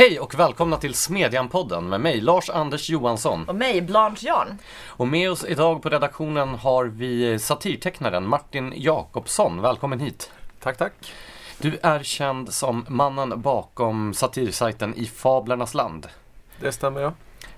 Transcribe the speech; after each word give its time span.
Hej 0.00 0.20
och 0.20 0.34
välkomna 0.34 0.76
till 0.76 0.94
Smedjan-podden 0.94 1.88
med 1.88 2.00
mig 2.00 2.20
Lars-Anders 2.20 2.90
Johansson. 2.90 3.48
Och 3.48 3.54
mig, 3.54 3.82
Blanche 3.82 4.26
Jarn. 4.26 4.58
Och 4.86 5.08
med 5.08 5.30
oss 5.30 5.44
idag 5.44 5.82
på 5.82 5.88
redaktionen 5.88 6.48
har 6.48 6.84
vi 6.84 7.38
satirtecknaren 7.38 8.26
Martin 8.26 8.72
Jakobsson. 8.76 9.62
Välkommen 9.62 10.00
hit. 10.00 10.32
Tack, 10.60 10.76
tack. 10.76 11.12
Du 11.58 11.78
är 11.82 12.02
känd 12.02 12.54
som 12.54 12.84
mannen 12.88 13.40
bakom 13.40 14.14
satirsajten 14.14 14.94
I 14.96 15.06
Fablernas 15.06 15.74
land. 15.74 16.06
Det 16.60 16.72
stämmer 16.72 17.00
ja. 17.00 17.12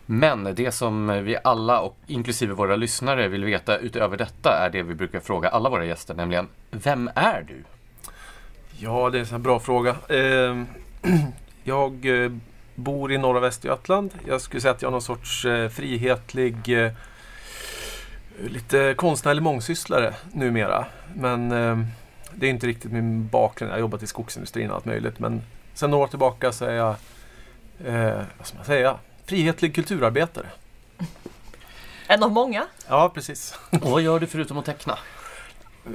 Men 0.06 0.54
det 0.54 0.72
som 0.72 1.24
vi 1.24 1.36
alla, 1.45 1.80
och 1.80 1.96
inklusive 2.06 2.54
våra 2.54 2.77
lyssnare, 2.77 3.29
vill 3.29 3.45
veta 3.45 3.79
utöver 3.79 4.16
detta 4.16 4.67
är 4.67 4.70
det 4.70 4.82
vi 4.82 4.95
brukar 4.95 5.20
fråga 5.20 5.48
alla 5.48 5.68
våra 5.68 5.84
gäster, 5.84 6.14
nämligen 6.14 6.48
Vem 6.70 7.11
är 7.14 7.45
du? 7.48 7.64
Ja, 8.79 9.11
det 9.11 9.18
är 9.18 9.20
en 9.20 9.26
sån 9.26 9.34
här 9.34 9.43
bra 9.43 9.61
fråga. 9.61 9.96
Eh, 10.09 10.62
jag 11.64 12.25
eh, 12.25 12.32
bor 12.75 13.12
i 13.12 13.18
norra 13.18 13.40
Västergötland. 13.40 14.14
Jag 14.26 14.40
skulle 14.40 14.61
säga 14.61 14.72
att 14.72 14.82
jag 14.82 14.89
är 14.89 14.93
någon 14.93 15.03
sorts 15.03 15.44
eh, 15.44 15.68
frihetlig, 15.68 16.84
eh, 16.84 16.93
lite 18.44 18.94
konstnärlig 18.96 19.43
mångsysslare 19.43 20.14
numera. 20.32 20.86
Men 21.14 21.53
eh, 21.53 21.79
det 22.34 22.46
är 22.46 22.50
inte 22.50 22.67
riktigt 22.67 22.93
min 22.93 23.29
bakgrund. 23.29 23.70
Jag 23.70 23.76
har 23.76 23.80
jobbat 23.80 24.03
i 24.03 24.06
skogsindustrin 24.06 24.70
och 24.70 24.76
allt 24.76 24.84
möjligt. 24.84 25.18
Men 25.18 25.43
sen 25.75 25.90
några 25.90 26.04
år 26.04 26.08
tillbaka 26.08 26.53
så 26.53 26.64
är 26.64 26.75
jag, 26.75 26.94
eh, 27.84 28.20
vad 28.39 28.46
ska 28.46 28.56
man 28.56 28.67
säga, 28.67 28.96
frihetlig 29.26 29.75
kulturarbetare. 29.75 30.46
En 32.06 32.22
av 32.22 32.33
många. 32.33 32.67
Ja, 32.89 33.11
precis. 33.14 33.58
Och 33.70 33.91
vad 33.91 34.03
gör 34.03 34.20
du 34.20 34.27
förutom 34.27 34.58
att 34.58 34.64
teckna? 34.64 34.98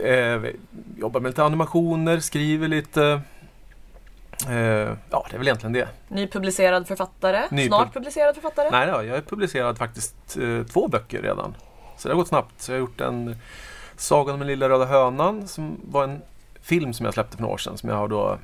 Eh, 0.04 0.42
jobbar 0.98 1.20
med 1.20 1.30
lite 1.30 1.44
animationer, 1.44 2.20
skriver 2.20 2.68
lite. 2.68 3.22
Eh, 4.50 4.54
ja, 5.10 5.26
det 5.30 5.36
är 5.36 5.38
väl 5.38 5.48
egentligen 5.48 5.74
det. 5.74 5.88
Nypublicerad 6.08 6.88
författare. 6.88 7.38
Nypub- 7.50 7.68
Snart 7.68 7.94
publicerad 7.94 8.36
författare. 8.36 8.70
Nej 8.72 8.88
då, 8.88 9.04
jag 9.04 9.14
har 9.14 9.22
publicerat 9.22 9.78
faktiskt 9.78 10.38
eh, 10.38 10.64
två 10.64 10.88
böcker 10.88 11.22
redan. 11.22 11.56
Så 11.98 12.08
det 12.08 12.14
har 12.14 12.20
gått 12.20 12.28
snabbt. 12.28 12.62
Så 12.62 12.72
jag 12.72 12.76
har 12.76 12.80
gjort 12.80 13.02
en 13.02 13.36
Sagan 13.96 14.34
om 14.34 14.40
den 14.40 14.48
lilla 14.48 14.70
röda 14.70 14.86
hönan 14.86 15.48
som 15.48 15.82
var 15.92 16.04
en 16.04 16.22
film 16.62 16.94
som 16.94 17.06
jag 17.06 17.14
släppte 17.14 17.36
för 17.38 17.42
några 17.42 17.54
år 17.54 17.58
sedan 17.58 17.78
som 17.78 17.90
jag 17.90 17.96
har 17.96 18.08
då 18.08 18.38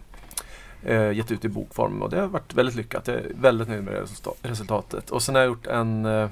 eh, 0.85 1.11
gett 1.11 1.31
ut 1.31 1.45
i 1.45 1.49
bokform 1.49 2.01
och 2.01 2.09
det 2.09 2.19
har 2.19 2.27
varit 2.27 2.53
väldigt 2.53 2.75
lyckat. 2.75 3.07
Jag 3.07 3.17
är 3.17 3.31
väldigt 3.35 3.67
nöjd 3.67 3.83
med 3.83 3.93
resulta- 3.93 4.33
resultatet. 4.41 5.09
Och 5.09 5.21
sen 5.23 5.35
har 5.35 5.41
jag 5.41 5.47
gjort 5.47 5.67
en 5.67 6.05
eh, 6.05 6.29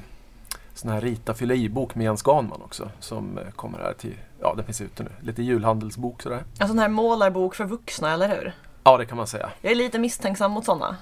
sån 0.73 0.91
här 0.91 1.01
rita 1.01 1.33
fylla 1.33 1.53
i-bok 1.53 1.95
med 1.95 2.03
Jens 2.03 2.21
Ganman 2.21 2.61
också 2.61 2.89
som 2.99 3.37
eh, 3.37 3.51
kommer 3.55 3.79
här 3.79 3.93
till, 3.93 4.15
ja 4.41 4.53
den 4.55 4.65
finns 4.65 4.81
ute 4.81 5.03
nu, 5.03 5.09
lite 5.21 5.43
julhandelsbok 5.43 6.21
sådär. 6.21 6.43
En 6.59 6.67
sån 6.67 6.79
här 6.79 6.89
målarbok 6.89 7.55
för 7.55 7.65
vuxna, 7.65 8.11
eller 8.13 8.27
hur? 8.27 8.53
Ja 8.83 8.97
det 8.97 9.05
kan 9.05 9.17
man 9.17 9.27
säga. 9.27 9.49
Jag 9.61 9.71
är 9.71 9.75
lite 9.75 9.99
misstänksam 9.99 10.51
mot 10.51 10.65
sådana. 10.65 10.97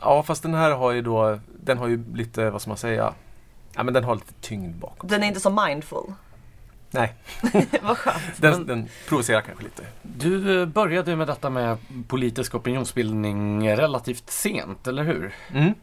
Ja 0.00 0.22
fast 0.22 0.42
den 0.42 0.54
här 0.54 0.70
har 0.70 0.92
ju 0.92 1.02
då, 1.02 1.38
den 1.62 1.78
har 1.78 1.88
ju 1.88 2.04
lite, 2.14 2.50
vad 2.50 2.60
ska 2.62 2.70
man 2.70 2.76
säga, 2.78 3.14
ja 3.74 3.82
men 3.82 3.94
den 3.94 4.04
har 4.04 4.14
lite 4.14 4.32
tyngd 4.40 4.76
bakom. 4.76 5.08
Den 5.08 5.22
är 5.22 5.26
inte 5.26 5.40
så 5.40 5.50
mindful. 5.50 6.12
Nej, 6.90 7.14
Vad 7.82 7.98
skönt. 7.98 8.16
den, 8.36 8.52
Men- 8.52 8.66
den 8.66 8.88
provocerar 9.08 9.40
kanske 9.40 9.64
lite. 9.64 9.82
Du 10.02 10.60
eh, 10.60 10.66
började 10.66 11.16
med 11.16 11.26
detta 11.26 11.50
med 11.50 11.76
politisk 12.08 12.54
opinionsbildning 12.54 13.70
relativt 13.76 14.30
sent, 14.30 14.86
eller 14.86 15.02
hur? 15.04 15.34
Mm. 15.54 15.74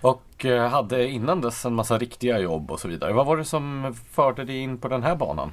Och 0.00 0.44
eh, 0.44 0.68
hade 0.68 1.08
innan 1.08 1.40
dess 1.40 1.64
en 1.64 1.74
massa 1.74 1.98
riktiga 1.98 2.38
jobb 2.38 2.70
och 2.70 2.80
så 2.80 2.88
vidare. 2.88 3.12
Vad 3.12 3.26
var 3.26 3.36
det 3.36 3.44
som 3.44 3.96
förde 4.10 4.44
dig 4.44 4.56
in 4.58 4.78
på 4.78 4.88
den 4.88 5.02
här 5.02 5.16
banan? 5.16 5.52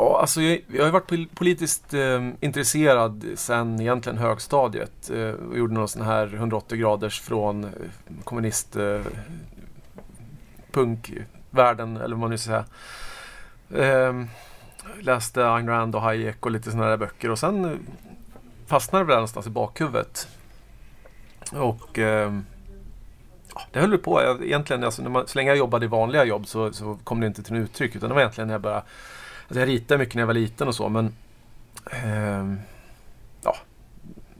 Ja, 0.00 0.20
alltså 0.20 0.42
jag, 0.42 0.60
jag 0.68 0.78
har 0.78 0.86
ju 0.86 0.92
varit 0.92 1.34
politiskt 1.34 1.94
eh, 1.94 2.28
intresserad 2.40 3.24
sedan 3.34 3.80
egentligen 3.80 4.18
högstadiet. 4.18 5.10
Eh, 5.10 5.30
och 5.30 5.58
gjorde 5.58 5.74
någon 5.74 5.88
sån 5.88 6.02
här 6.02 6.34
180 6.34 6.78
graders 6.78 7.20
från 7.20 7.64
eh, 7.64 7.70
kommunist 8.24 8.76
eh, 8.76 9.00
punkvärlden, 10.70 11.96
eller 11.96 12.08
vad 12.08 12.18
man 12.18 12.30
nu 12.30 12.38
ska 12.38 12.50
säga. 12.50 12.64
Eh, 13.84 14.24
läste 15.00 15.50
Ayn 15.50 15.68
Rand 15.68 15.94
och 15.94 16.02
Hayek 16.02 16.46
och 16.46 16.52
lite 16.52 16.70
sådana 16.70 16.90
där 16.90 16.96
böcker 16.96 17.30
och 17.30 17.38
sen 17.38 17.64
eh, 17.64 17.70
fastnade 18.66 19.04
det 19.04 19.08
där 19.08 19.16
någonstans 19.16 19.46
i 19.46 19.50
bakhuvudet. 19.50 20.28
Och 21.52 21.98
eh, 21.98 22.38
det 23.72 23.80
höll 23.80 23.98
på. 23.98 24.22
Jag, 24.22 24.44
egentligen, 24.44 24.84
alltså, 24.84 25.02
när 25.02 25.10
man, 25.10 25.26
så 25.26 25.38
länge 25.38 25.50
jag 25.50 25.58
jobbade 25.58 25.84
i 25.84 25.88
vanliga 25.88 26.24
jobb 26.24 26.46
så, 26.46 26.72
så 26.72 26.98
kom 27.04 27.20
det 27.20 27.26
inte 27.26 27.42
till 27.42 27.56
uttryck 27.56 27.96
utan 27.96 28.08
det 28.08 28.14
var 28.14 28.22
egentligen 28.22 28.48
när 28.48 28.54
jag 28.54 28.62
började 28.62 28.82
Alltså 29.48 29.60
jag 29.60 29.68
ritade 29.68 29.98
mycket 29.98 30.14
när 30.14 30.22
jag 30.22 30.26
var 30.26 30.34
liten 30.34 30.68
och 30.68 30.74
så 30.74 30.88
men 30.88 31.14
eh, 31.92 32.54
ja, 33.42 33.56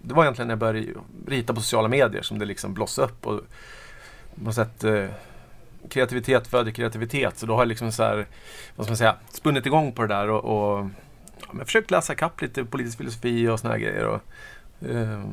Det 0.02 0.14
var 0.14 0.24
egentligen 0.24 0.48
när 0.48 0.52
jag 0.52 0.58
började 0.58 0.92
rita 1.26 1.54
på 1.54 1.60
sociala 1.60 1.88
medier 1.88 2.22
som 2.22 2.38
det 2.38 2.44
liksom 2.44 2.74
blossade 2.74 3.08
upp 3.08 3.26
och 3.26 3.41
på 4.34 4.44
något 4.44 4.54
sätt 4.54 4.84
eh, 4.84 5.06
kreativitet 5.88 6.46
föder 6.46 6.70
kreativitet 6.70 7.38
så 7.38 7.46
då 7.46 7.54
har 7.54 7.60
jag 7.60 7.69
liksom 7.69 7.92
så 7.92 8.02
här, 8.02 8.26
vad 8.76 8.86
ska 8.86 8.91
man 8.91 8.96
säga, 8.96 9.16
spunnit 9.30 9.66
igång 9.66 9.92
på 9.92 10.02
det 10.02 10.08
där 10.08 10.30
och, 10.30 10.44
och 10.44 10.86
ja, 11.40 11.48
men 11.52 11.66
försökt 11.66 11.90
läsa 11.90 12.14
kapp 12.14 12.40
lite 12.40 12.64
politisk 12.64 12.98
filosofi 12.98 13.48
och 13.48 13.60
såna 13.60 13.72
här 13.72 13.80
grejer. 13.80 14.06
Och, 14.06 14.20
eh, 14.88 15.25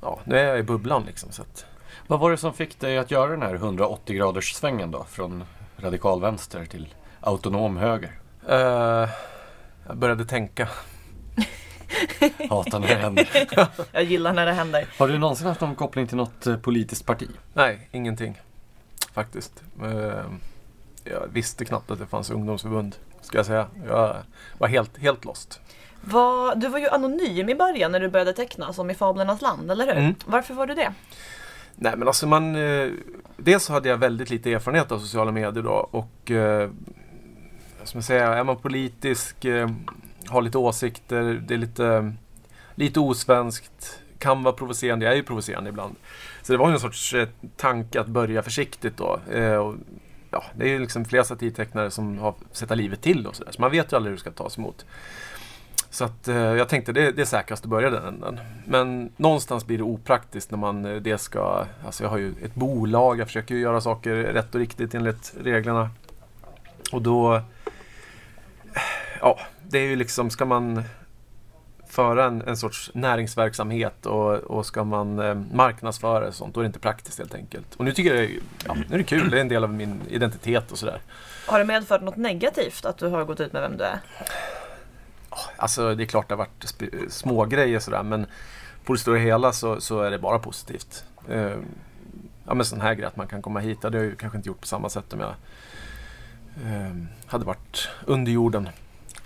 ja, 0.00 0.20
nu 0.24 0.38
är 0.38 0.44
jag 0.44 0.58
i 0.58 0.62
bubblan 0.62 1.04
liksom. 1.06 1.32
Så 1.32 1.42
att, 1.42 1.66
Vad 2.06 2.20
var 2.20 2.30
det 2.30 2.36
som 2.36 2.52
fick 2.54 2.80
dig 2.80 2.98
att 2.98 3.10
göra 3.10 3.30
den 3.30 3.42
här 3.42 3.54
180 3.54 4.16
graders 4.16 4.52
svängen 4.52 4.90
då? 4.90 5.04
Från 5.04 5.44
radikal 5.76 6.20
vänster 6.20 6.64
till 6.64 6.94
autonom 7.20 7.76
höger? 7.76 8.19
Eh, 8.48 9.08
jag 9.86 9.96
började 9.96 10.24
tänka. 10.24 10.68
Hatar 12.50 12.78
när 12.78 12.88
det 12.88 12.94
händer. 12.94 13.28
Jag 13.92 14.02
gillar 14.02 14.32
när 14.32 14.46
det 14.46 14.52
händer. 14.52 14.86
Har 14.98 15.08
du 15.08 15.18
någonsin 15.18 15.46
haft 15.46 15.60
någon 15.60 15.74
koppling 15.74 16.06
till 16.06 16.16
något 16.16 16.46
eh, 16.46 16.56
politiskt 16.56 17.06
parti? 17.06 17.28
Nej, 17.54 17.88
ingenting. 17.92 18.40
Faktiskt. 19.12 19.62
Eh, 19.82 20.24
Jag 21.04 21.28
visste 21.32 21.64
knappt 21.64 21.90
att 21.90 21.98
det 21.98 22.06
fanns 22.06 22.30
ungdomsförbund. 22.30 22.96
Ska 23.22 23.36
jag 23.38 23.46
säga. 23.46 23.66
Jag 23.88 24.16
var 24.58 24.68
helt, 24.68 24.98
helt 24.98 25.24
lost. 25.24 25.60
Vad- 26.00 26.60
du 26.60 26.68
var 26.68 26.78
ju 26.78 26.88
anonym 26.88 27.48
i 27.48 27.54
början 27.54 27.92
när 27.92 28.00
du 28.00 28.08
började 28.08 28.32
teckna, 28.32 28.72
som 28.72 28.90
i 28.90 28.94
Fablernas 28.94 29.42
land, 29.42 29.70
eller 29.70 29.86
hur? 29.86 29.96
Mm. 29.96 30.14
Varför 30.26 30.54
var 30.54 30.66
du 30.66 30.74
det? 30.74 30.92
Nej 31.74 31.92
men 31.96 32.08
alltså 32.08 32.26
man... 32.26 32.56
eh, 32.56 32.88
Dels 33.36 33.64
så 33.64 33.72
hade 33.72 33.88
jag 33.88 33.96
väldigt 33.96 34.30
lite 34.30 34.52
erfarenhet 34.52 34.92
av 34.92 34.98
sociala 34.98 35.32
medier 35.32 35.62
då 35.62 35.72
och... 35.90 36.30
eh, 36.30 36.70
ska 37.84 37.96
man 37.96 38.02
säga? 38.02 38.34
Är 38.34 38.44
man 38.44 38.56
politisk, 38.56 39.44
eh, 39.44 39.68
har 40.26 40.42
lite 40.42 40.58
åsikter, 40.58 41.42
det 41.46 41.54
är 41.54 41.58
lite... 41.58 42.12
Lite 42.74 43.00
osvenskt, 43.00 44.00
kan 44.18 44.42
vara 44.42 44.54
provocerande. 44.54 45.04
Jag 45.04 45.12
är 45.12 45.16
ju 45.16 45.22
provocerande 45.22 45.70
ibland. 45.70 45.96
Så 46.42 46.52
det 46.52 46.58
var 46.58 46.68
ju 46.68 46.74
en 46.74 46.80
sorts 46.80 47.14
eh, 47.14 47.28
tanke 47.56 48.00
att 48.00 48.06
börja 48.06 48.42
försiktigt 48.42 48.96
då. 48.96 49.20
Eh, 49.32 49.56
och, 49.56 49.74
ja, 50.30 50.44
det 50.54 50.64
är 50.64 50.68
ju 50.68 50.78
liksom 50.78 51.04
flera 51.04 51.24
satirtecknare 51.24 51.90
som 51.90 52.18
har 52.18 52.34
sätta 52.52 52.74
livet 52.74 53.02
till 53.02 53.26
och 53.26 53.36
sådär. 53.36 53.52
Så 53.52 53.60
man 53.60 53.70
vet 53.70 53.92
ju 53.92 53.96
aldrig 53.96 54.10
hur 54.10 54.16
det 54.16 54.20
ska 54.20 54.30
tas 54.30 54.58
emot. 54.58 54.86
Så 55.90 56.04
att 56.04 56.28
eh, 56.28 56.36
jag 56.36 56.68
tänkte 56.68 56.92
det, 56.92 57.12
det 57.12 57.22
är 57.22 57.26
säkrast 57.26 57.64
att 57.64 57.70
börja 57.70 57.90
den 57.90 58.04
änden. 58.04 58.40
Men 58.64 59.12
någonstans 59.16 59.66
blir 59.66 59.78
det 59.78 59.84
opraktiskt 59.84 60.50
när 60.50 60.58
man 60.58 60.84
eh, 60.84 60.96
det 60.96 61.18
ska... 61.18 61.64
Alltså 61.86 62.02
jag 62.02 62.10
har 62.10 62.18
ju 62.18 62.34
ett 62.42 62.54
bolag, 62.54 63.20
jag 63.20 63.26
försöker 63.26 63.54
ju 63.54 63.60
göra 63.60 63.80
saker 63.80 64.14
rätt 64.14 64.54
och 64.54 64.60
riktigt 64.60 64.94
enligt 64.94 65.34
reglerna. 65.42 65.90
Och 66.92 67.02
då... 67.02 67.42
Ja, 69.20 69.38
det 69.68 69.78
är 69.78 69.82
ju 69.82 69.96
liksom, 69.96 70.30
ska 70.30 70.44
man 70.44 70.82
föra 71.88 72.24
en, 72.24 72.42
en 72.42 72.56
sorts 72.56 72.90
näringsverksamhet 72.94 74.06
och, 74.06 74.32
och 74.34 74.66
ska 74.66 74.84
man 74.84 75.18
eh, 75.18 75.34
marknadsföra 75.52 76.28
och 76.28 76.34
sånt, 76.34 76.54
då 76.54 76.60
är 76.60 76.62
det 76.62 76.66
inte 76.66 76.78
praktiskt 76.78 77.18
helt 77.18 77.34
enkelt. 77.34 77.74
Och 77.74 77.84
nu 77.84 77.92
tycker 77.92 78.14
jag 78.14 78.30
ja, 78.66 78.74
nu 78.74 78.94
är 78.94 78.98
det 78.98 79.04
kul, 79.04 79.30
det 79.30 79.36
är 79.36 79.40
en 79.40 79.48
del 79.48 79.64
av 79.64 79.72
min 79.72 80.00
identitet 80.08 80.72
och 80.72 80.78
sådär. 80.78 81.00
Har 81.46 81.58
det 81.58 81.64
medfört 81.64 82.02
något 82.02 82.16
negativt 82.16 82.84
att 82.84 82.98
du 82.98 83.06
har 83.08 83.24
gått 83.24 83.40
ut 83.40 83.52
med 83.52 83.62
vem 83.62 83.76
du 83.76 83.84
är? 83.84 84.00
Alltså 85.56 85.94
det 85.94 86.04
är 86.04 86.06
klart 86.06 86.28
det 86.28 86.34
har 86.34 86.38
varit 86.38 86.64
sp- 86.64 87.08
små 87.08 87.44
grejer 87.44 87.78
sådär 87.78 88.02
men 88.02 88.26
på 88.84 88.92
det 88.92 88.98
stora 88.98 89.18
hela 89.18 89.52
så, 89.52 89.80
så 89.80 90.00
är 90.02 90.10
det 90.10 90.18
bara 90.18 90.38
positivt. 90.38 91.04
Eh, 91.28 91.56
ja 92.46 92.54
men 92.54 92.64
sån 92.64 92.80
här 92.80 92.94
grej 92.94 93.06
att 93.06 93.16
man 93.16 93.26
kan 93.26 93.42
komma 93.42 93.60
hit, 93.60 93.80
det 93.80 93.86
hade 93.86 93.98
jag 93.98 94.06
ju 94.06 94.16
kanske 94.16 94.36
inte 94.38 94.48
gjort 94.48 94.60
på 94.60 94.66
samma 94.66 94.88
sätt 94.88 95.12
om 95.12 95.20
jag 95.20 95.34
eh, 96.66 96.94
hade 97.26 97.44
varit 97.44 97.88
under 98.06 98.32
jorden. 98.32 98.68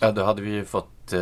Ja, 0.04 0.12
då 0.12 0.24
hade 0.24 0.42
vi 0.42 0.50
ju 0.50 0.64
fått 0.64 1.12
eh, 1.12 1.20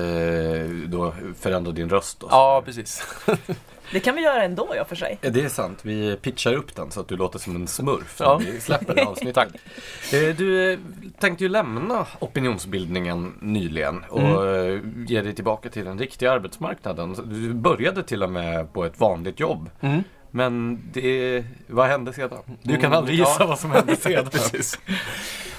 då 0.87 1.15
förändra 1.41 1.73
din 1.73 1.89
röst 1.89 2.21
då. 2.21 2.27
Ja, 2.31 2.63
precis. 2.65 3.03
Det 3.93 4.01
kan 4.01 4.15
vi 4.15 4.23
göra 4.23 4.43
ändå, 4.45 4.73
ja 4.77 4.85
för 4.85 4.97
sig. 4.97 5.19
Det 5.21 5.41
är 5.45 5.49
sant. 5.49 5.79
Vi 5.83 6.17
pitchar 6.17 6.53
upp 6.55 6.75
den 6.77 6.91
så 6.91 7.01
att 7.01 7.09
du 7.09 7.17
låter 7.17 7.39
som 7.39 7.57
en 7.57 7.69
smurf 7.69 8.21
när 8.21 8.27
Ja. 8.27 8.37
vi 8.37 8.61
släpper 8.61 8.95
det 8.95 9.03
avsnittet. 9.05 9.49
Eh, 10.13 10.37
Du 10.37 10.73
eh, 10.73 10.79
tänkte 11.19 11.45
ju 11.45 11.49
lämna 11.51 12.07
opinionsbildningen 12.21 13.33
nyligen 13.41 14.05
och 14.09 14.47
eh, 14.49 14.81
ge 15.07 15.23
dig 15.23 15.35
tillbaka 15.35 15.69
till 15.69 15.85
den 15.85 15.99
riktiga 15.99 16.33
arbetsmarknaden. 16.33 17.17
Du 17.25 17.53
började 17.55 18.03
till 18.03 18.23
och 18.23 18.31
med 18.31 18.73
på 18.73 18.85
ett 18.85 19.01
vanligt 19.01 19.41
jobb. 19.41 19.71
Mm. 19.81 20.03
Men 20.31 20.81
det, 20.93 21.45
vad 21.67 21.87
hände 21.89 22.13
sedan? 22.13 22.39
Du 22.63 22.75
kan 22.75 22.85
Mm, 22.85 22.99
aldrig 22.99 23.19
gissa 23.19 23.37
ja. 23.41 23.47
vad 23.47 23.59
som 23.59 23.71
hände 23.71 23.97
sedan. 24.01 24.27
Precis. 24.33 24.79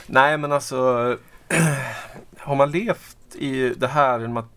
Nej 0.08 0.38
men 0.38 0.52
alltså 0.52 1.18
Har 2.38 2.56
man 2.56 2.72
levt 2.72 3.12
i 3.36 3.74
det 3.78 3.88
här, 3.88 4.20
genom 4.20 4.38
att- 4.38 4.50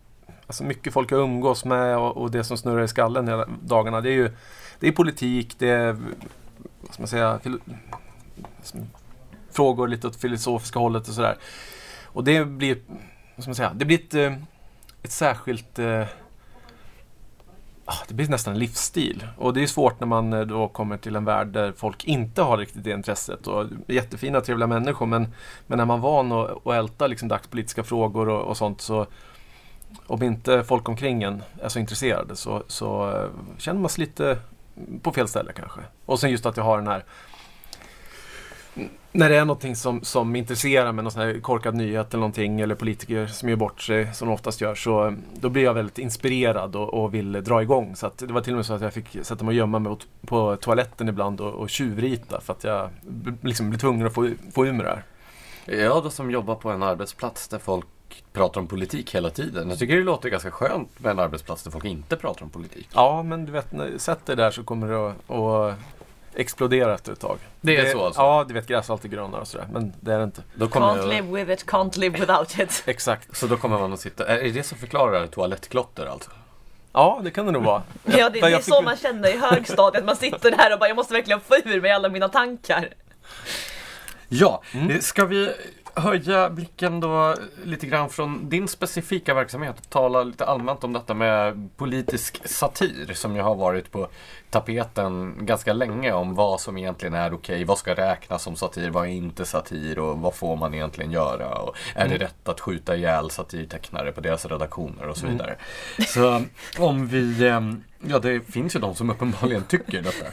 alltså 0.47 0.63
mycket 0.63 0.93
folk 0.93 1.11
jag 1.11 1.19
umgås 1.19 1.65
med 1.65 1.97
och, 1.97 2.17
och 2.17 2.31
det 2.31 2.43
som 2.43 2.57
snurrar 2.57 2.83
i 2.83 2.87
skallen 2.87 3.27
hela 3.27 3.47
dagarna 3.63 4.01
det 4.01 4.09
är 4.09 4.13
ju 4.13 4.31
det 4.79 4.87
är 4.87 4.91
politik, 4.91 5.55
det 5.59 5.69
är 5.69 5.91
vad 6.81 6.93
ska 6.93 7.01
man 7.01 7.07
säga, 7.07 7.39
fil, 7.43 7.59
frågor 9.51 9.87
lite 9.87 10.07
åt 10.07 10.15
filosofiska 10.15 10.79
hållet 10.79 11.07
och 11.07 11.13
sådär. 11.13 11.37
Och 12.05 12.23
det 12.23 12.45
blir, 12.45 12.77
vad 13.35 13.43
ska 13.43 13.49
man 13.49 13.55
säga, 13.55 13.71
det 13.75 13.85
blir 13.85 13.99
ett, 13.99 14.13
eh, 14.13 14.33
ett 15.03 15.11
särskilt 15.11 15.79
eh, 15.79 16.03
Ah, 17.89 18.03
det 18.07 18.13
blir 18.13 18.27
nästan 18.27 18.53
en 18.53 18.59
livsstil. 18.59 19.27
Och 19.37 19.53
det 19.53 19.63
är 19.63 19.67
svårt 19.67 19.99
när 19.99 20.07
man 20.07 20.33
eh, 20.33 20.41
då 20.41 20.67
kommer 20.67 20.97
till 20.97 21.15
en 21.15 21.25
värld 21.25 21.47
där 21.47 21.73
folk 21.77 22.05
inte 22.05 22.41
har 22.41 22.57
riktigt 22.57 22.83
det 22.83 22.91
intresset. 22.91 23.47
Och 23.47 23.65
jättefina, 23.87 24.41
trevliga 24.41 24.67
människor 24.67 25.05
men, 25.05 25.27
men 25.67 25.79
är 25.79 25.85
man 25.85 26.01
van 26.01 26.31
att, 26.31 26.67
att 26.67 26.73
älta 26.73 27.07
liksom 27.07 27.27
dagspolitiska 27.27 27.83
frågor 27.83 28.29
och, 28.29 28.41
och 28.41 28.57
sånt 28.57 28.81
så 28.81 29.07
om 30.07 30.23
inte 30.23 30.63
folk 30.63 30.89
omkring 30.89 31.23
en 31.23 31.43
är 31.61 31.69
så 31.69 31.79
intresserade 31.79 32.35
så, 32.35 32.63
så 32.67 33.09
eh, 33.09 33.29
känner 33.57 33.79
man 33.79 33.89
sig 33.89 34.05
lite 34.05 34.37
på 35.01 35.11
fel 35.11 35.27
ställe 35.27 35.51
kanske. 35.53 35.81
Och 36.05 36.19
sen 36.19 36.31
just 36.31 36.45
att 36.45 36.57
jag 36.57 36.63
har 36.63 36.77
den 36.77 36.87
här 36.87 37.05
när 39.17 39.29
det 39.29 39.35
är 39.35 39.45
någonting 39.45 39.75
som, 39.75 40.03
som 40.03 40.35
intresserar 40.35 40.91
mig, 40.91 41.03
någon 41.03 41.11
sån 41.11 41.21
här 41.21 41.39
korkad 41.39 41.75
nyhet 41.75 42.13
eller 42.13 42.19
någonting 42.19 42.61
eller 42.61 42.75
politiker 42.75 43.27
som 43.27 43.49
gör 43.49 43.55
bort 43.55 43.81
sig 43.81 44.13
som 44.13 44.27
de 44.27 44.33
oftast 44.33 44.61
gör 44.61 44.75
så 44.75 45.15
då 45.33 45.49
blir 45.49 45.63
jag 45.63 45.73
väldigt 45.73 45.97
inspirerad 45.97 46.75
och, 46.75 46.93
och 46.93 47.13
vill 47.13 47.31
dra 47.31 47.61
igång. 47.61 47.95
Så 47.95 48.11
det 48.17 48.33
var 48.33 48.41
till 48.41 48.53
och 48.53 48.57
med 48.57 48.65
så 48.65 48.73
att 48.73 48.81
jag 48.81 48.93
fick 48.93 49.17
sätta 49.21 49.45
mig 49.45 49.51
och 49.51 49.57
gömma 49.57 49.79
mig 49.79 49.95
på 50.25 50.55
toaletten 50.55 51.09
ibland 51.09 51.41
och, 51.41 51.53
och 51.53 51.69
tjuvrita 51.69 52.41
för 52.41 52.53
att 52.53 52.63
jag 52.63 52.89
liksom 53.41 53.69
blev 53.69 53.79
tvungen 53.79 54.07
att 54.07 54.13
få, 54.13 54.29
få 54.53 54.65
ur 54.65 54.73
mig 54.73 54.85
det 54.85 54.89
här. 54.89 55.03
Jag 55.83 56.03
då 56.03 56.09
som 56.09 56.31
jobbar 56.31 56.55
på 56.55 56.69
en 56.69 56.83
arbetsplats 56.83 57.47
där 57.47 57.59
folk 57.59 57.85
pratar 58.33 58.61
om 58.61 58.67
politik 58.67 59.15
hela 59.15 59.29
tiden. 59.29 59.69
Jag 59.69 59.79
tycker 59.79 59.95
det 59.95 60.03
låter 60.03 60.29
ganska 60.29 60.51
skönt 60.51 60.99
med 60.99 61.11
en 61.11 61.19
arbetsplats 61.19 61.63
där 61.63 61.71
folk 61.71 61.85
inte 61.85 62.15
pratar 62.15 62.43
om 62.43 62.49
politik. 62.49 62.89
Ja, 62.93 63.23
men 63.23 63.45
du 63.45 63.51
vet, 63.51 63.71
när 63.71 63.87
du 63.87 63.99
sätter 63.99 64.35
dig 64.35 64.45
där 64.45 64.51
så 64.51 64.63
kommer 64.63 65.09
att, 65.09 65.31
att 65.31 65.75
explodera 66.37 66.93
efter 66.93 67.11
ett 67.11 67.19
tag. 67.19 67.37
Det 67.61 67.77
är 67.77 67.91
så 67.91 68.05
alltså? 68.05 68.21
Ja, 68.21 68.45
du 68.47 68.53
vet 68.53 68.67
gräs 68.67 68.89
är 68.89 68.93
alltid 68.93 69.11
grönare 69.11 69.41
och 69.41 69.47
sådär, 69.47 69.67
men 69.71 69.93
det 69.99 70.13
är 70.13 70.17
det 70.17 70.23
inte. 70.23 70.43
Då 70.55 70.67
kommer 70.67 70.87
Can't 70.87 71.09
live 71.09 71.27
with 71.45 71.51
it, 71.51 71.65
can't 71.69 71.97
live 71.99 72.19
without 72.19 72.59
it. 72.59 72.83
Exakt. 72.87 73.37
Så 73.37 73.47
då 73.47 73.57
kommer 73.57 73.79
man 73.79 73.93
att 73.93 73.99
sitta... 73.99 74.27
Är 74.27 74.43
det 74.43 74.51
det 74.51 74.63
som 74.63 74.77
förklarar 74.77 75.27
toalettklotter 75.27 76.05
alltså? 76.05 76.29
Ja, 76.93 77.19
det 77.23 77.31
kan 77.31 77.45
det 77.45 77.51
nog 77.51 77.63
vara. 77.63 77.83
Ja, 78.03 78.29
det, 78.29 78.39
det 78.39 78.47
är 78.47 78.49
jag 78.49 78.63
så 78.63 78.81
man 78.81 78.97
känner 78.97 79.29
i 79.35 79.37
högstadiet. 79.37 80.05
Man 80.05 80.15
sitter 80.15 80.51
där 80.51 80.73
och 80.73 80.79
bara, 80.79 80.87
jag 80.87 80.95
måste 80.95 81.13
verkligen 81.13 81.39
få 81.39 81.55
ur 81.65 81.81
mig 81.81 81.91
alla 81.91 82.09
mina 82.09 82.29
tankar. 82.29 82.89
Ja, 84.29 84.61
Mm. 84.73 84.89
eh, 84.91 84.99
ska 84.99 85.25
vi 85.25 85.51
höja 85.95 86.49
blicken 86.49 86.99
då 86.99 87.35
lite 87.63 87.85
grann 87.87 88.09
från 88.09 88.49
din 88.49 88.67
specifika 88.67 89.33
verksamhet 89.33 89.75
och 89.79 89.89
tala 89.89 90.23
lite 90.23 90.45
allmänt 90.45 90.83
om 90.83 90.93
detta 90.93 91.13
med 91.13 91.69
politisk 91.77 92.47
satir 92.49 93.13
som 93.13 93.35
ju 93.35 93.41
har 93.41 93.55
varit 93.55 93.91
på 93.91 94.07
tapeten 94.61 95.35
ganska 95.45 95.73
länge 95.73 96.11
om 96.11 96.35
vad 96.35 96.61
som 96.61 96.77
egentligen 96.77 97.13
är 97.13 97.33
okej, 97.33 97.63
vad 97.63 97.77
ska 97.77 97.93
räknas 97.93 98.43
som 98.43 98.55
satir, 98.55 98.89
vad 98.89 99.03
är 99.03 99.09
inte 99.11 99.45
satir 99.45 99.99
och 99.99 100.17
vad 100.19 100.35
får 100.35 100.55
man 100.55 100.73
egentligen 100.73 101.11
göra 101.11 101.55
och 101.55 101.75
är 101.95 102.05
Mm. 102.05 102.17
det 102.19 102.25
rätt 102.25 102.49
att 102.49 102.59
skjuta 102.59 102.95
ihjäl 102.95 103.29
satirtecknare 103.29 104.11
på 104.11 104.21
deras 104.21 104.45
redaktioner 104.45 105.07
och 105.07 105.17
så 105.17 105.25
Mm. 105.25 105.37
vidare. 105.37 105.55
Så 106.07 106.41
om 106.79 107.07
vi, 107.07 107.47
ehm, 107.47 107.83
ja 108.07 108.19
det 108.19 108.41
finns 108.41 108.75
ju 108.75 108.79
de 108.79 108.95
som 108.95 109.09
uppenbarligen 109.09 109.63
tycker 109.63 110.01
detta. 110.01 110.25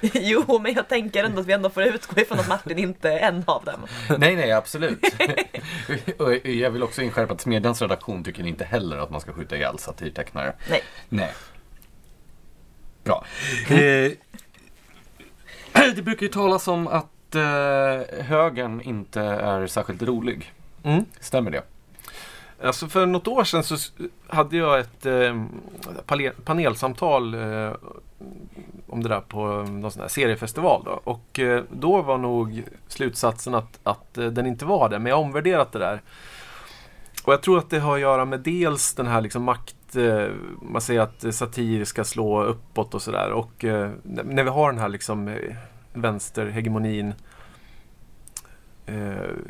Jo, 0.14 0.58
men 0.62 0.74
jag 0.74 0.88
tänker 0.88 1.24
ändå 1.24 1.40
att 1.40 1.46
vi 1.46 1.52
ändå 1.52 1.70
får 1.70 1.82
utgå 1.82 2.20
ifrån 2.20 2.40
att 2.40 2.48
Martin 2.48 2.78
inte 2.78 3.10
är 3.10 3.18
en 3.28 3.44
av 3.46 3.64
dem. 3.64 3.80
Nej, 4.18 4.36
nej, 4.36 4.52
absolut. 4.52 4.98
jag 6.44 6.70
vill 6.70 6.82
också 6.82 7.02
inskärpa 7.02 7.34
att 7.34 7.40
Smedjans 7.40 7.82
redaktion 7.82 8.24
tycker 8.24 8.46
inte 8.46 8.64
heller 8.64 8.98
att 8.98 9.10
man 9.10 9.20
ska 9.20 9.32
skjuta 9.32 9.56
ihjäl 9.56 9.78
satirtecknare. 9.78 10.52
Nej. 10.70 10.82
Nej. 11.08 11.30
Bra. 13.06 13.24
Eh, 13.68 14.12
det 15.96 16.02
brukar 16.02 16.22
ju 16.22 16.32
talas 16.32 16.68
om 16.68 16.88
att 16.88 17.34
eh, 17.34 18.24
högern 18.24 18.80
inte 18.80 19.20
är 19.20 19.66
särskilt 19.66 20.02
rolig. 20.02 20.52
Mm. 20.82 21.04
Stämmer 21.20 21.50
det? 21.50 21.62
Alltså 22.62 22.88
för 22.88 23.06
något 23.06 23.28
år 23.28 23.44
sedan 23.44 23.62
så 23.62 23.76
hade 24.26 24.56
jag 24.56 24.80
ett 24.80 25.06
eh, 25.06 25.44
panelsamtal 26.44 27.34
eh, 27.34 27.72
om 28.86 29.02
det 29.02 29.08
där 29.08 29.20
på 29.20 29.46
någon 29.46 29.90
sån 29.90 30.02
här 30.02 30.08
seriefestival. 30.08 30.82
Då. 30.84 31.00
Och 31.04 31.38
eh, 31.38 31.62
då 31.70 32.02
var 32.02 32.18
nog 32.18 32.62
slutsatsen 32.88 33.54
att, 33.54 33.78
att 33.82 34.18
eh, 34.18 34.26
den 34.26 34.46
inte 34.46 34.64
var 34.64 34.88
det, 34.88 34.98
men 34.98 35.10
jag 35.10 35.16
har 35.16 35.24
omvärderat 35.24 35.72
det 35.72 35.78
där. 35.78 36.02
Och 37.24 37.32
jag 37.32 37.42
tror 37.42 37.58
att 37.58 37.70
det 37.70 37.78
har 37.78 37.94
att 37.94 38.00
göra 38.00 38.24
med 38.24 38.40
dels 38.40 38.94
den 38.94 39.06
här 39.06 39.20
liksom 39.20 39.42
makt, 39.42 39.75
Eh, 39.96 40.28
man 40.62 40.82
säger 40.82 41.00
att 41.00 41.34
satir 41.34 41.84
ska 41.84 42.04
slå 42.04 42.42
uppåt 42.42 42.94
och 42.94 43.02
sådär. 43.02 43.30
Och 43.32 43.64
eh, 43.64 43.90
när 44.02 44.44
vi 44.44 44.50
har 44.50 44.72
den 44.72 44.80
här 44.80 44.88
liksom 44.88 45.28
eh, 45.28 45.34
vänsterhegemonin 45.94 47.14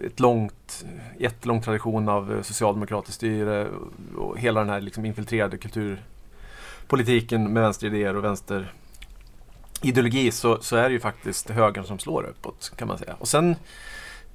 ett 0.07 0.21
långt, 0.21 0.85
jättelång 1.19 1.63
tradition 1.63 2.09
av 2.09 2.43
socialdemokratiskt 2.43 3.17
styre 3.17 3.69
och- 4.17 4.39
hela 4.39 4.61
den 4.61 4.69
här 4.71 4.81
liksom 4.81 5.05
infiltrerade 5.05 5.59
kulturpolitiken 5.59 7.53
med 7.53 7.63
vänsteridéer 7.63 8.17
och 8.17 8.25
vänsterideologi 8.25 10.31
så, 10.31 10.59
så 10.61 10.77
är 10.77 10.83
det 10.89 10.93
ju 10.93 11.01
faktiskt 11.01 11.51
högern 11.51 11.85
som 11.85 11.99
slår 11.99 12.23
uppåt 12.25 12.73
kan 12.77 12.89
man 12.89 12.99
säga. 12.99 13.15
Och 13.19 13.29
sen 13.29 13.57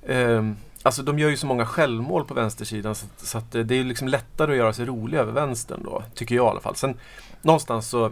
eh, 0.02 0.52
Alltså 0.84 1.04
de 1.04 1.20
gör 1.20 1.30
ju 1.30 1.38
så 1.38 1.48
många 1.48 1.66
självmål 1.66 2.26
på 2.26 2.34
vänstersidan 2.34 2.96
så, 2.96 3.06
så 3.18 3.38
att 3.38 3.56
eh, 3.56 3.62
det 3.62 3.76
är 3.76 3.78
ju 3.78 3.84
liksom 3.84 4.08
lättare 4.08 4.52
att 4.52 4.58
göra 4.58 4.74
sig 4.74 4.86
rolig 4.86 5.18
över 5.18 5.32
vänstern 5.32 5.84
då, 5.84 6.04
tycker 6.14 6.36
jag 6.36 6.46
i 6.46 6.50
alla 6.50 6.60
fall. 6.60 6.76
Sen 6.76 6.98
någonstans 7.42 7.88
så 7.90 8.12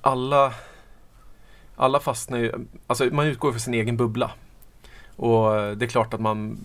alla 0.00 0.52
alla 1.76 2.00
fastnar 2.00 2.38
ju, 2.38 2.52
alltså 2.86 3.04
man 3.04 3.26
utgår 3.26 3.50
från 3.50 3.60
sin 3.60 3.74
egen 3.74 3.96
bubbla. 3.96 4.30
Och 5.16 5.58
eh, 5.58 5.72
det 5.76 5.84
är 5.84 5.88
klart 5.88 6.14
att 6.14 6.20
man 6.20 6.58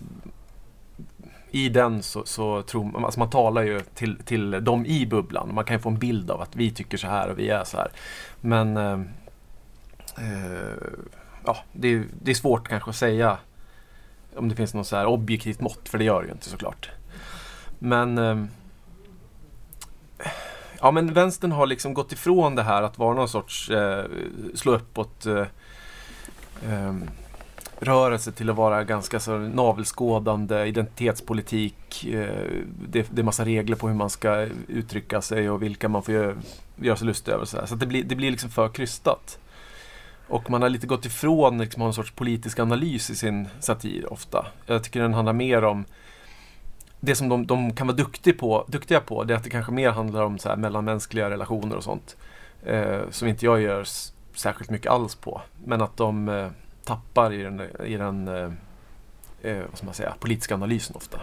i 1.50 1.68
den 1.68 2.02
så, 2.02 2.24
så 2.24 2.62
tror 2.62 2.84
man, 2.84 3.04
alltså 3.04 3.20
man 3.20 3.30
talar 3.30 3.62
ju 3.62 3.80
till, 3.80 4.18
till 4.24 4.50
dem 4.64 4.86
i 4.86 5.06
bubblan. 5.06 5.54
Man 5.54 5.64
kan 5.64 5.76
ju 5.76 5.80
få 5.80 5.88
en 5.88 5.98
bild 5.98 6.30
av 6.30 6.40
att 6.40 6.56
vi 6.56 6.70
tycker 6.70 6.98
så 6.98 7.06
här 7.06 7.28
och 7.28 7.38
vi 7.38 7.48
är 7.48 7.64
så 7.64 7.76
här. 7.76 7.88
Men 8.40 8.76
eh, 8.76 9.00
eh 10.18 10.76
ja, 11.44 11.56
det, 11.72 11.88
är, 11.88 12.04
det 12.22 12.30
är 12.30 12.34
svårt 12.34 12.68
kanske 12.68 12.90
att 12.90 12.96
säga 12.96 13.38
om 14.36 14.48
det 14.48 14.54
finns 14.54 14.74
något 14.74 14.86
så 14.86 14.96
här 14.96 15.06
objektivt 15.06 15.60
mått, 15.60 15.88
för 15.88 15.98
det 15.98 16.04
gör 16.04 16.20
det 16.20 16.26
ju 16.26 16.32
inte 16.32 16.48
såklart. 16.48 16.90
Men 17.78 18.18
eh, 18.18 18.44
Ja 20.80 20.90
men 20.90 21.12
vänstern 21.12 21.52
har 21.52 21.66
liksom 21.66 21.94
gått 21.94 22.12
ifrån 22.12 22.54
det 22.54 22.62
här 22.62 22.82
att 22.82 22.98
vara 22.98 23.14
någon 23.14 23.28
sorts 23.28 23.70
eh, 23.70 24.04
slå 24.54 24.72
uppåt 24.72 25.26
eh, 25.26 25.46
eh, 26.72 26.94
rörelse 27.78 28.32
till 28.32 28.50
att 28.50 28.56
vara 28.56 28.84
ganska 28.84 29.20
så 29.20 29.38
navelskådande 29.38 30.66
identitetspolitik. 30.66 32.04
Eh, 32.04 32.50
det, 32.88 33.06
det 33.10 33.20
är 33.20 33.24
massa 33.24 33.44
regler 33.44 33.76
på 33.76 33.88
hur 33.88 33.94
man 33.94 34.10
ska 34.10 34.48
uttrycka 34.68 35.22
sig 35.22 35.50
och 35.50 35.62
vilka 35.62 35.88
man 35.88 36.02
får 36.02 36.14
göra, 36.14 36.34
göra 36.76 36.96
sig 36.96 37.06
lustig 37.06 37.32
över. 37.32 37.44
Så, 37.44 37.56
här. 37.56 37.66
så 37.66 37.74
att 37.74 37.80
det, 37.80 37.86
blir, 37.86 38.04
det 38.04 38.14
blir 38.14 38.30
liksom 38.30 38.50
för 38.50 38.68
krystat. 38.68 39.38
Och 40.28 40.50
man 40.50 40.62
har 40.62 40.68
lite 40.68 40.86
gått 40.86 41.04
ifrån 41.04 41.58
liksom, 41.58 41.82
att 41.82 41.84
ha 41.84 41.88
en 41.88 41.94
sorts 41.94 42.10
politisk 42.12 42.58
analys 42.58 43.10
i 43.10 43.14
sin 43.14 43.48
satir 43.60 44.12
ofta. 44.12 44.46
Jag 44.66 44.84
tycker 44.84 45.00
den 45.00 45.14
handlar 45.14 45.32
mer 45.32 45.64
om 45.64 45.84
det 47.00 47.14
som 47.14 47.28
de, 47.28 47.46
de 47.46 47.74
kan 47.74 47.86
vara 47.86 47.96
duktig 47.96 48.38
på, 48.38 48.64
duktiga 48.68 49.00
på, 49.00 49.24
det 49.24 49.34
är 49.34 49.36
att 49.36 49.44
det 49.44 49.50
kanske 49.50 49.72
mer 49.72 49.90
handlar 49.90 50.22
om 50.22 50.38
så 50.38 50.48
här 50.48 50.56
mellanmänskliga 50.56 51.30
relationer 51.30 51.76
och 51.76 51.84
sånt. 51.84 52.16
Eh, 52.62 53.00
som 53.10 53.28
inte 53.28 53.44
jag 53.44 53.60
gör 53.60 53.80
s- 53.82 54.12
särskilt 54.34 54.70
mycket 54.70 54.92
alls 54.92 55.14
på. 55.14 55.40
Men 55.64 55.82
att 55.82 55.96
de 55.96 56.28
eh, 56.28 56.48
tappar 56.84 57.32
i 57.32 57.42
den, 57.42 57.60
i 57.86 57.96
den 57.96 58.28
eh, 58.28 58.50
eh, 59.42 59.62
vad 59.68 59.76
ska 59.76 59.84
man 59.84 59.94
säga, 59.94 60.14
politiska 60.20 60.54
analysen 60.54 60.96
ofta. 60.96 61.20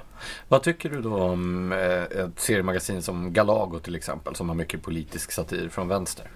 Vad 0.48 0.64
tycker 0.64 0.90
du 0.90 1.02
då 1.02 1.22
om 1.24 1.72
eh, 1.72 1.80
ett 2.04 2.40
seriemagasin 2.40 3.02
som 3.02 3.34
Galago 3.34 3.80
till 3.80 3.96
exempel 3.96 4.36
som 4.36 4.50
har 4.50 4.56
mycket 4.56 4.84
politisk 4.84 5.32
satir 5.32 5.70
från 5.70 5.88
vänster? 5.88 6.28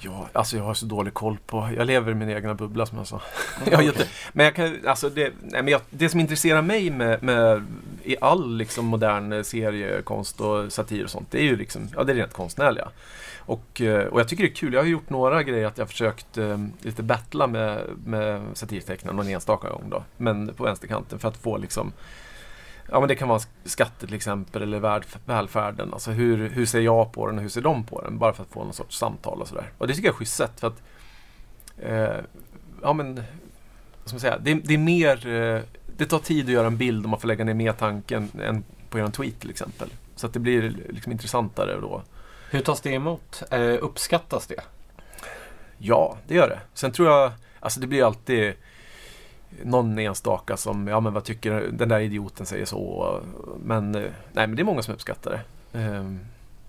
Ja, 0.00 0.28
alltså 0.32 0.56
jag 0.56 0.64
har 0.64 0.74
så 0.74 0.86
dålig 0.86 1.14
koll 1.14 1.36
på, 1.46 1.68
jag 1.76 1.86
lever 1.86 2.12
i 2.12 2.14
min 2.14 2.30
egna 2.30 2.54
bubbla 2.54 2.86
som 2.86 2.98
jag 2.98 3.06
sa. 3.06 3.20
jag 3.70 3.84
jätte, 3.84 4.06
men 4.32 4.44
jag 4.44 4.54
kan, 4.54 4.78
alltså 4.86 5.08
det, 5.08 5.32
nej, 5.42 5.62
men 5.62 5.68
jag, 5.68 5.80
det 5.90 6.08
som 6.08 6.20
intresserar 6.20 6.62
mig 6.62 6.90
med, 6.90 7.22
med 7.22 7.64
i 8.04 8.16
all 8.20 8.56
liksom 8.56 8.86
modern 8.86 9.32
eh, 9.32 9.42
seriekonst 9.42 10.40
och 10.40 10.72
satir 10.72 11.04
och 11.04 11.10
sånt, 11.10 11.30
det 11.30 11.38
är 11.38 11.44
ju 11.44 11.56
liksom, 11.56 11.88
ja 11.96 12.04
det 12.04 12.12
är 12.12 12.16
rent 12.16 12.32
konstnärliga. 12.32 12.88
Och, 13.38 13.80
eh, 13.80 14.06
och 14.06 14.20
jag 14.20 14.28
tycker 14.28 14.44
det 14.44 14.50
är 14.50 14.54
kul, 14.54 14.72
jag 14.72 14.80
har 14.80 14.86
gjort 14.86 15.10
några 15.10 15.42
grejer 15.42 15.66
att 15.66 15.78
jag 15.78 15.84
har 15.84 15.88
försökt 15.88 16.38
eh, 16.38 16.58
lite 16.80 17.02
battla 17.02 17.46
med, 17.46 17.82
med 18.04 18.42
satirtecknaren 18.54 19.16
någon 19.16 19.28
enstaka 19.28 19.68
gång 19.68 19.84
då. 19.90 20.04
Men 20.16 20.54
på 20.54 20.64
vänsterkanten 20.64 21.18
för 21.18 21.28
att 21.28 21.36
få 21.36 21.56
liksom 21.56 21.92
Ja 22.90 23.00
men 23.00 23.08
det 23.08 23.14
kan 23.14 23.28
vara 23.28 23.40
skatter 23.64 24.06
till 24.06 24.16
exempel 24.16 24.62
eller 24.62 25.02
välfärden. 25.26 25.92
Alltså 25.92 26.10
hur, 26.10 26.48
hur 26.48 26.66
ser 26.66 26.80
jag 26.80 27.12
på 27.12 27.26
den 27.26 27.36
och 27.36 27.42
hur 27.42 27.48
ser 27.48 27.60
de 27.60 27.84
på 27.84 28.00
den? 28.02 28.18
Bara 28.18 28.32
för 28.32 28.42
att 28.42 28.50
få 28.50 28.64
någon 28.64 28.72
sorts 28.72 28.98
samtal 28.98 29.40
och 29.40 29.48
sådär. 29.48 29.72
Och 29.78 29.86
det 29.86 29.94
tycker 29.94 30.08
jag 30.08 30.14
är 30.14 30.18
schysst 30.18 30.36
sätt 30.36 30.60
för 30.60 30.66
att 30.66 30.82
eh, 31.78 32.24
Ja 32.82 32.92
men 32.92 33.14
vad 33.14 34.04
ska 34.04 34.14
man 34.14 34.20
säga? 34.20 34.38
Det, 34.38 34.54
det 34.54 34.74
är 34.74 34.78
mer 34.78 35.26
eh, 35.26 35.62
Det 35.96 36.06
tar 36.06 36.18
tid 36.18 36.44
att 36.44 36.52
göra 36.52 36.66
en 36.66 36.76
bild 36.76 37.04
om 37.04 37.10
man 37.10 37.20
får 37.20 37.28
lägga 37.28 37.44
ner 37.44 37.54
mer 37.54 37.72
tanken 37.72 38.30
än 38.42 38.64
på 38.90 38.98
en 38.98 39.12
tweet 39.12 39.40
till 39.40 39.50
exempel. 39.50 39.88
Så 40.16 40.26
att 40.26 40.32
det 40.32 40.38
blir 40.38 40.76
liksom 40.88 41.12
intressantare 41.12 41.80
då. 41.80 42.02
Hur 42.50 42.60
tas 42.60 42.80
det 42.80 42.90
emot? 42.90 43.42
Eh, 43.50 43.60
uppskattas 43.60 44.46
det? 44.46 44.60
Ja, 45.78 46.16
det 46.26 46.34
gör 46.34 46.48
det. 46.48 46.60
Sen 46.74 46.92
tror 46.92 47.08
jag, 47.08 47.32
alltså 47.60 47.80
det 47.80 47.86
blir 47.86 48.04
alltid 48.04 48.54
någon 49.64 49.98
enstaka 49.98 50.56
som, 50.56 50.88
ja 50.88 51.00
men 51.00 51.12
vad 51.12 51.24
tycker 51.24 51.68
den 51.72 51.88
där 51.88 52.00
idioten 52.00 52.46
säger 52.46 52.64
så. 52.64 53.20
Men 53.62 53.94
eh, 53.94 54.00
nej 54.32 54.46
men 54.46 54.56
det 54.56 54.62
är 54.62 54.64
många 54.64 54.82
som 54.82 54.94
uppskattar 54.94 55.30
det. 55.30 55.78
Ehm, 55.78 56.20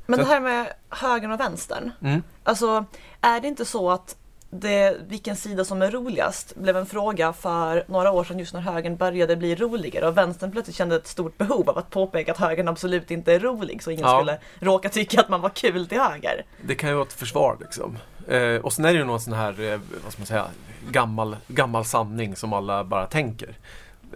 Men 0.06 0.20
det 0.20 0.26
här 0.26 0.40
med 0.40 0.74
högern 0.90 1.32
och 1.32 1.40
vänstern. 1.40 1.92
Mm. 2.02 2.24
Alltså, 2.44 2.86
är 3.22 3.40
det 3.42 3.48
inte 3.48 3.66
så 3.66 3.92
att 3.92 4.16
det, 4.52 4.98
vilken 5.08 5.36
sida 5.36 5.66
som 5.66 5.82
är 5.82 5.92
roligast 5.92 6.56
blev 6.56 6.78
en 6.78 6.86
fråga 6.86 7.34
för 7.34 7.84
några 7.88 8.12
år 8.12 8.24
sedan 8.24 8.40
just 8.40 8.54
när 8.54 8.62
högern 8.62 8.96
började 8.98 9.36
bli 9.36 9.56
roligare 9.56 10.08
och 10.08 10.18
vänstern 10.18 10.52
plötsligt 10.52 10.76
kände 10.76 10.96
ett 10.96 11.08
stort 11.08 11.38
behov 11.38 11.70
av 11.70 11.78
att 11.78 11.90
påpeka 11.90 12.32
att 12.32 12.38
högern 12.38 12.68
absolut 12.68 13.12
inte 13.12 13.34
är 13.34 13.40
rolig 13.40 13.84
så 13.84 13.92
ingen 13.92 14.06
Ja. 14.06 14.18
skulle 14.18 14.40
råka 14.60 14.90
tycka 14.90 15.22
att 15.22 15.30
man 15.30 15.42
var 15.42 15.50
kul 15.50 15.88
till 15.88 16.00
höger. 16.00 16.46
Det 16.62 16.76
kan 16.76 16.90
ju 16.90 16.96
vara 16.96 17.06
ett 17.06 17.14
försvar 17.14 17.58
liksom. 17.60 17.98
Eh, 18.30 18.56
och 18.56 18.74
sen 18.74 18.86
är 18.86 18.94
det 18.94 19.00
ju 19.00 19.06
någon 19.06 19.20
sån 19.20 19.34
här, 19.34 19.62
eh, 19.62 19.80
vad 20.04 20.14
ska 20.14 20.20
man 20.20 20.28
säga, 20.28 20.48
gammal, 20.92 21.36
gammal 21.48 21.86
sanning 21.86 22.36
som 22.36 22.54
alla 22.54 22.84
bara 22.84 23.06
tänker. 23.06 23.56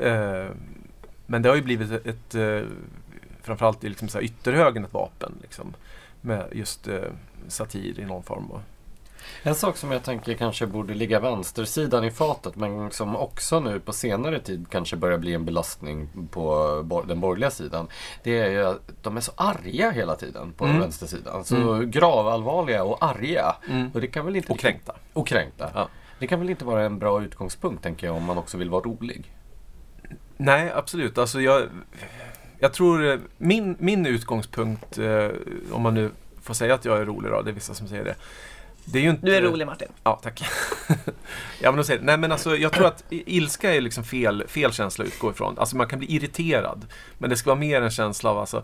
Eh, 0.01 0.45
men 1.25 1.41
det 1.41 1.49
har 1.49 1.55
ju 1.55 1.61
blivit 1.61 1.91
ett, 1.91 2.07
ett 2.07 2.35
eh, 2.35 2.69
framförallt 3.41 3.83
i 3.83 3.89
liksom 3.89 4.07
så 4.07 4.17
här 4.17 4.25
ytterhögern 4.25 4.85
ett 4.85 4.93
vapen. 4.93 5.33
Liksom, 5.41 5.73
med 6.21 6.47
just 6.51 6.87
eh, 6.87 7.11
satir 7.47 7.99
i 7.99 8.05
någon 8.05 8.23
form. 8.23 8.51
Och, 8.51 8.61
en 9.43 9.55
sak 9.55 9.77
som 9.77 9.91
jag 9.91 10.03
tänker 10.03 10.33
kanske 10.33 10.67
borde 10.67 10.93
ligga 10.93 11.19
vänstersidan 11.19 12.03
i 12.03 12.11
fatet 12.11 12.55
men 12.55 12.91
som 12.91 13.15
också 13.15 13.59
nu 13.59 13.79
på 13.79 13.93
senare 13.93 14.39
tid 14.39 14.65
kanske 14.69 14.95
börjar 14.95 15.17
bli 15.17 15.33
en 15.33 15.45
belastning 15.45 16.09
på 16.31 17.03
den 17.07 17.19
borgerliga 17.19 17.51
sidan. 17.51 17.87
Det 18.23 18.39
är 18.39 18.49
ju 18.49 18.65
att 18.65 18.81
de 19.01 19.17
är 19.17 19.21
så 19.21 19.31
arga 19.35 19.91
hela 19.91 20.15
tiden 20.15 20.53
på 20.57 20.65
Mm. 20.65 20.79
vänstersidan. 20.79 21.45
Så 21.45 21.79
gravallvarliga 21.85 22.83
och 22.83 23.03
arga. 23.05 23.55
Och 23.93 24.01
det 24.01 24.07
kan 24.07 24.25
väl 24.25 24.35
inte 24.35 24.51
och 24.51 24.59
kränkta. 24.59 24.95
Och 25.13 25.27
kränkta. 25.27 25.69
Ja. 25.73 25.87
Det 26.19 26.27
kan 26.27 26.39
väl 26.39 26.49
inte 26.49 26.65
vara 26.65 26.83
en 26.83 26.99
bra 26.99 27.23
utgångspunkt 27.23 27.83
tänker 27.83 28.07
jag 28.07 28.15
om 28.15 28.23
man 28.23 28.37
också 28.37 28.57
vill 28.57 28.69
vara 28.69 28.81
rolig. 28.81 29.31
Nej, 30.37 30.71
absolut. 30.75 31.17
Alltså 31.17 31.41
jag, 31.41 31.61
jag 32.59 32.73
tror 32.73 33.11
eh, 33.11 33.19
min, 33.37 33.75
min 33.79 34.05
utgångspunkt, 34.05 34.97
eh, 34.97 35.27
om 35.71 35.81
man 35.81 35.93
nu 35.93 36.11
får 36.41 36.53
säga 36.53 36.73
att 36.73 36.85
jag 36.85 36.97
är 36.97 37.05
rolig 37.05 37.31
då, 37.31 37.41
det 37.41 37.51
är 37.51 37.53
vissa 37.53 37.73
som 37.73 37.87
säger 37.87 38.03
det. 38.03 38.15
Det 38.85 38.99
är 38.99 39.03
ju 39.03 39.09
inte, 39.09 39.25
Du 39.25 39.35
är 39.35 39.41
rolig 39.41 39.65
Martin. 39.65 39.87
Ja, 40.03 40.19
tack. 40.23 40.43
ja, 41.61 41.71
men 41.71 41.85
säger, 41.85 42.01
nej, 42.01 42.17
men 42.17 42.31
alltså, 42.31 42.55
jag 42.55 42.71
tror 42.71 42.87
att 42.87 43.03
ilska 43.09 43.75
är 43.75 43.81
liksom 43.81 44.03
fel, 44.03 44.43
fel 44.47 44.73
känsla 44.73 45.03
att 45.03 45.07
utgå 45.07 45.31
ifrån. 45.31 45.59
Alltså 45.59 45.77
man 45.77 45.87
kan 45.87 45.99
bli 45.99 46.15
irriterad. 46.15 46.85
Men 47.17 47.29
det 47.29 47.37
ska 47.37 47.49
vara 47.49 47.59
mer 47.59 47.81
en 47.81 47.91
känsla 47.91 48.29
av 48.29 48.37
alltså, 48.37 48.63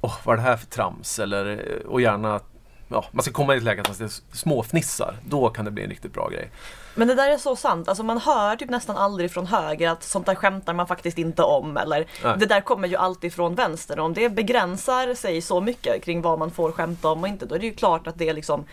åh, 0.00 0.14
vad 0.24 0.32
är 0.32 0.36
det 0.36 0.48
här 0.48 0.56
för 0.56 0.66
trams? 0.66 1.18
Eller, 1.18 1.46
eh, 1.46 1.86
och 1.86 2.00
gärna, 2.00 2.40
ja, 2.88 3.04
man 3.12 3.22
ska 3.22 3.32
komma 3.32 3.54
i 3.54 3.56
ett 3.56 3.62
läge 3.62 3.80
att 3.80 4.00
man 4.00 4.08
småfnissar. 4.32 5.16
Då 5.26 5.48
kan 5.48 5.64
det 5.64 5.70
bli 5.70 5.84
en 5.84 5.90
riktigt 5.90 6.12
bra 6.12 6.28
grej. 6.28 6.50
Men 6.94 7.08
det 7.08 7.14
där 7.14 7.30
är 7.30 7.38
så 7.38 7.56
sant. 7.56 7.88
Alltså 7.88 8.02
man 8.02 8.18
hör 8.18 8.56
typ 8.56 8.70
nästan 8.70 8.96
aldrig 8.96 9.30
från 9.30 9.46
höger 9.46 9.88
att 9.88 10.02
sånt 10.02 10.26
där 10.26 10.34
skämtar 10.34 10.74
man 10.74 10.86
faktiskt 10.86 11.18
inte 11.18 11.42
om. 11.42 11.76
Eller 11.76 12.06
Nej. 12.24 12.34
det 12.38 12.46
där 12.46 12.60
kommer 12.60 12.88
ju 12.88 12.96
alltid 12.96 13.32
från 13.34 13.54
vänster. 13.54 13.98
Och 13.98 14.04
om 14.04 14.14
det 14.14 14.28
begränsar 14.28 15.14
sig 15.14 15.42
så 15.42 15.60
mycket 15.60 16.04
kring 16.04 16.22
vad 16.22 16.38
man 16.38 16.50
får 16.50 16.72
skämta 16.72 17.08
om 17.08 17.22
och 17.22 17.28
inte, 17.28 17.46
då 17.46 17.54
är 17.54 17.58
det 17.58 17.66
ju 17.66 17.74
klart 17.74 18.06
att 18.06 18.18
det 18.18 18.32
liksom 18.32 18.64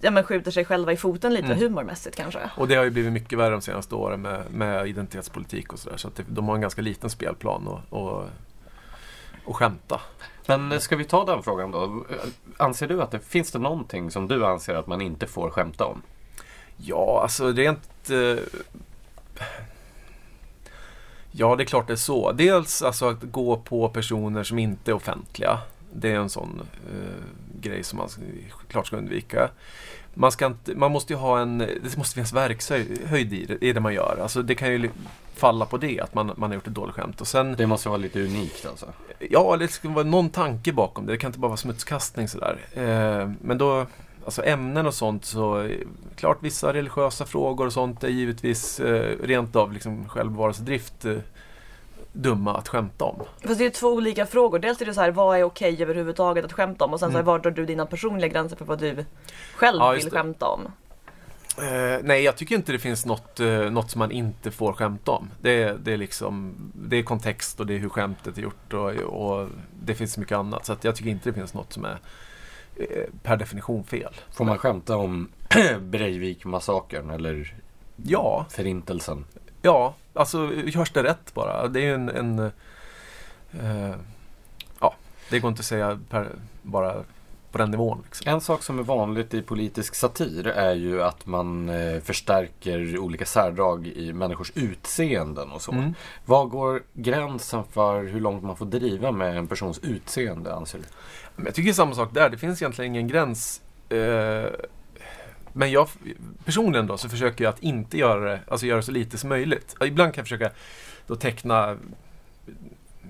ja, 0.00 0.10
men 0.10 0.24
skjuter 0.24 0.50
sig 0.50 0.64
själva 0.64 0.92
i 0.92 0.96
foten 0.96 1.34
lite 1.34 1.46
Mm. 1.46 1.58
humormässigt 1.58 2.16
kanske. 2.16 2.50
Och 2.56 2.68
det 2.68 2.74
har 2.74 2.84
ju 2.84 2.90
blivit 2.90 3.12
mycket 3.12 3.38
värre 3.38 3.50
de 3.50 3.60
senaste 3.60 3.94
åren 3.94 4.22
med, 4.22 4.42
med 4.50 4.86
identitetspolitik 4.88 5.72
och 5.72 5.78
sådär. 5.78 5.96
Så 5.96 6.08
att 6.08 6.16
det, 6.16 6.24
de 6.28 6.48
har 6.48 6.54
en 6.54 6.60
ganska 6.60 6.82
liten 6.82 7.10
spelplan 7.10 7.66
och, 7.68 7.80
och, 8.02 8.24
och 9.44 9.56
skämta. 9.56 10.00
Men 10.46 10.80
ska 10.80 10.96
vi 10.96 11.04
ta 11.04 11.24
den 11.24 11.42
frågan 11.42 11.70
då? 11.70 12.04
Anser 12.56 12.88
du 12.88 13.02
att 13.02 13.10
det 13.10 13.20
finns 13.20 13.52
det 13.52 13.58
någonting 13.58 14.10
som 14.10 14.28
du 14.28 14.46
anser 14.46 14.74
att 14.74 14.86
man 14.86 15.00
inte 15.00 15.26
får 15.26 15.50
skämta 15.50 15.84
om? 15.84 16.02
Ja, 16.76 17.20
alltså 17.22 17.52
rent... 17.52 18.10
Eh, 18.10 18.38
ja, 21.32 21.56
det 21.56 21.62
är 21.62 21.64
klart 21.66 21.86
det 21.86 21.92
är 21.92 21.96
så. 21.96 22.32
Dels 22.32 22.82
alltså 22.82 23.08
att 23.08 23.22
gå 23.22 23.56
på 23.56 23.88
personer 23.88 24.42
som 24.42 24.58
inte 24.58 24.90
är 24.90 24.94
offentliga. 24.94 25.58
Det 25.92 26.10
är 26.10 26.16
en 26.16 26.30
sån 26.30 26.60
eh, 26.92 27.24
grej 27.60 27.84
som 27.84 27.98
man 27.98 28.08
klart 28.68 28.86
ska 28.86 28.96
undvika. 28.96 29.50
Man, 30.14 30.32
ska 30.32 30.46
inte, 30.46 30.74
man 30.74 30.92
måste 30.92 31.12
ju 31.12 31.18
ha 31.18 31.40
en... 31.40 31.58
Det 31.58 31.96
måste 31.96 32.14
finnas 32.14 32.32
verkshöjd 32.32 33.32
i 33.32 33.44
det, 33.44 33.66
i 33.66 33.72
det 33.72 33.80
man 33.80 33.94
gör. 33.94 34.18
Alltså 34.22 34.42
det 34.42 34.54
kan 34.54 34.72
ju 34.72 34.90
falla 35.34 35.66
på 35.66 35.76
det, 35.76 36.00
att 36.00 36.14
man, 36.14 36.32
man 36.36 36.50
har 36.50 36.54
gjort 36.54 36.66
ett 36.66 36.74
dåligt 36.74 36.94
skämt. 36.94 37.20
Och 37.20 37.26
sen, 37.26 37.56
Det 37.56 37.66
måste 37.66 37.88
vara 37.88 37.98
lite 37.98 38.22
unikt 38.22 38.66
alltså. 38.66 38.86
Ja, 39.18 39.56
det 39.56 39.68
ska 39.68 39.88
vara 39.88 40.04
någon 40.04 40.30
tanke 40.30 40.72
bakom 40.72 41.06
det. 41.06 41.12
Det 41.12 41.18
kan 41.18 41.28
inte 41.28 41.38
bara 41.38 41.48
vara 41.48 41.56
smutskastning 41.56 42.28
sådär. 42.28 42.58
Eh, 42.72 43.30
men 43.40 43.58
då, 43.58 43.86
alltså 44.24 44.44
ämnen 44.44 44.86
och 44.86 44.94
sånt 44.94 45.24
så, 45.24 45.68
klart 46.16 46.38
vissa 46.40 46.72
religiösa 46.72 47.26
frågor 47.26 47.66
och 47.66 47.72
sånt 47.72 48.04
är 48.04 48.08
givetvis 48.08 48.80
eh, 48.80 49.16
rent 49.22 49.56
av 49.56 49.72
liksom 49.72 50.08
självbevarelsedrift 50.08 51.04
eh, 51.04 51.16
dumma 52.12 52.54
att 52.56 52.68
skämta 52.68 53.04
om. 53.04 53.16
Fast 53.46 53.58
det 53.58 53.66
är 53.66 53.70
två 53.70 53.88
olika 53.88 54.26
frågor. 54.26 54.58
Dels 54.58 54.80
är 54.82 54.86
det 54.86 54.94
så 54.94 55.00
här, 55.00 55.10
vad 55.10 55.38
är 55.38 55.42
okej 55.42 55.82
överhuvudtaget 55.82 56.44
att 56.44 56.52
skämta 56.52 56.84
om? 56.84 56.92
Och 56.92 57.00
sen 57.00 57.08
så 57.08 57.12
här, 57.12 57.18
Mm. 57.22 57.26
var 57.26 57.38
drar 57.38 57.50
du 57.50 57.66
dina 57.66 57.86
personliga 57.86 58.28
gränser 58.28 58.56
för 58.56 58.64
vad 58.64 58.78
du 58.78 59.04
själv 59.54 59.78
Ja, 59.78 59.90
vill 59.90 60.04
det. 60.04 60.10
skämta 60.10 60.46
om? 60.46 60.60
Eh, 61.58 61.98
nej, 62.02 62.22
jag 62.22 62.36
tycker 62.36 62.54
inte 62.54 62.72
det 62.72 62.78
finns 62.78 63.06
något, 63.06 63.40
eh, 63.40 63.48
något 63.70 63.90
som 63.90 63.98
man 63.98 64.10
inte 64.10 64.50
får 64.50 64.72
skämta 64.72 65.10
om. 65.12 65.30
Det, 65.40 65.62
är- 65.62 65.74
det, 65.74 65.92
är 65.92 65.96
liksom, 65.96 66.54
det 66.74 66.96
är 66.96 67.02
kontext 67.02 67.60
och 67.60 67.66
det 67.66 67.74
är 67.74 67.78
hur 67.78 67.88
skämtet 67.88 68.38
är 68.38 68.42
gjort 68.42 68.72
och, 68.72 68.90
och 68.90 69.48
det 69.84 69.94
finns 69.94 70.18
mycket 70.18 70.38
annat. 70.38 70.66
Så 70.66 70.72
att 70.72 70.84
jag 70.84 70.96
tycker 70.96 71.10
inte 71.10 71.28
det 71.30 71.34
finns 71.34 71.54
något 71.54 71.72
som 71.72 71.84
är 71.84 71.98
eh, 72.76 72.86
per 73.22 73.36
definition 73.36 73.84
fel. 73.84 74.14
Får 74.32 74.44
man 74.44 74.58
skämta 74.58 74.96
om 74.96 75.28
Breivik-massakern 75.80 77.10
eller 77.10 77.54
Ja, 77.96 78.46
Förintelsen? 78.50 79.24
Ja, 79.62 79.94
alltså 80.14 80.52
görs 80.54 80.90
det 80.90 81.02
rätt 81.02 81.34
bara. 81.34 81.68
Det 81.68 81.80
är 81.80 81.84
ju 81.84 81.94
en... 81.94 82.08
en 82.08 82.38
eh, 83.52 83.94
ja, 84.80 84.94
det 85.30 85.40
går 85.40 85.48
inte 85.48 85.60
att 85.60 85.66
säga 85.66 85.98
per, 86.08 86.28
bara 86.62 86.94
på 87.52 87.58
den 87.58 87.70
nivån. 87.70 88.02
Liksom. 88.04 88.32
En 88.32 88.40
sak 88.40 88.62
som 88.62 88.78
är 88.78 88.82
vanligt 88.82 89.34
i 89.34 89.42
politisk 89.42 89.94
satir 89.94 90.46
är 90.46 90.74
ju 90.74 91.02
att 91.02 91.26
man 91.26 91.68
eh, 91.68 92.00
förstärker 92.00 92.98
olika 92.98 93.26
särdrag 93.26 93.86
i 93.86 94.12
människors 94.12 94.52
utseenden 94.54 95.50
och 95.50 95.62
så. 95.62 95.72
Mm. 95.72 95.94
Vad 96.24 96.48
går 96.48 96.82
gränsen 96.92 97.64
för 97.70 98.04
hur 98.04 98.20
långt 98.20 98.42
man 98.42 98.56
får 98.56 98.66
driva 98.66 99.12
med 99.12 99.36
en 99.36 99.46
persons 99.46 99.78
utseende 99.78 100.54
anser 100.54 100.78
du? 100.78 100.84
Men 101.36 101.44
jag 101.44 101.54
tycker 101.54 101.72
samma 101.72 101.94
sak 101.94 102.14
där. 102.14 102.30
Det 102.30 102.38
finns 102.38 102.62
egentligen 102.62 102.94
ingen 102.94 103.08
gräns. 103.08 103.60
Eh, 103.88 104.46
men 105.52 105.70
jag 105.70 105.88
personligen 106.44 106.86
då 106.86 106.98
så 106.98 107.08
försöker 107.08 107.44
jag 107.44 107.54
att 107.54 107.62
inte 107.62 107.98
göra 107.98 108.30
det, 108.30 108.40
alltså 108.48 108.66
göra 108.66 108.82
så 108.82 108.92
lite 108.92 109.18
som 109.18 109.28
möjligt. 109.28 109.76
Ibland 109.84 110.14
kan 110.14 110.20
jag 110.20 110.26
försöka 110.26 110.50
då 111.06 111.16
teckna 111.16 111.76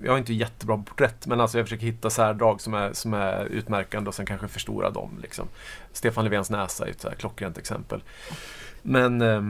jag 0.03 0.13
är 0.13 0.17
inte 0.17 0.33
jättebra 0.33 0.77
på 0.77 0.83
porträtt, 0.83 1.27
men 1.27 1.41
alltså 1.41 1.57
jag 1.57 1.65
försöker 1.65 1.85
hitta 1.85 2.09
särdrag 2.09 2.61
som 2.61 2.73
är, 2.73 2.93
som 2.93 3.13
är 3.13 3.45
utmärkande 3.45 4.07
och 4.07 4.15
sen 4.15 4.25
kanske 4.25 4.47
förstora 4.47 4.89
dem. 4.89 5.19
Liksom. 5.21 5.47
Stefan 5.93 6.23
Löfvens 6.25 6.49
näsa 6.49 6.85
är 6.85 6.91
ett 6.91 7.01
så 7.01 7.09
här 7.09 7.15
klockrent 7.15 7.57
exempel. 7.57 8.03
Men 8.81 9.21
eh, 9.21 9.41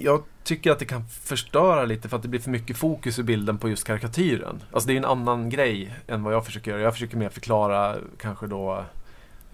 jag 0.00 0.22
tycker 0.44 0.70
att 0.70 0.78
det 0.78 0.84
kan 0.84 1.08
förstöra 1.08 1.84
lite 1.84 2.08
för 2.08 2.16
att 2.16 2.22
det 2.22 2.28
blir 2.28 2.40
för 2.40 2.50
mycket 2.50 2.76
fokus 2.76 3.18
i 3.18 3.22
bilden 3.22 3.58
på 3.58 3.68
just 3.68 3.84
karikatyren. 3.84 4.62
Alltså 4.72 4.86
det 4.86 4.92
är 4.92 4.96
en 4.96 5.04
annan 5.04 5.50
grej 5.50 5.94
än 6.06 6.22
vad 6.22 6.34
jag 6.34 6.46
försöker 6.46 6.70
göra. 6.70 6.82
Jag 6.82 6.92
försöker 6.92 7.16
mer 7.16 7.28
förklara 7.28 7.96
kanske 8.18 8.46
då 8.46 8.84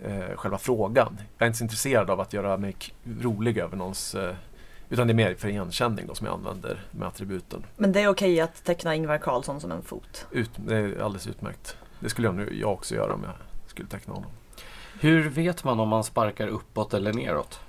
eh, 0.05 0.37
själva 0.37 0.59
frågan. 0.59 1.19
Jag 1.39 1.45
är 1.45 1.47
inte 1.47 1.59
så 1.59 1.65
intresserad 1.65 2.11
av 2.11 2.21
att 2.21 2.33
göra 2.33 2.57
mig 2.57 2.77
rolig 3.21 3.59
över 3.59 3.77
någons 3.77 4.15
eh, 4.15 4.35
utan 4.89 5.07
det 5.07 5.13
är 5.13 5.15
mer 5.15 5.35
för 5.35 5.49
igenkänning 5.49 6.07
då 6.07 6.15
som 6.15 6.27
jag 6.27 6.35
använder 6.35 6.85
med 6.91 7.09
attributen. 7.09 7.65
Men 7.77 7.93
det 7.93 8.01
är 8.01 8.09
okej 8.09 8.41
att 8.41 8.65
teckna 8.65 8.95
Ingvar 8.95 9.19
Carlsson 9.19 9.61
som 9.61 9.73
en 9.73 9.83
fot. 9.83 10.27
Ut, 10.31 10.51
det 10.57 10.77
är 10.77 11.01
alldeles 11.01 11.27
utmärkt. 11.27 11.77
Det 12.01 12.09
skulle 12.09 12.29
jag, 12.29 12.35
nu, 12.35 12.59
jag 12.61 12.73
också 12.73 12.95
göra 12.95 13.15
om 13.15 13.25
jag 13.25 13.35
skulle 13.67 13.89
teckna 13.89 14.15
honom. 14.15 14.31
Hur 15.01 15.29
vet 15.29 15.65
man 15.65 15.81
om 15.81 15.89
man 15.89 16.05
sparkar 16.05 16.49
uppåt 16.49 16.95
eller 16.95 17.13
neråt? 17.13 17.61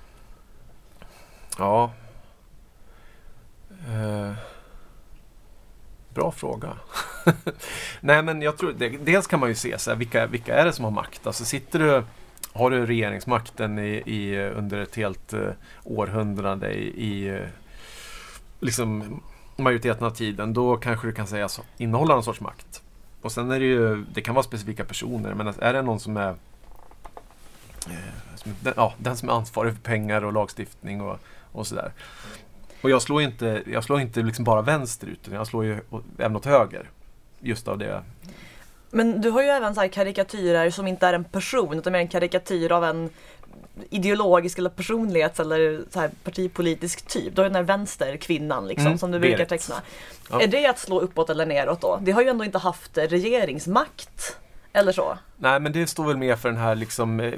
Ja. 1.58 1.92
Eh, 3.70 4.34
bra 6.10 6.32
fråga. 6.32 6.74
Nej 8.00 8.24
men 8.24 8.42
jag 8.42 8.58
tror, 8.58 8.74
det, 8.78 8.90
dels 8.90 9.28
kan 9.28 9.40
man 9.40 9.50
ju 9.50 9.56
se 9.56 9.78
så 9.78 9.92
här, 9.92 9.98
vilka, 9.98 10.28
vilka 10.28 10.56
är 10.56 10.66
det 10.66 10.74
som 10.74 10.86
har 10.86 10.92
makt? 10.92 11.28
Alltså 11.28 11.46
sitter 11.46 11.80
du, 11.80 12.04
har 12.54 12.72
du 12.72 12.86
regeringsmakten 12.86 13.80
i, 13.80 14.04
i, 14.06 14.50
under 14.50 14.82
ett 14.82 14.96
helt 14.96 15.34
eh, 15.34 15.50
århundrade 15.84 16.74
i, 16.74 16.88
i 16.88 17.28
eh, 17.28 17.48
liksom 18.60 19.22
majoriteten 19.56 20.08
av 20.08 20.12
tiden, 20.12 20.54
då 20.54 20.78
kanske 20.78 21.08
du 21.08 21.14
kan 21.14 21.28
säga 21.28 21.50
så, 21.50 21.62
innehålla 21.78 22.14
någon 22.14 22.24
sorts 22.24 22.42
makt. 22.42 22.82
Och 23.22 23.32
sen 23.32 23.52
är 23.52 23.60
det 23.60 23.66
ju, 23.66 24.06
det 24.14 24.22
kan 24.22 24.36
vara 24.36 24.44
specifika 24.44 24.86
personer, 24.86 25.34
men 25.34 25.48
är 25.48 25.74
det 25.74 25.82
någon 25.82 26.00
som 26.00 26.18
är 26.18 26.30
eh, 27.90 28.36
som, 28.36 28.56
den, 28.62 28.74
ja, 28.78 28.94
den 28.98 29.18
som 29.18 29.30
är 29.30 29.34
ansvarig 29.34 29.74
för 29.74 29.82
pengar 29.82 30.24
och 30.24 30.34
lagstiftning 30.34 31.02
och, 31.02 31.20
och 31.52 31.68
sådär. 31.68 31.92
Och 32.82 32.90
jag 32.90 33.02
slår 33.02 33.22
inte, 33.22 33.64
jag 33.66 33.84
slår 33.84 34.02
inte 34.02 34.22
liksom 34.22 34.46
bara 34.46 34.62
vänsterut, 34.62 35.20
utan 35.24 35.34
jag 35.34 35.48
slår 35.48 35.66
ju 35.66 35.80
även 36.18 36.36
åt 36.36 36.46
höger. 36.46 36.90
Just 37.40 37.68
av 37.68 37.78
det. 37.78 38.04
Men 38.94 39.22
du 39.22 39.30
har 39.30 39.42
ju 39.42 39.48
även 39.48 39.76
så 39.76 39.82
här 39.82 39.88
karikatyrer 39.88 40.70
som 40.70 40.88
inte 40.88 41.08
är 41.08 41.14
en 41.14 41.24
person 41.24 41.78
utan 41.78 41.94
mer 41.94 42.00
en 42.00 42.08
karikatyr 42.08 42.72
av 42.72 42.84
en 42.84 43.10
ideologisk 43.90 44.58
eller 44.58 44.70
personlighets 44.70 45.40
eller 45.40 45.82
så 45.90 46.00
här 46.00 46.12
partipolitisk 46.24 47.08
typ. 47.08 47.36
Då 47.36 47.42
är 47.42 47.44
den 47.44 47.54
där 47.54 47.64
vänsterkvinnan 47.64 48.68
liksom 48.68 48.88
Mm, 48.88 48.98
som 48.98 49.12
du 49.12 49.20
brukar 49.20 49.46
teckna. 49.46 49.76
Ja. 50.30 50.42
Är 50.42 50.48
det 50.48 50.66
att 50.66 50.80
slå 50.80 51.00
uppåt 51.00 51.30
eller 51.30 51.46
neråt 51.46 51.82
då? 51.82 52.00
Det 52.02 52.12
har 52.12 52.22
ju 52.22 52.28
ändå 52.28 52.44
inte 52.44 52.58
haft 52.58 52.98
regeringsmakt. 52.98 54.38
Eller 54.74 54.92
så. 54.92 55.18
Nej 55.38 55.60
men 55.60 55.72
det 55.72 55.88
står 55.88 56.06
väl 56.06 56.18
mer 56.18 56.36
för 56.36 56.50
den 56.50 56.58
här 56.58 56.76
liksom, 56.76 57.20
eh, 57.20 57.34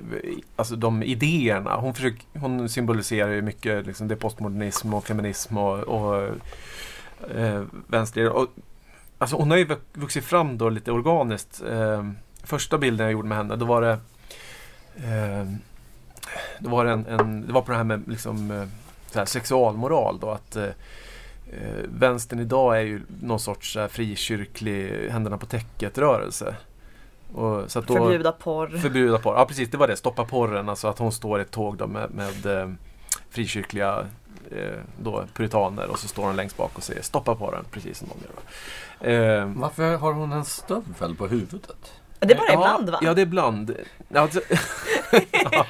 alltså 0.56 0.76
de 0.76 1.04
idéerna. 1.04 1.76
Hon, 1.76 1.94
försöker, 1.94 2.40
hon 2.40 2.70
symboliserar 2.70 3.32
ju 3.32 3.42
mycket 3.42 3.88
liksom, 3.88 4.08
det 4.08 4.16
postmodernism 4.16 4.94
och 4.94 5.08
feminism 5.08 5.58
och, 5.58 5.80
och 5.80 6.24
eh, 7.36 7.64
vänster. 7.88 8.30
Och, 8.30 8.48
alltså 9.18 9.36
hon 9.36 9.52
har 9.52 9.58
ju 9.58 9.66
vux- 9.66 9.82
vuxit 9.94 10.26
fram 10.26 10.58
då 10.58 10.70
lite 10.70 10.92
organiskt. 10.92 11.64
Eh, 11.70 12.10
första 12.44 12.78
bilden 12.78 13.06
jag 13.06 13.12
gjorde 13.14 13.28
med 13.28 13.38
henne, 13.38 13.56
då 13.56 13.66
var 13.66 13.82
det 13.82 13.92
eh, 14.96 15.46
då 16.60 16.70
var 16.70 16.86
det, 16.86 16.92
en, 16.92 17.06
en, 17.06 17.48
det 17.48 17.54
var 17.54 17.62
på 17.62 17.72
det 17.72 17.78
här 17.78 17.84
med 17.84 18.04
liksom, 18.08 18.52
eh, 18.52 18.64
så 19.12 19.20
här 19.20 19.26
sexualmoral 19.26 20.20
då. 20.20 20.30
att 20.30 20.56
eh, 20.56 20.64
eh, 20.64 21.84
Vänstern 21.90 22.40
idag 22.40 22.78
är 22.78 22.82
ju 22.82 23.02
någon 23.22 23.40
sorts 23.40 23.76
här, 23.76 23.88
frikyrklig 23.88 25.10
händerna 25.10 25.38
på 25.38 25.46
täcket-rörelse. 25.46 26.56
Och, 27.34 27.72
så 27.72 27.80
att 27.80 27.88
då, 27.88 27.94
Förbjuda 27.96 28.32
porr. 28.32 28.68
Förbjuda 28.68 29.20
porr. 29.20 29.36
Ja 29.36 29.46
precis, 29.46 29.70
det 29.70 29.78
var 29.78 29.88
det. 29.88 29.96
Stoppa 29.96 30.26
porren. 30.26 30.70
Alltså 30.70 30.88
att 30.88 31.00
hon 31.00 31.12
står 31.12 31.40
i 31.40 31.42
ett 31.42 31.52
tåg 31.52 31.78
då 31.78 31.88
med, 31.88 32.12
med 32.12 32.46
eh, 32.46 32.70
frikyrkliga 33.30 34.00
eh, 34.00 34.06
då, 34.98 35.26
puritaner 35.34 35.88
och 35.88 36.00
så 36.00 36.08
står 36.08 36.24
hon 36.24 36.36
längst 36.36 36.58
bak 36.58 36.72
och 36.78 36.84
säger 36.84 37.02
stoppa 37.02 37.36
porren. 37.36 37.66
Precis 37.72 37.98
som 37.98 38.08
de 38.08 38.16
gör. 38.26 39.40
Eh, 39.40 39.52
Varför 39.56 39.96
har 39.98 40.14
hon 40.14 40.32
en 40.32 40.46
stövel 40.46 41.16
på 41.16 41.28
huvudet? 41.28 41.92
Det 42.20 42.34
är 42.34 42.38
bara 42.38 42.48
ja, 42.48 42.54
ibland 42.54 42.90
va? 42.90 43.00
Ja, 43.02 43.14
det 43.14 43.22
är 43.22 43.26
ibland. 43.26 43.76
Ja, 44.08 44.22
Alltså, 44.22 44.42
ja. 45.32 45.66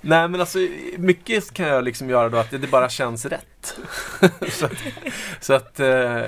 Nej 0.00 0.28
men 0.28 0.40
alltså 0.40 0.58
mycket 0.98 1.54
kan 1.54 1.66
jag 1.66 1.84
liksom 1.84 2.10
göra 2.10 2.28
då 2.28 2.38
att 2.38 2.50
det, 2.50 2.58
det 2.58 2.66
bara 2.66 2.88
känns 2.88 3.26
rätt. 3.26 3.76
så 4.50 4.66
att, 4.66 4.72
så 5.40 5.52
att 5.54 5.80
eh, 5.80 6.22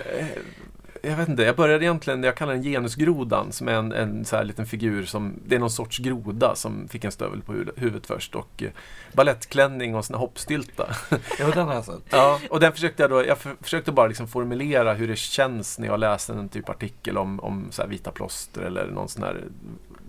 jag 1.02 1.16
vet 1.16 1.28
inte, 1.28 1.42
jag 1.42 1.56
började 1.56 1.84
egentligen, 1.84 2.22
jag 2.22 2.34
kallar 2.36 2.52
den 2.54 2.62
genusgrodan 2.62 3.52
som 3.52 3.68
är 3.68 3.72
en, 3.72 3.92
en 3.92 4.24
så 4.24 4.36
här 4.36 4.44
liten 4.44 4.66
figur 4.66 5.04
som, 5.04 5.34
det 5.46 5.54
är 5.54 5.58
någon 5.58 5.70
sorts 5.70 5.98
groda 5.98 6.54
som 6.54 6.88
fick 6.88 7.04
en 7.04 7.12
stövel 7.12 7.42
på 7.42 7.52
hu- 7.52 7.70
huvudet 7.76 8.06
först 8.06 8.34
och 8.34 8.62
eh, 8.62 8.70
ballettklänning 9.12 9.94
och 9.94 10.04
såna 10.04 10.18
hoppstylta. 10.18 10.86
Jo, 11.40 11.46
den 11.54 11.66
har 11.66 11.74
jag 11.74 11.84
sett. 11.84 11.94
Ja, 12.10 12.40
och 12.50 12.60
den 12.60 12.72
försökte 12.72 13.02
jag 13.02 13.10
då, 13.10 13.24
jag 13.26 13.38
för, 13.38 13.56
försökte 13.60 13.92
bara 13.92 14.06
liksom 14.06 14.28
formulera 14.28 14.94
hur 14.94 15.08
det 15.08 15.16
känns 15.16 15.78
när 15.78 15.86
jag 15.86 16.00
läste 16.00 16.32
en 16.32 16.48
typ 16.48 16.68
artikel 16.68 17.18
om, 17.18 17.40
om 17.40 17.66
så 17.70 17.82
här 17.82 17.88
vita 17.88 18.10
plåster 18.10 18.62
eller 18.62 18.86
någon 18.86 19.08
sån 19.08 19.22
här 19.22 19.44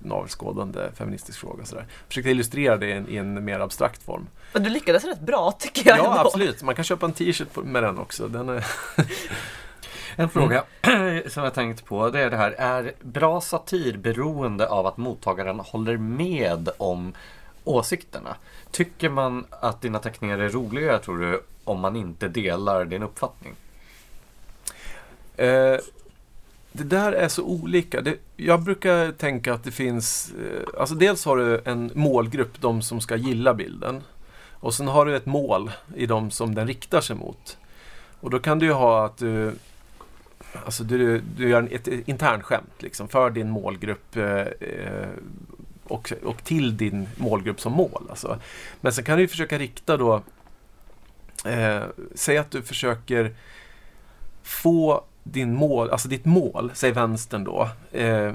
navelskådande 0.04 0.80
feministisk 0.96 1.40
fråga. 1.40 1.66
Så 1.66 1.76
där. 1.76 1.86
Försökte 2.08 2.30
illustrera 2.30 2.78
det 2.78 2.88
i 2.88 2.92
en, 2.92 3.10
i 3.10 3.16
en 3.16 3.46
mer 3.46 3.60
abstrakt 3.60 4.04
form. 4.04 4.28
Men 4.54 4.64
du 4.64 4.70
lyckades 4.70 5.04
rätt 5.04 5.20
bra 5.22 5.52
tycker 5.60 5.90
jag 5.90 5.98
Ja, 5.98 6.04
ändå. 6.06 6.20
absolut. 6.20 6.64
Man 6.64 6.76
kan 6.76 6.84
köpa 6.86 7.06
en 7.06 7.12
t-shirt 7.14 7.56
med 7.64 7.84
den 7.84 7.98
också. 7.98 8.28
Den 8.28 8.50
är, 8.50 8.66
En 10.16 10.30
fråga 10.30 10.64
som 11.28 11.44
jag 11.44 11.54
tänkt 11.54 11.86
på 11.86 12.10
det 12.10 12.20
är 12.20 12.30
det 12.30 12.38
här. 12.38 12.52
Är 12.52 12.94
bra 13.02 13.42
satir 13.42 13.98
beroende 13.98 14.68
av 14.68 14.88
att 14.88 14.98
mottagaren 14.98 15.60
håller 15.60 15.98
med 15.98 16.70
om 16.78 17.14
åsikterna? 17.64 18.36
Tycker 18.72 19.10
man 19.10 19.46
att 19.50 19.82
dina 19.82 20.00
teckningar 20.00 20.40
är 20.40 20.50
roligare 20.50 21.00
tror 21.00 21.18
du 21.18 21.42
om 21.64 21.80
man 21.80 21.96
inte 21.96 22.28
delar 22.28 22.86
din 22.86 23.04
uppfattning? 23.04 23.56
Eh, 25.38 25.78
det 26.72 26.84
där 26.84 27.12
är 27.12 27.28
så 27.28 27.44
olika. 27.44 28.02
Det, 28.02 28.16
jag 28.36 28.62
brukar 28.62 29.12
tänka 29.12 29.54
att 29.54 29.64
det 29.64 29.72
finns, 29.72 30.32
eh, 30.32 30.80
alltså 30.80 30.96
dels 30.96 31.26
har 31.26 31.38
du 31.38 31.62
en 31.66 31.92
målgrupp, 31.94 32.62
de 32.62 32.82
som 32.82 33.02
ska 33.02 33.16
gilla 33.16 33.54
bilden. 33.54 34.04
Och 34.60 34.74
sen 34.74 34.88
har 34.88 35.06
du 35.06 35.16
ett 35.16 35.26
mål 35.26 35.72
i 35.96 36.06
de 36.06 36.32
som 36.32 36.56
den 36.56 36.68
riktar 36.68 37.02
sig 37.02 37.16
mot. 37.16 37.58
Och 38.20 38.30
då 38.30 38.40
kan 38.40 38.60
du 38.60 38.66
ju 38.66 38.72
ha 38.72 39.06
att 39.06 39.18
du, 39.18 39.54
alltså 40.66 40.84
du, 40.84 41.20
du 41.20 41.50
gör 41.50 41.68
ett 41.72 41.88
internskämt 41.88 42.74
liksom, 42.82 43.08
för 43.08 43.30
din 43.30 43.50
målgrupp 43.50 44.16
eh, 44.16 44.42
eh, 44.42 45.10
och, 45.84 46.14
och 46.24 46.44
till 46.44 46.78
din 46.78 47.08
målgrupp 47.16 47.62
som 47.62 47.74
mål. 47.74 48.08
Alltså. 48.10 48.40
Men 48.82 48.94
sen 48.94 49.04
kan 49.04 49.18
du 49.18 49.22
ju 49.22 49.28
försöka 49.28 49.58
rikta 49.58 49.98
då, 49.98 50.22
eh, 51.46 51.84
säg 52.16 52.38
att 52.38 52.52
du 52.52 52.62
försöker 52.62 53.36
få 54.44 55.04
din 55.24 55.56
mål, 55.56 55.90
alltså 55.90 56.08
ditt 56.08 56.26
mål, 56.26 56.72
säg 56.74 56.92
vänstern 56.92 57.44
då, 57.44 57.70
eh, 57.92 58.34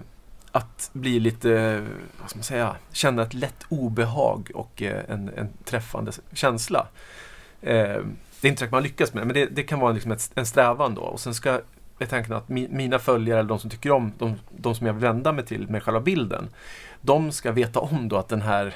att 0.52 0.90
bli 0.92 1.20
lite, 1.20 1.82
vad 2.20 2.30
ska 2.30 2.38
man 2.38 2.44
säga, 2.44 2.76
känna 2.92 3.22
ett 3.22 3.34
lätt 3.34 3.64
obehag 3.68 4.50
och 4.54 4.82
eh, 4.82 5.02
en, 5.08 5.30
en 5.36 5.48
träffande 5.64 6.12
känsla. 6.32 6.86
Eh, 7.60 8.00
det 8.40 8.48
är 8.48 8.50
inte 8.50 8.60
säkert 8.60 8.72
man 8.72 8.82
lyckas 8.82 9.14
med 9.14 9.22
det, 9.22 9.26
men 9.26 9.34
det, 9.34 9.46
det 9.46 9.62
kan 9.62 9.80
vara 9.80 9.92
liksom 9.92 10.12
ett, 10.12 10.30
en 10.34 10.46
strävan 10.46 10.94
då. 10.94 11.02
Och 11.02 11.20
sen 11.20 11.34
ska 11.34 11.60
jag 12.02 12.10
tänka 12.10 12.36
att 12.36 12.48
mi, 12.48 12.68
mina 12.70 12.98
följare, 12.98 13.38
eller 13.38 13.48
de 13.48 13.58
som 13.58 13.70
tycker 13.70 13.90
om, 13.92 14.12
de, 14.18 14.34
de 14.50 14.74
som 14.74 14.86
jag 14.86 14.94
vill 14.94 15.02
vända 15.02 15.32
mig 15.32 15.44
till 15.44 15.68
med 15.68 15.82
själva 15.82 16.00
bilden, 16.00 16.48
de 17.00 17.32
ska 17.32 17.52
veta 17.52 17.80
om 17.80 18.08
då 18.08 18.16
att 18.16 18.28
den 18.28 18.42
här, 18.42 18.66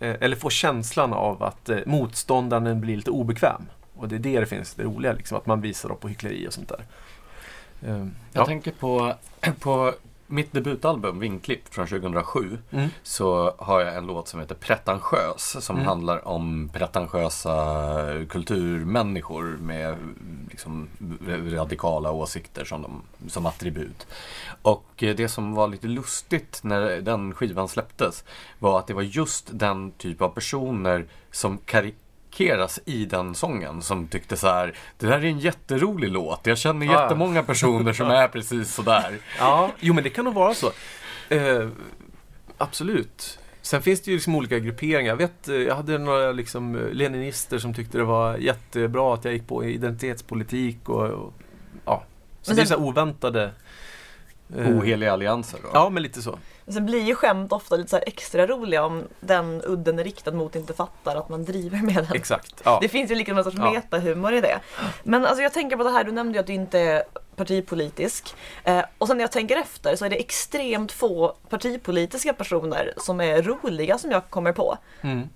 eh, 0.00 0.16
eller 0.20 0.36
få 0.36 0.50
känslan 0.50 1.12
av 1.12 1.42
att 1.42 1.68
eh, 1.68 1.78
motståndaren 1.86 2.80
blir 2.80 2.96
lite 2.96 3.10
obekväm. 3.10 3.62
Och 3.96 4.08
det 4.08 4.14
är 4.14 4.18
det 4.18 4.40
det 4.40 4.46
finns 4.46 4.74
det 4.74 4.82
roliga, 4.82 5.12
liksom, 5.12 5.38
att 5.38 5.46
man 5.46 5.60
visar 5.60 5.92
upp 5.92 6.00
på 6.00 6.08
hyckleri 6.08 6.48
och 6.48 6.52
sånt 6.52 6.68
där. 6.68 6.84
Eh, 7.88 7.96
Jag 7.98 8.10
ja. 8.32 8.46
tänker 8.46 8.70
på, 8.72 9.14
på 9.60 9.92
mitt 10.30 10.52
debutalbum 10.52 11.18
Vingklipp 11.18 11.74
från 11.74 11.86
2007 11.86 12.58
Mm. 12.70 12.88
så 13.02 13.54
har 13.58 13.80
jag 13.80 13.96
en 13.96 14.06
låt 14.06 14.28
som 14.28 14.40
heter 14.40 14.54
Pretentiös 14.54 15.64
som 15.64 15.76
Mm. 15.76 15.86
handlar 15.88 16.28
om 16.28 16.70
pretentiösa 16.72 17.56
kulturmänniskor 18.28 19.44
med 19.60 19.96
liksom 20.50 20.88
radikala 21.52 22.10
åsikter 22.12 22.64
som, 22.64 22.82
de, 22.82 23.02
som 23.30 23.46
attribut. 23.46 24.06
Och 24.62 25.02
eh, 25.02 25.14
det 25.16 25.28
som 25.28 25.54
var 25.54 25.68
lite 25.68 25.86
lustigt 25.86 26.60
när 26.62 27.00
den 27.00 27.34
skivan 27.34 27.68
släpptes 27.68 28.24
var 28.58 28.78
att 28.78 28.86
det 28.86 28.94
var 28.94 29.02
just 29.02 29.48
den 29.52 29.92
typ 29.92 30.22
av 30.22 30.28
personer 30.28 31.06
som 31.30 31.58
karikeras 32.30 32.80
i 32.84 33.04
den 33.04 33.34
sången 33.34 33.82
som 33.82 34.06
tyckte 34.08 34.36
så 34.36 34.46
här 34.48 34.74
Det 34.98 35.06
här 35.06 35.18
är 35.18 35.24
en 35.24 35.38
jätterolig 35.38 36.10
låt. 36.10 36.46
Jag 36.46 36.58
känner 36.58 36.88
Ah. 36.96 37.02
jättemånga 37.02 37.42
personer 37.42 37.92
som 37.92 38.06
är 38.10 38.28
precis 38.32 38.74
sådär. 38.74 39.18
Ja, 39.38 39.70
jo 39.80 39.94
men 39.94 40.04
det 40.04 40.10
kan 40.10 40.24
nog 40.24 40.34
vara 40.34 40.54
så. 40.54 40.70
Eh, 41.28 41.68
absolut. 42.58 43.38
Sen 43.62 43.82
finns 43.82 44.00
det 44.00 44.10
ju 44.10 44.16
liksom 44.16 44.34
olika 44.34 44.58
grupperingar. 44.58 45.10
Jag 45.12 45.16
vet, 45.16 45.48
eh, 45.48 45.54
jag 45.54 45.74
hade 45.76 45.98
några 45.98 46.32
liksom 46.32 46.74
eh, 46.76 46.92
leninister 46.92 47.58
som 47.58 47.74
tyckte 47.74 47.98
det 47.98 48.04
var 48.04 48.36
jättebra 48.36 49.14
att 49.14 49.24
jag 49.24 49.34
gick 49.34 49.46
på 49.48 49.64
identitetspolitik 49.64 50.88
och, 50.88 51.06
och 51.08 51.34
ja. 51.84 52.02
Så 52.42 52.50
Men 52.50 52.56
det 52.56 52.62
är 52.62 52.66
så 52.66 52.74
här 52.78 52.82
oväntade... 52.84 53.50
eh, 54.56 54.68
Oheliga 54.78 55.12
allianser 55.12 55.58
då. 55.62 55.68
Ja, 55.72 55.90
men 55.90 56.02
lite 56.02 56.22
så. 56.22 56.38
Sen 56.72 56.86
blir 56.86 57.02
ju 57.02 57.14
skämt 57.14 57.52
ofta 57.52 57.76
lite 57.76 57.90
så 57.90 57.96
extra 57.96 58.46
roliga 58.46 58.84
om 58.84 59.04
den 59.20 59.62
udden 59.64 59.98
är 59.98 60.04
riktad 60.04 60.32
mot 60.32 60.56
inte 60.56 60.74
fattar 60.74 61.16
att 61.16 61.28
man 61.28 61.44
driver 61.44 61.78
med 61.82 61.94
den. 61.94 62.06
Exakt. 62.14 62.62
Ja. 62.64 62.78
Det 62.82 62.88
finns 62.88 63.10
ju 63.10 63.14
liksom 63.14 63.38
en 63.38 63.44
sorts 63.44 63.56
Ja. 63.58 63.70
metahumor 63.70 64.34
i 64.34 64.40
det. 64.40 64.60
Men 65.02 65.26
alltså 65.26 65.42
jag 65.42 65.52
tänker 65.52 65.76
på 65.76 65.84
det 65.84 65.90
här, 65.90 66.04
du 66.04 66.12
nämnde 66.12 66.36
ju 66.38 66.40
att 66.40 66.46
du 66.46 66.52
inte 66.52 66.78
är 66.78 67.02
partipolitisk. 67.36 68.34
Eh, 68.64 68.82
och 68.98 69.06
sen 69.06 69.16
när 69.16 69.24
jag 69.24 69.32
tänker 69.32 69.56
efter 69.56 69.96
så 69.96 70.04
är 70.04 70.10
det 70.10 70.16
extremt 70.16 70.92
få 70.92 71.36
partipolitiska 71.48 72.32
personer 72.32 72.92
som 72.96 73.20
är 73.20 73.42
roliga 73.42 73.98
som 73.98 74.10
jag 74.10 74.30
kommer 74.30 74.52
på. 74.52 74.76
Mm. 75.00 75.28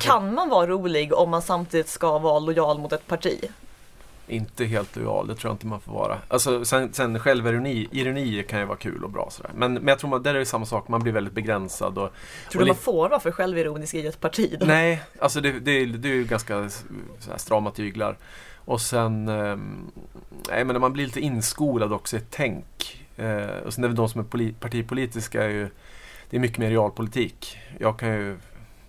Kan 0.00 0.34
man 0.34 0.48
vara 0.48 0.66
rolig 0.66 1.14
om 1.14 1.30
man 1.30 1.42
samtidigt 1.42 1.88
ska 1.88 2.18
vara 2.18 2.38
lojal 2.38 2.78
mot 2.78 2.92
ett 2.92 3.06
parti? 3.06 3.44
Inte 4.28 4.64
helt 4.64 4.96
lojal, 4.96 5.26
det 5.26 5.34
tror 5.34 5.48
jag 5.50 5.54
inte 5.54 5.66
man 5.66 5.80
får 5.80 5.92
vara. 5.92 6.18
Alltså, 6.28 6.64
sen, 6.64 6.92
sen 6.92 7.18
självironi 7.18 7.88
ironi 7.92 8.42
kan 8.48 8.60
ju 8.60 8.64
vara 8.66 8.76
kul 8.78 9.04
och 9.04 9.10
bra 9.10 9.28
sådär. 9.30 9.50
Men, 9.54 9.74
men 9.74 9.88
jag 9.88 9.98
tror 9.98 10.10
man, 10.10 10.22
där 10.22 10.34
är 10.34 10.38
det 10.38 10.46
samma 10.46 10.66
sak, 10.66 10.88
man 10.88 11.00
blir 11.02 11.12
väldigt 11.12 11.34
begränsad. 11.34 11.98
Och, 11.98 12.10
Tror 12.50 12.60
och 12.62 12.66
du 12.66 12.70
man 12.72 12.76
får 12.76 13.08
vara 13.08 13.20
för 13.20 13.30
självironisk 13.30 13.94
i 13.94 14.06
ett 14.06 14.20
parti? 14.20 14.56
Då? 14.60 14.66
Nej, 14.66 15.02
alltså 15.20 15.40
det, 15.40 15.52
det, 15.52 15.84
det 15.86 16.08
är 16.08 16.14
ju 16.14 16.24
ganska 16.24 16.58
s- 16.64 16.84
så 17.18 17.30
här 17.30 17.38
strama 17.38 17.70
tyglar. 17.70 18.16
Och 18.64 18.80
sen, 18.80 19.24
nej 20.48 20.64
men 20.64 20.80
man 20.80 20.92
blir 20.92 21.04
lite 21.04 21.20
inskolad 21.20 21.92
också 21.92 22.16
i 22.16 22.18
ett 22.18 22.26
tänk. 22.30 23.04
Eh, 23.16 23.46
och 23.66 23.74
sen 23.74 23.84
är 23.84 23.88
det 23.88 23.94
de 23.94 24.08
som 24.08 24.20
är 24.20 24.24
poli- 24.24 24.54
partipolitiska 24.60 25.44
är 25.44 25.48
ju, 25.48 25.68
det 26.30 26.36
är 26.36 26.40
mycket 26.40 26.58
mer 26.58 26.70
realpolitik. 26.70 27.58
Jag 27.78 27.98
kan 27.98 28.08
ju, 28.08 28.36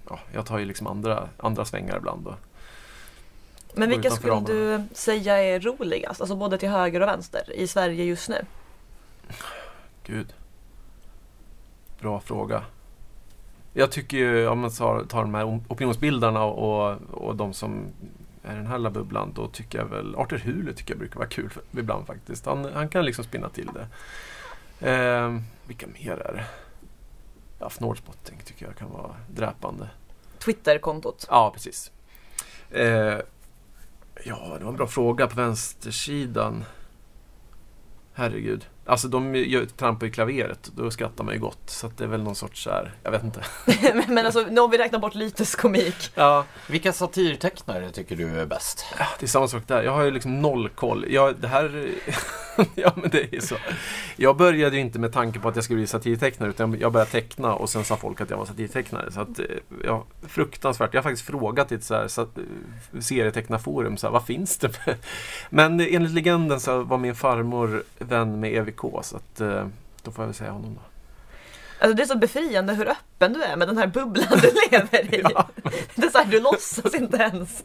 ja, 0.10 0.20
jag 0.34 0.46
tar 0.46 0.58
ju 0.60 0.66
liksom 0.66 0.88
andra, 0.88 1.28
andra 1.38 1.66
svängar 1.66 1.98
ibland. 1.98 2.24
Då. 2.26 2.36
Men 3.74 3.90
vilka 3.90 4.10
skulle 4.10 4.34
ramarna. 4.34 4.54
du 4.54 4.84
säga 4.92 5.38
är 5.38 5.60
roligast? 5.60 6.22
Alltså 6.22 6.36
både 6.36 6.58
till 6.58 6.70
höger 6.70 7.02
och 7.02 7.08
vänster 7.08 7.54
i 7.54 7.68
Sverige 7.68 8.04
just 8.04 8.30
nu? 8.30 8.46
Gud. 10.04 10.34
Bra 12.00 12.20
fråga. 12.20 12.64
Jag 13.74 13.92
tycker 13.92 14.18
ju, 14.18 14.48
om 14.48 14.60
man 14.60 14.72
tar, 14.72 15.04
tar 15.04 15.22
de 15.22 15.36
här 15.36 15.46
opinionsbildarna 15.68 16.44
och, 16.44 17.02
och 17.12 17.36
de 17.36 17.54
som 17.54 17.84
är 18.44 18.54
i 18.54 18.56
den 18.56 18.68
här 18.68 18.78
lilla 18.78 18.90
bubblan, 18.90 19.32
då 19.36 19.48
tycker 19.48 19.78
jag 19.78 19.86
väl 19.86 20.16
Arthur 20.16 20.38
Hule 20.38 20.74
tycker 20.74 20.94
jag 20.94 21.00
brukar 21.00 21.18
vara 21.18 21.30
kul 21.30 21.50
för, 21.50 21.64
ibland 21.72 22.08
faktiskt. 22.08 22.46
Han, 22.46 22.66
han 22.74 22.90
kan 22.90 23.06
liksom 23.06 23.24
spinna 23.24 23.50
till 23.50 23.70
det. 23.74 23.88
Eh, 24.92 25.40
vilka 25.68 25.88
mer 25.88 26.12
är 26.12 26.34
det? 26.34 26.46
Ja, 27.60 27.70
Snårspotting 27.70 28.38
tycker 28.46 28.66
jag 28.66 28.76
kan 28.76 28.92
vara 28.92 29.16
dräpande. 29.28 29.90
Twitterkontot. 30.40 31.28
Ja, 31.30 31.52
precis. 31.54 31.92
Eh, 32.72 33.18
ja, 34.24 34.56
det 34.60 34.64
var 34.64 34.72
en 34.72 34.78
bra 34.78 34.88
fråga 34.88 35.28
på 35.28 35.36
vänstersidan. 35.36 36.64
Herregud. 38.14 38.66
Alltså 38.86 39.08
de 39.08 39.68
trampar 39.78 40.08
i 40.08 40.12
klaveret. 40.12 40.72
Då 40.76 40.92
skrattar 40.92 41.24
man 41.24 41.34
ju 41.34 41.40
gott. 41.40 41.70
Så 41.70 41.88
att 41.88 41.98
det 41.98 42.04
är 42.04 42.08
väl 42.08 42.24
någon 42.24 42.36
sorts 42.36 42.64
så 42.64 42.70
här, 42.70 42.96
jag 43.04 43.12
vet 43.12 43.24
inte. 43.24 43.44
Men 44.08 44.26
alltså, 44.26 44.46
nu 44.50 44.62
om 44.62 44.72
vi 44.72 44.78
räknar 44.78 45.00
bort 45.00 45.16
lyteskomik. 45.16 46.12
Ja, 46.16 46.46
Vilka 46.68 46.94
satirtecknare 46.94 47.92
tycker 47.92 48.16
du 48.16 48.40
är 48.40 48.46
bäst? 48.46 48.86
det 49.20 49.26
är 49.26 49.28
samma 49.28 49.48
sak 49.48 49.68
där. 49.68 49.84
Jag 49.84 49.92
har 49.92 50.04
ju 50.04 50.12
liksom 50.12 50.42
noll 50.42 50.70
koll. 50.70 51.06
Jag, 51.10 51.36
det 51.36 51.48
här... 51.48 51.90
ja, 52.76 52.94
men 52.96 53.10
det 53.10 53.36
är 53.36 53.42
så. 53.42 53.56
Jag 54.16 54.38
började 54.38 54.76
ju 54.76 54.82
inte 54.82 55.00
med 55.00 55.14
tanke 55.14 55.40
på 55.40 55.50
att 55.50 55.56
jag 55.56 55.64
skulle 55.64 55.78
bli 55.78 55.88
satirtecknare 55.88 56.50
utan 56.50 56.80
jag 56.80 56.92
började 56.92 57.12
teckna 57.12 57.54
och 57.54 57.70
sen 57.70 57.84
sa 57.84 57.98
folk 57.98 58.22
att 58.22 58.30
jag 58.30 58.38
var 58.38 58.46
satirtecknare. 58.46 59.12
Så 59.12 59.22
att, 59.22 59.40
eh, 59.40 59.46
ja, 59.84 60.04
fruktansvärt. 60.22 60.94
Jag 60.94 61.02
har 61.02 61.04
faktiskt 61.04 61.28
frågat 61.28 61.72
i 61.72 61.76
ett 61.76 61.84
så 61.84 61.96
här, 61.96 62.08
så 62.08 62.22
att, 62.22 62.38
eh, 62.38 63.00
serietecknarforum, 63.00 63.98
så 63.98 64.08
här, 64.08 64.12
vad 64.12 64.26
finns 64.26 64.58
det? 64.58 64.72
Men 65.50 65.80
enligt 65.80 66.12
legenden 66.12 66.60
så 66.60 66.84
var 66.84 66.98
min 66.98 67.16
farmor 67.16 67.84
vän 68.00 68.40
med 68.40 68.54
EVK 68.54 68.82
så 69.04 69.16
att 69.18 69.42
eh, 69.42 69.68
då 70.04 70.12
får 70.12 70.24
jag 70.24 70.28
väl 70.28 70.36
säga 70.36 70.52
honom 70.52 70.74
då. 70.74 70.82
Alltså 71.80 71.96
det 71.96 72.04
är 72.04 72.08
så 72.08 72.18
befriande 72.18 72.74
hur 72.74 72.88
öppen 72.88 73.34
du 73.34 73.44
är 73.44 73.56
med 73.56 73.68
den 73.68 73.78
här 73.78 73.88
bubblan 73.88 74.40
du 74.42 74.52
lever 74.72 75.16
i. 75.16 75.22
Ja. 75.34 75.48
Det 75.96 76.06
är 76.06 76.10
så 76.10 76.18
här, 76.18 76.26
du 76.26 76.40
låtsas 76.40 76.96
inte 76.96 77.18
ens. 77.18 77.64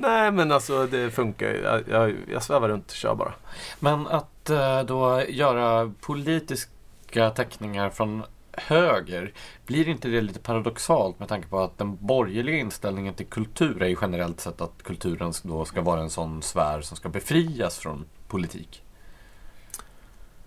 Nej 0.00 0.30
men 0.30 0.52
alltså 0.52 0.86
det 0.86 1.10
funkar 1.10 1.46
ju. 1.46 1.60
Jag, 1.60 1.82
jag, 1.88 2.16
jag 2.32 2.42
svävar 2.42 2.68
runt, 2.68 2.90
kör 2.90 3.14
bara. 3.14 3.34
Men 3.80 4.06
att 4.06 4.50
eh, 4.50 4.82
då 4.82 5.22
göra 5.28 5.92
politiska 6.00 7.30
teckningar 7.30 7.90
från 7.90 8.22
höger, 8.52 9.32
blir 9.66 9.88
inte 9.88 10.08
det 10.08 10.20
lite 10.20 10.40
paradoxalt 10.40 11.18
med 11.18 11.28
tanke 11.28 11.48
på 11.48 11.60
att 11.60 11.78
den 11.78 12.06
borgerliga 12.06 12.56
inställningen 12.56 13.14
till 13.14 13.26
kultur 13.26 13.82
är 13.82 13.88
ju 13.88 13.96
generellt 14.00 14.40
sett 14.40 14.60
att 14.60 14.82
kulturen 14.82 15.32
då 15.42 15.64
ska 15.64 15.80
vara 15.80 16.00
en 16.00 16.10
sån 16.10 16.42
sfär 16.42 16.80
som 16.80 16.96
ska 16.96 17.08
befrias 17.08 17.78
från 17.78 18.04
politik? 18.28 18.82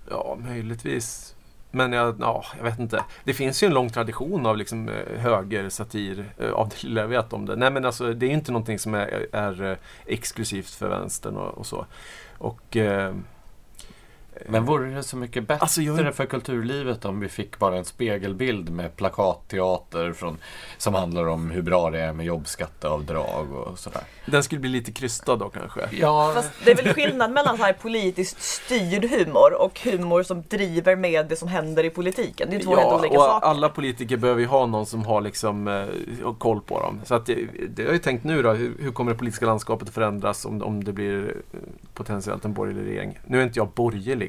Ja, 0.10 0.38
möjligtvis. 0.40 1.35
Men 1.76 1.94
jag, 1.94 2.16
ja, 2.20 2.46
jag 2.58 2.64
vet 2.64 2.80
inte. 2.80 3.04
Det 3.24 3.34
finns 3.34 3.64
ju 3.64 3.66
en 3.66 3.74
lång 3.74 3.90
tradition 3.90 4.46
av 4.46 4.58
liksom, 4.58 4.90
eh, 4.90 5.20
högersatir, 5.20 6.26
eh, 6.38 6.52
av 6.52 6.70
det 6.70 6.84
lilla 6.84 7.02
jag 7.02 7.08
vet 7.08 7.34
om 7.34 7.46
det. 7.46 7.56
Nej 7.56 7.72
men 7.72 7.86
alltså 7.86 8.14
det 8.14 8.26
är 8.26 8.28
ju 8.28 8.34
inte 8.34 8.52
någonting 8.52 8.80
som 8.80 8.94
är, 8.94 9.28
är 9.32 9.64
eh, 9.64 9.78
exklusivt 10.06 10.70
för 10.70 10.90
vänstern 10.90 11.36
och, 11.38 11.58
och 11.58 11.66
så. 11.66 11.86
Och... 12.38 12.78
Eh, 12.78 13.14
men 14.50 14.66
vore 14.66 14.90
det 14.90 15.04
så 15.04 15.18
mycket 15.18 15.48
bättre 15.48 15.62
Alltså, 15.62 15.82
jag- 15.82 16.16
för 16.16 16.26
kulturlivet 16.26 17.06
om 17.06 17.20
vi 17.20 17.28
fick 17.30 17.60
bara 17.60 17.78
en 17.78 17.86
spegelbild 17.86 18.70
med 18.70 18.96
plakatteater 18.96 20.14
från, 20.14 20.38
som 20.78 20.94
handlar 20.94 21.28
om 21.28 21.52
hur 21.52 21.62
bra 21.62 21.90
det 21.90 22.00
är 22.02 22.14
med 22.14 22.26
jobbskatteavdrag 22.26 23.52
och 23.54 23.80
sådär? 23.80 24.02
den 24.26 24.44
skulle 24.44 24.62
bli 24.62 24.70
lite 24.70 24.92
krystad 24.92 25.36
då 25.36 25.50
kanske. 25.50 25.82
Ja, 25.92 26.32
Fast 26.36 26.52
det 26.66 26.72
är 26.72 26.76
väl 26.84 26.94
skillnad 26.94 27.32
mellan 27.32 27.58
så 27.58 27.64
här 27.64 27.74
politiskt 27.74 28.42
styrd 28.42 29.06
humor 29.06 29.54
och 29.62 29.80
humor 29.84 30.24
som 30.24 30.44
driver 30.50 30.96
med 30.96 31.26
det 31.28 31.36
som 31.36 31.48
händer 31.48 31.84
i 31.84 31.90
politiken. 31.90 32.48
Det 32.50 32.56
är 32.56 32.60
två 32.60 32.76
helt 32.76 32.82
Ja, 32.82 33.00
olika 33.00 33.18
och 33.18 33.24
saker. 33.26 33.48
alla 33.48 33.70
politiker 33.70 34.18
behöver 34.18 34.42
ju 34.42 34.48
ha 34.48 34.66
någon 34.66 34.86
som 34.86 35.06
har 35.06 35.22
liksom, 35.22 35.68
eh, 35.68 36.34
koll 36.38 36.62
på 36.62 36.80
dem. 36.80 37.02
Så 37.06 37.16
att 37.16 37.26
det, 37.26 37.36
det 37.70 37.82
har 37.82 37.88
jag 37.88 37.94
ju 37.94 38.00
tänkt 38.00 38.24
nu 38.24 38.42
då, 38.42 38.52
hur, 38.54 38.74
hur 38.80 38.92
kommer 38.92 39.12
det 39.12 39.18
politiska 39.18 39.46
landskapet 39.46 39.88
att 39.88 39.94
förändras 39.94 40.46
om, 40.46 40.62
om 40.64 40.84
det 40.84 40.92
blir 40.94 41.24
eh, 41.54 41.60
potentiellt 41.94 42.46
en 42.46 42.54
borgerlig 42.54 42.86
regering? 42.92 43.20
Nu 43.28 43.40
är 43.40 43.44
inte 43.44 43.60
jag 43.60 43.68
borgerlig 43.70 44.25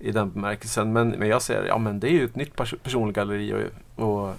i 0.00 0.12
den 0.12 0.30
bemärkelsen, 0.30 0.92
men, 0.92 1.08
men 1.08 1.28
jag 1.28 1.42
säger 1.42 1.64
ja 1.64 1.78
men 1.78 2.00
det 2.00 2.08
är 2.08 2.12
ju 2.12 2.24
ett 2.24 2.36
nytt 2.36 2.56
pers 2.56 2.74
persongalleri 2.82 3.70
och, 3.96 4.04
och 4.04 4.34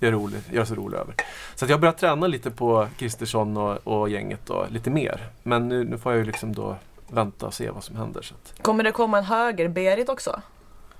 jag 0.00 0.08
är 0.08 0.12
rolig, 0.12 0.40
så 0.66 0.74
rolig 0.74 0.98
över. 0.98 1.14
Så 1.54 1.66
jag 1.68 1.80
börjat 1.80 1.98
träna 1.98 2.26
lite 2.26 2.50
på 2.50 2.88
Kristersson 2.98 3.56
och, 3.56 3.86
och 3.86 4.08
gänget 4.10 4.50
och 4.50 4.70
lite 4.70 4.90
mer. 4.90 5.26
Men 5.42 5.68
nu, 5.68 5.84
nu 5.84 5.98
får 5.98 6.12
jag 6.12 6.18
ju 6.18 6.24
liksom 6.24 6.54
då 6.54 6.76
vänta 7.08 7.46
och 7.46 7.54
se 7.54 7.70
vad 7.70 7.84
som 7.84 7.96
händer. 7.96 8.22
Så 8.22 8.34
att, 8.34 8.62
Kommer 8.62 8.84
det 8.84 8.92
komma 8.92 9.18
en 9.18 9.24
höger-Berit 9.24 10.08
också? 10.08 10.40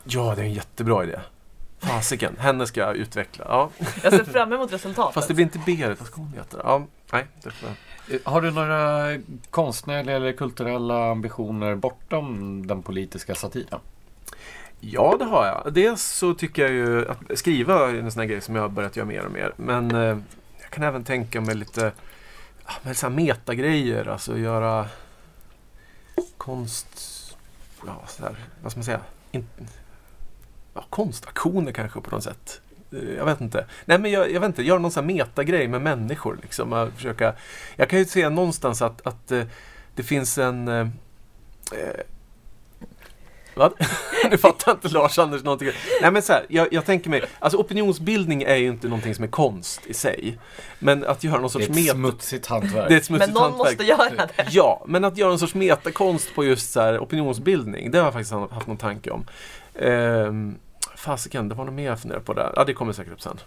ja, 0.05 0.35
det 0.35 0.43
är 0.43 0.47
en 0.47 0.53
jättebra 0.53 1.05
idé. 1.05 1.21
Fasiken, 1.79 2.37
henne 2.39 2.67
ska 2.67 2.81
jag 2.81 2.97
utveckla. 2.97 3.45
Ja. 3.49 3.71
Jag 4.03 4.13
ser 4.13 4.25
fram 4.25 4.53
emot 4.53 4.73
resultatet. 4.73 5.15
Fast 5.15 5.29
det 5.29 5.35
blir 5.35 5.45
inte 5.45 5.59
Berit, 5.67 6.01
vad 6.01 6.09
ska 6.09 6.21
hon 6.21 6.33
heta? 6.33 6.59
Ja, 6.65 6.87
nej, 7.13 7.27
det 7.43 7.51
får 7.51 7.69
jag. 7.69 7.77
Har 8.25 8.41
du 8.41 8.51
några 8.51 9.09
konstnärliga 9.51 10.17
eller 10.17 10.33
kulturella 10.33 11.11
ambitioner 11.11 11.75
bortom 11.75 12.67
den 12.67 12.83
politiska 12.83 13.35
satiren? 13.35 13.81
Ja, 14.81 15.17
det 15.19 15.25
har 15.25 15.47
jag. 15.47 15.75
Dels 15.75 16.03
så 16.03 16.35
tycker 16.35 16.63
jag 16.63 16.71
ju 16.71 17.09
att 17.09 17.39
skriva 17.39 17.91
är 17.91 17.95
en 17.95 18.13
sån 18.13 18.21
här 18.21 18.27
grej 18.27 18.41
som 18.41 18.55
jag 18.55 18.63
har 18.63 18.69
börjat 18.69 18.97
göra 18.97 19.07
mer 19.07 19.25
och 19.25 19.33
mer. 19.33 19.53
Men 19.57 19.91
eh, 19.91 20.19
jag 20.61 20.71
kan 20.71 20.85
även 20.85 21.05
tänka 21.05 21.41
mig 21.41 21.55
lite 21.55 21.93
ah, 22.65 22.73
med 22.83 22.97
så 22.97 23.07
här 23.07 23.15
metagrejer, 23.15 24.09
alltså 24.09 24.39
göra 24.39 24.87
konst, 26.37 26.89
ja, 27.87 28.03
så 28.07 28.23
här, 28.23 28.37
vad 28.63 28.73
ska 28.73 28.79
man 28.79 28.85
säga, 28.85 29.01
In, 29.31 29.47
ja, 30.75 30.85
konstaktioner 30.91 31.73
kanske 31.73 32.01
på 32.01 32.11
något 32.11 32.25
sätt. 32.25 32.61
Eh, 32.95 33.15
Jag 33.17 33.25
vet 33.25 33.41
inte. 33.41 33.67
Nej 33.85 33.99
men 33.99 34.11
jag, 34.11 34.33
jag 34.33 34.41
vet 34.41 34.49
inte, 34.49 34.63
göra 34.63 34.79
någon 34.79 34.91
sån 34.91 35.05
här 35.09 35.15
metagrej 35.15 35.69
med 35.69 35.83
människor. 35.83 36.39
Liksom. 36.43 36.73
Att 36.73 36.95
försöka, 36.95 37.35
jag 37.77 37.89
kan 37.89 37.99
ju 37.99 38.05
se 38.05 38.29
någonstans 38.29 38.83
att, 38.83 39.07
att 39.07 39.33
eh, 39.33 39.43
det 39.95 40.03
finns 40.03 40.39
en 40.39 40.69
eh, 40.69 40.81
eh, 41.73 42.01
vad? 43.57 43.73
nu 44.31 44.39
fattar 44.39 44.73
inte 44.73 44.89
Lars-Anders 44.89 45.43
någonting. 45.45 45.69
Nej 46.03 46.11
men 46.11 46.23
så 46.23 46.33
här, 46.33 46.47
jag, 46.49 46.73
jag 46.73 46.85
tänker 46.85 47.11
mig, 47.11 47.23
alltså 47.39 47.59
opinionsbildning 47.59 48.43
är 48.43 48.57
ju 48.57 48.67
inte 48.69 48.89
någonting 48.89 49.15
som 49.15 49.25
är 49.25 49.29
konst 49.29 49.81
i 49.87 49.95
sig. 49.95 50.39
Men 50.79 51.05
att 51.05 51.25
göra 51.25 51.35
någon 51.35 51.43
Det 51.43 51.49
sorts 51.51 51.67
är 51.67 51.71
ett 51.71 51.77
meta... 51.77 51.95
smutsigt 51.95 52.47
hantverk. 52.47 52.89
Det 52.89 52.95
är 52.95 52.99
ett 52.99 53.05
smutsigt 53.05 53.35
Men 53.35 53.43
någon 53.43 53.43
hantverk. 53.53 53.79
måste 53.79 53.85
göra 53.85 54.27
det. 54.37 54.47
Ja, 54.51 54.85
men 54.89 55.05
att 55.05 55.17
göra 55.19 55.33
en 55.33 55.39
sorts 55.39 55.55
metakonst 55.55 56.35
på 56.35 56.45
just 56.45 56.73
så 56.73 56.81
här 56.81 56.99
opinionsbildning, 56.99 57.91
det 57.91 57.99
har 57.99 58.05
jag 58.05 58.13
faktiskt 58.13 58.33
haft 58.33 58.67
någon 58.67 58.77
tanke 58.77 59.11
om. 59.11 59.27
Ehm, 59.75 60.55
fasiken, 61.05 61.49
det 61.49 61.55
var 61.55 61.65
något 61.65 61.75
mer 61.75 61.87
jag 61.87 62.01
funderade 62.01 62.25
på 62.25 62.33
där. 62.33 62.53
Ja, 62.57 62.65
det 62.65 62.75
kommer 62.75 62.93
säkert 62.93 63.13
upp 63.13 63.23
sen. 63.23 63.41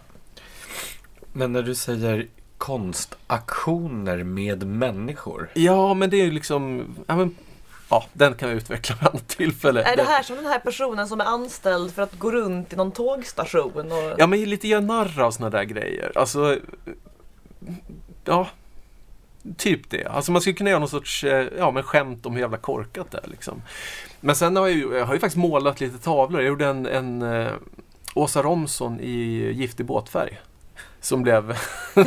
Men 1.34 1.54
när 1.54 1.62
du 1.62 1.76
säger 1.76 2.28
konstaktioner 2.58 4.24
med 4.24 4.68
människor. 4.68 5.50
Ja, 5.54 5.94
men 5.94 6.10
det 6.10 6.18
är 6.18 6.26
ju 6.26 6.32
liksom, 6.32 6.96
ja, 7.08 7.16
men, 7.16 7.36
ja 7.90 8.06
den 8.14 8.34
kan 8.34 8.50
jag 8.50 8.58
utveckla 8.58 8.96
vid 8.96 9.08
annat 9.08 9.28
tillfälle. 9.28 9.84
Är 9.84 9.96
det 9.96 10.04
här 10.04 10.24
som 10.24 10.36
den 10.36 10.46
här 10.46 10.60
personen 10.60 11.08
som 11.08 11.22
är 11.22 11.26
anställd 11.26 11.94
för 11.94 12.02
att 12.02 12.20
gå 12.20 12.32
runt 12.32 12.74
i 12.74 12.76
någon 12.76 12.92
tågstation? 12.92 13.92
Och... 13.92 14.16
Ja, 14.18 14.28
men 14.28 14.44
lite 14.44 14.68
göra 14.68 14.82
narr 14.82 15.22
av 15.22 15.32
såna 15.32 15.50
där 15.50 15.64
grejer. 15.64 16.12
Alltså, 16.16 16.60
ja, 18.26 18.48
typ 19.58 19.90
det. 19.90 20.06
Alltså 20.06 20.32
man 20.32 20.42
skulle 20.42 20.56
kunna 20.56 20.70
göra 20.70 20.80
någon 20.80 20.90
sorts 20.90 21.24
eh, 21.24 21.48
ja, 21.58 21.72
men 21.72 21.84
skämt 21.84 22.26
om 22.26 22.34
hur 22.34 22.42
jävla 22.42 22.58
korkat 22.58 23.12
det 23.12 23.18
är. 23.18 23.28
Liksom. 23.28 23.62
Men 24.22 24.36
sen 24.36 24.56
har 24.56 24.68
jag, 24.68 24.78
ju, 24.78 24.94
jag 24.98 25.06
har 25.06 25.14
ju 25.14 25.20
faktiskt 25.20 25.38
målat 25.38 25.80
lite 25.80 25.98
tavlor. 25.98 26.42
Jag 26.42 26.48
gjorde 26.48 26.66
en, 26.68 26.86
en 26.86 27.22
eh, 27.22 27.52
Åsa 28.16 28.42
Romson 28.44 29.00
i 29.00 29.52
giftig 29.56 29.86
båtfärg. 29.86 30.40
Som 31.02 31.24
blev... 31.24 31.58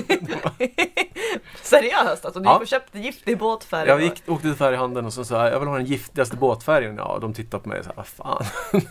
Seriöst 1.62 2.24
alltså? 2.24 2.40
Du 2.40 2.44
Ja. 2.48 2.52
gick 2.52 2.60
och 2.62 2.66
köpte 2.68 2.98
giftig 2.98 3.38
båtfärg? 3.38 3.88
jag 3.88 3.96
och- 3.96 4.02
gick, 4.02 4.22
åkte 4.26 4.42
till 4.48 4.54
färghandeln 4.56 5.06
och 5.06 5.12
så 5.12 5.24
sa 5.24 5.48
jag, 5.48 5.60
vill 5.60 5.68
ha 5.68 5.76
den 5.76 5.86
giftigaste 5.86 6.36
båtfärgen. 6.36 6.96
Ja, 6.96 7.18
de 7.20 7.34
tittade 7.34 7.62
på 7.62 7.68
mig 7.68 7.78
och 7.78 7.84
sa, 7.84 7.92
vad 7.96 8.06
fan. 8.06 8.44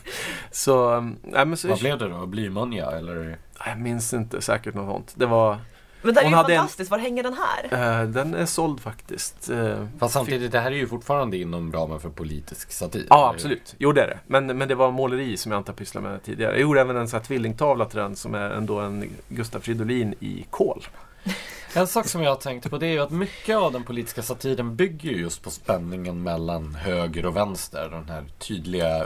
så, 0.51 0.95
eh, 0.95 1.01
nej 1.23 1.45
men 1.45 1.57
så... 1.57 1.67
Vad 1.67 1.79
blev 1.79 1.97
det 1.97 2.09
då? 2.09 2.25
Blymunja 2.25 2.91
eller? 2.91 3.37
Jag 3.65 3.79
minns 3.79 4.13
inte, 4.13 4.41
säkert 4.41 4.75
något 4.75 4.89
sånt. 4.95 5.13
Det 5.15 5.25
var... 5.25 5.57
Men 6.01 6.13
det 6.13 6.19
här 6.19 6.27
är 6.27 6.29
ju 6.29 6.35
hade 6.35 6.53
en- 6.53 6.59
fantastiskt, 6.59 6.91
var 6.91 6.97
hänger 6.99 7.23
den 7.23 7.33
här? 7.33 7.99
Eh, 8.01 8.07
den 8.07 8.33
är 8.33 8.45
såld 8.45 8.79
faktiskt. 8.79 9.49
Eh, 9.49 9.85
Fast 9.99 10.13
samtidigt, 10.13 10.51
det 10.51 10.59
här 10.59 10.71
är 10.71 10.75
ju 10.75 10.87
fortfarande 10.87 11.37
inom 11.37 11.73
ramen 11.73 11.99
för 11.99 12.09
politisk 12.09 12.71
satir. 12.71 13.05
Ja, 13.09 13.29
absolut. 13.35 13.75
Jo, 13.77 13.91
det 13.91 14.01
är 14.03 14.07
det. 14.07 14.19
Men, 14.27 14.57
men 14.57 14.67
det 14.67 14.75
var 14.75 14.91
måleri 14.91 15.37
som 15.37 15.51
jag 15.51 15.59
inte 15.59 15.71
har 15.71 15.75
pysslat 15.77 16.03
med 16.03 16.23
tidigare. 16.23 16.51
Jag 16.51 16.61
gjorde 16.61 16.81
även 16.81 16.97
en 16.97 17.07
sån 17.09 17.19
här 17.19 17.25
tvillingtavla 17.25 17.85
till 17.85 17.99
den 17.99 18.15
som 18.15 18.35
är 18.35 18.49
ändå 18.49 18.79
en 18.79 19.09
Gustaf 19.29 19.63
Fridolin 19.63 20.15
i 20.19 20.45
kol. 20.49 20.87
En 21.73 21.87
sak 21.87 22.07
som 22.07 22.23
jag 22.23 22.41
tänkte 22.41 22.69
på 22.69 22.77
det 22.77 22.87
är 22.87 22.91
ju 22.91 22.99
att 22.99 23.11
mycket 23.11 23.57
av 23.57 23.71
den 23.73 23.83
politiska 23.83 24.21
satiren 24.21 24.75
bygger 24.75 25.09
ju 25.11 25.17
just 25.17 25.43
på 25.43 25.51
spänningen 25.51 26.23
mellan 26.23 26.75
höger 26.75 27.25
och 27.25 27.35
vänster. 27.35 27.89
Den 27.89 28.09
här 28.09 28.23
tydliga 28.39 28.97
eh, 28.97 29.05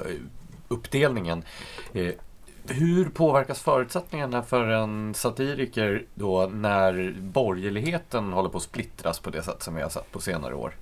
uppdelningen. 0.67 1.43
Hur 2.67 3.09
påverkas 3.09 3.61
förutsättningarna 3.61 4.43
för 4.43 4.67
en 4.67 5.13
satiriker 5.13 6.05
då 6.15 6.47
när 6.53 7.15
borgerligheten 7.19 8.33
håller 8.33 8.49
på 8.49 8.57
att 8.57 8.63
splittras 8.63 9.19
på 9.19 9.29
det 9.29 9.43
sätt 9.43 9.63
som 9.63 9.75
vi 9.75 9.81
har 9.81 9.89
sett 9.89 10.11
på 10.11 10.21
senare 10.21 10.55
år? 10.55 10.73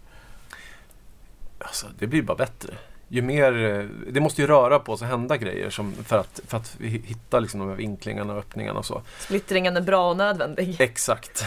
Alltså, 1.59 1.87
det 1.99 2.07
blir 2.07 2.21
bara 2.21 2.37
bättre. 2.37 2.73
Ju 3.07 3.21
mer, 3.21 3.65
eh, 3.65 3.85
det 4.11 4.19
måste 4.21 4.41
ju 4.41 4.47
röra 4.47 4.79
på 4.79 4.97
sig, 4.97 5.07
hända 5.07 5.37
grejer 5.37 5.69
som, 5.69 5.93
för, 5.93 6.17
att, 6.17 6.39
för 6.47 6.57
att 6.57 6.75
vi 6.77 6.87
hitta 6.87 7.39
liksom 7.39 7.59
de 7.59 7.69
här 7.69 7.75
vinklingarna 7.75 8.33
och 8.33 8.39
öppningarna 8.39 8.79
och 8.79 8.85
så. 8.85 9.01
Splittringen 9.19 9.77
är 9.77 9.81
bra 9.81 10.09
och 10.09 10.17
nödvändig. 10.17 10.75
Exakt. 10.79 11.45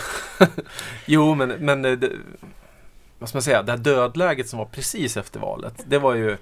jo, 1.07 1.35
men, 1.35 1.49
men 1.49 1.85
eh, 1.85 1.93
det, 1.93 2.11
vad 3.19 3.29
ska 3.29 3.37
man 3.37 3.43
säga, 3.43 3.63
det 3.63 3.73
här 3.73 3.79
dödläget 3.79 4.49
som 4.49 4.59
var 4.59 4.67
precis 4.67 5.17
efter 5.17 5.41
valet, 5.41 5.75
det 5.87 5.99
var 5.99 6.15
ju 6.15 6.37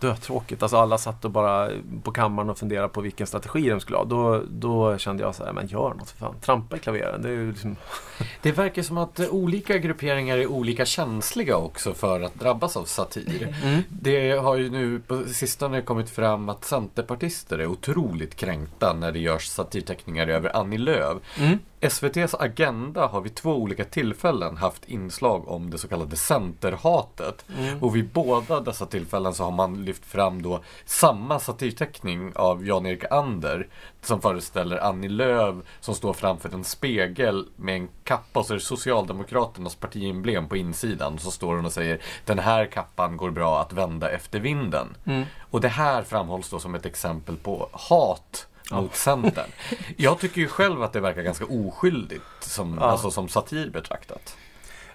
dötråkigt. 0.00 0.62
Alltså 0.62 0.76
alla 0.76 0.98
satt 0.98 1.24
och 1.24 1.30
bara 1.30 1.70
på 2.02 2.12
kammaren 2.12 2.50
och 2.50 2.58
funderade 2.58 2.88
på 2.88 3.00
vilken 3.00 3.26
strategi 3.26 3.68
de 3.68 3.80
skulle 3.80 3.98
ha. 3.98 4.04
Då, 4.04 4.42
då 4.50 4.98
kände 4.98 5.22
jag 5.22 5.34
så 5.34 5.44
här, 5.44 5.52
men 5.52 5.66
gör 5.66 5.94
något 5.94 6.10
för 6.10 6.18
fan. 6.18 6.34
Trampa 6.40 6.76
i 6.76 6.78
klaveren. 6.78 7.22
Det 7.22 7.30
är 7.30 7.46
liksom... 7.46 7.76
Det 8.42 8.52
verkar 8.52 8.82
som 8.82 8.98
att 8.98 9.20
olika 9.20 9.78
grupperingar 9.78 10.38
är 10.38 10.46
olika 10.46 10.84
känsliga 10.84 11.56
också 11.56 11.94
för 11.94 12.20
att 12.20 12.34
drabbas 12.34 12.76
av 12.76 12.84
satir. 12.84 13.54
Mm. 13.62 13.82
Det 13.88 14.30
har 14.30 14.56
ju 14.56 14.70
nu 14.70 15.00
på 15.00 15.24
sistone 15.24 15.82
kommit 15.82 16.10
fram 16.10 16.48
att 16.48 16.64
centerpartister 16.64 17.58
är 17.58 17.66
otroligt 17.66 18.34
kränkta 18.34 18.92
när 18.92 19.12
det 19.12 19.18
görs 19.18 19.46
satirteckningar 19.46 20.28
över 20.28 20.56
Annie 20.56 20.78
Lööf. 20.78 21.16
Mm. 21.38 21.58
SVTs 21.80 22.34
Agenda 22.34 23.06
har 23.06 23.20
vid 23.20 23.34
två 23.34 23.54
olika 23.54 23.84
tillfällen 23.84 24.56
haft 24.56 24.84
inslag 24.84 25.48
om 25.48 25.70
det 25.70 25.78
så 25.78 25.88
kallade 25.88 26.16
centerhatet. 26.16 27.44
Mm. 27.58 27.82
Och 27.82 27.96
vid 27.96 28.08
båda 28.08 28.60
dessa 28.60 28.86
tillfällen 28.86 29.34
så 29.34 29.44
har 29.44 29.50
man 29.50 29.84
lyft 29.84 30.04
fram 30.04 30.42
då 30.42 30.60
samma 30.84 31.40
satirteckning 31.40 32.32
av 32.34 32.66
Jan-Erik 32.66 33.04
Ander 33.10 33.68
som 34.02 34.20
föreställer 34.20 34.78
Annie 34.78 35.08
Lööf 35.08 35.56
som 35.80 35.94
står 35.94 36.12
framför 36.12 36.54
en 36.54 36.64
spegel 36.64 37.46
med 37.56 37.74
en 37.74 37.88
kappa 38.04 38.40
och 38.40 38.46
så 38.46 38.52
är 38.52 38.58
det 38.58 38.64
Socialdemokraternas 38.64 39.74
partiemblem 39.74 40.48
på 40.48 40.56
insidan. 40.56 41.14
Och 41.14 41.20
så 41.20 41.30
står 41.30 41.56
hon 41.56 41.64
och 41.64 41.72
säger 41.72 42.00
Den 42.24 42.38
här 42.38 42.66
kappan 42.66 43.16
går 43.16 43.30
bra 43.30 43.60
att 43.60 43.72
vända 43.72 44.10
efter 44.10 44.40
vinden. 44.40 44.96
Mm. 45.04 45.24
Och 45.50 45.60
det 45.60 45.68
här 45.68 46.02
framhålls 46.02 46.50
då 46.50 46.58
som 46.58 46.74
ett 46.74 46.86
exempel 46.86 47.36
på 47.36 47.68
hat 47.72 48.47
mot 48.70 48.94
Centern. 48.94 49.50
Jag 49.96 50.18
tycker 50.18 50.40
ju 50.40 50.48
själv 50.48 50.82
att 50.82 50.92
det 50.92 51.00
verkar 51.00 51.22
ganska 51.22 51.44
oskyldigt 51.46 52.24
som, 52.40 52.78
Ja. 52.80 52.84
alltså, 52.84 53.10
som 53.10 53.28
satir 53.28 53.70
betraktat. 53.70 54.36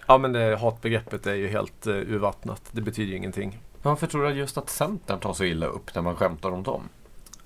Ja 0.06 0.18
men 0.18 0.32
det, 0.32 0.56
hatbegreppet 0.56 1.26
är 1.26 1.34
ju 1.34 1.48
helt 1.48 1.86
uh, 1.86 1.94
urvattnat. 1.94 2.62
Det 2.70 2.80
betyder 2.80 3.10
ju 3.10 3.16
ingenting. 3.16 3.58
Varför 3.82 4.06
tror 4.06 4.24
du 4.24 4.30
just 4.34 4.58
att 4.58 4.70
Centern 4.70 5.20
tar 5.20 5.32
så 5.32 5.44
illa 5.44 5.66
upp 5.66 5.94
när 5.94 6.02
man 6.02 6.16
skämtar 6.16 6.50
om 6.50 6.62
dem? 6.62 6.88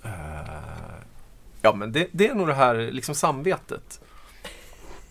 Eh, 0.04 0.10
ja 1.62 1.74
men 1.74 1.92
det, 1.92 2.08
det 2.12 2.28
är 2.28 2.34
nog 2.34 2.46
det 2.46 2.54
här 2.54 2.74
liksom 2.74 3.14
samvetet. 3.14 4.00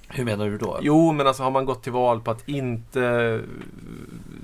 Hur 0.10 0.26
menar 0.26 0.50
du 0.50 0.58
då? 0.58 0.80
Jo, 0.82 1.12
men 1.12 1.28
alltså 1.28 1.44
har 1.44 1.52
man 1.52 1.66
gått 1.66 1.84
till 1.84 1.92
val 1.92 2.22
på 2.22 2.32
att 2.32 2.50
inte 2.50 3.42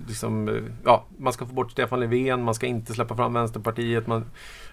liksom, 0.07 0.61
ja, 0.85 1.03
man 1.17 1.33
ska 1.33 1.45
få 1.45 1.53
bort 1.53 1.71
Stefan 1.71 1.99
Löfven, 1.99 2.43
man 2.43 2.55
ska 2.55 2.65
inte 2.65 2.93
släppa 2.93 3.15
fram 3.15 3.33
Vänsterpartiet, 3.33 4.07
man, 4.07 4.25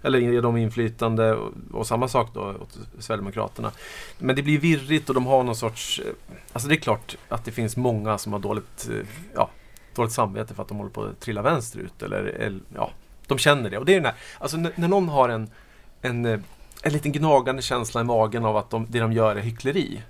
eller 0.03 0.19
ge 0.19 0.41
dem 0.41 0.57
inflytande 0.57 1.35
och, 1.35 1.53
och 1.73 1.87
samma 1.87 2.09
sak 2.09 2.31
då 2.35 2.41
åt 2.41 2.79
Sverigedemokraterna. 2.99 3.71
Men 4.19 4.37
det 4.37 4.43
blir 4.43 4.59
virrigt 4.59 5.09
och 5.09 5.15
de 5.15 5.27
har 5.27 5.43
någon 5.43 5.57
sorts, 5.57 6.01
eh, 6.01 6.13
alltså 6.53 6.69
det 6.69 6.75
är 6.75 6.81
klart 6.81 7.17
att 7.29 7.45
det 7.45 7.51
finns 7.51 7.77
många 7.77 8.19
som 8.19 8.33
har 8.33 8.41
dåligt, 8.41 8.89
eh, 8.91 9.07
ja, 9.35 9.51
dåligt 9.95 10.13
samvete 10.13 10.55
för 10.55 10.63
att 10.63 10.69
de 10.69 10.77
håller 10.77 10.91
på 10.91 11.03
att 11.03 11.21
trilla 11.21 11.43
vänsterut 11.43 12.03
eller, 12.03 12.25
eller 12.25 12.61
ja, 12.75 12.91
de 13.27 13.39
känner 13.39 13.71
det. 13.71 13.79
Och 13.79 13.85
det 13.85 13.93
är 13.93 13.97
den 13.97 14.05
här, 14.05 14.15
alltså 14.39 14.57
när, 14.57 14.73
när 14.75 14.89
någon 14.89 15.09
har 15.09 15.29
en, 15.29 15.51
en, 16.03 16.25
eh, 16.25 16.41
en 16.83 16.93
liten 16.93 17.13
gnagande 17.13 17.63
känsla 17.63 18.01
i 18.01 18.05
magen 18.05 18.45
av 18.45 18.57
att 18.57 18.71
de, 18.71 18.87
det 18.89 19.01
de 19.01 19.13
gör 19.13 19.37
är 19.37 19.41
hyckleri. 19.41 20.03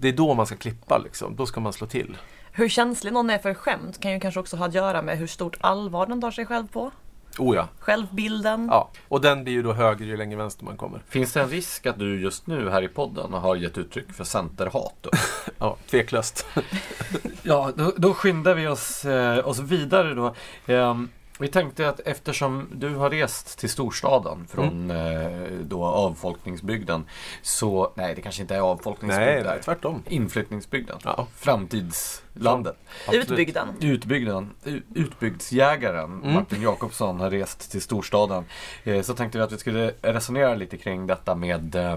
Det 0.00 0.08
är 0.08 0.12
då 0.12 0.34
man 0.34 0.46
ska 0.46 0.56
klippa 0.56 0.98
liksom. 0.98 1.36
Då 1.36 1.46
ska 1.46 1.60
man 1.60 1.72
slå 1.72 1.86
till. 1.86 2.16
Hur 2.52 2.68
känslig 2.68 3.12
någon 3.12 3.30
är 3.30 3.38
för 3.38 3.54
skämt 3.54 4.00
kan 4.00 4.12
ju 4.12 4.20
kanske 4.20 4.40
också 4.40 4.56
ha 4.56 4.66
att 4.66 4.74
göra 4.74 5.02
med 5.02 5.18
hur 5.18 5.26
stort 5.26 5.56
allvar 5.60 6.06
den 6.06 6.20
tar 6.20 6.30
sig 6.30 6.46
själv 6.46 6.66
på. 6.66 6.90
Oh 7.38 7.56
ja. 7.56 7.68
Självbilden. 7.78 8.68
ja. 8.70 8.90
Och 9.08 9.20
den 9.20 9.44
blir 9.44 9.52
ju 9.52 9.62
då 9.62 9.72
högre 9.72 10.04
ju 10.04 10.16
längre 10.16 10.36
vänster 10.36 10.64
man 10.64 10.76
kommer. 10.76 11.02
Finns 11.08 11.32
det 11.32 11.40
en 11.40 11.48
risk 11.48 11.86
att 11.86 11.98
du 11.98 12.20
just 12.20 12.46
nu 12.46 12.70
här 12.70 12.82
i 12.82 12.88
podden 12.88 13.32
har 13.32 13.56
gett 13.56 13.78
uttryck 13.78 14.12
för 14.12 14.24
centerhat? 14.24 14.94
Då? 15.00 15.10
Ja, 15.58 15.76
tveklöst. 15.90 16.46
Ja, 17.42 17.72
då, 17.74 17.92
då 17.96 18.14
skyndar 18.14 18.54
vi 18.54 18.66
oss, 18.66 19.04
eh, 19.04 19.48
oss 19.48 19.58
vidare 19.58 20.14
då. 20.14 20.34
Ehm, 20.66 21.08
vi 21.38 21.48
tänkte 21.48 21.88
att 21.88 22.00
eftersom 22.00 22.68
du 22.74 22.94
har 22.94 23.10
rest 23.10 23.58
till 23.58 23.70
storstaden 23.70 24.46
från 24.50 24.90
eh, 24.90 25.30
då 25.62 25.84
avfolkningsbygden 25.84 27.04
så, 27.42 27.92
nej 27.94 28.14
det 28.14 28.20
kanske 28.22 28.42
inte 28.42 28.56
är 28.56 28.60
avfolkningsbygd 28.60 29.44
nej, 29.46 29.60
tvärtom. 29.64 30.02
Inflyttningsbygden. 30.08 30.98
Ja. 31.04 31.26
Framtidslandet. 31.36 32.76
Absolut. 33.06 33.30
Utbyggden. 33.30 33.68
Utbyggnaden, 33.80 34.50
u- 34.64 34.82
utbygdsjägaren 34.94 36.04
Mm. 36.22 36.34
Martin 36.34 36.62
Jakobsson 36.62 37.20
har 37.20 37.30
rest 37.30 37.70
till 37.70 37.82
storstaden. 37.82 38.44
Eh, 38.84 39.02
så 39.02 39.14
tänkte 39.14 39.38
vi 39.38 39.44
att 39.44 39.52
vi 39.52 39.58
skulle 39.58 39.94
resonera 40.02 40.54
lite 40.54 40.76
kring 40.76 41.06
detta 41.06 41.34
med 41.34 41.74
eh, 41.74 41.96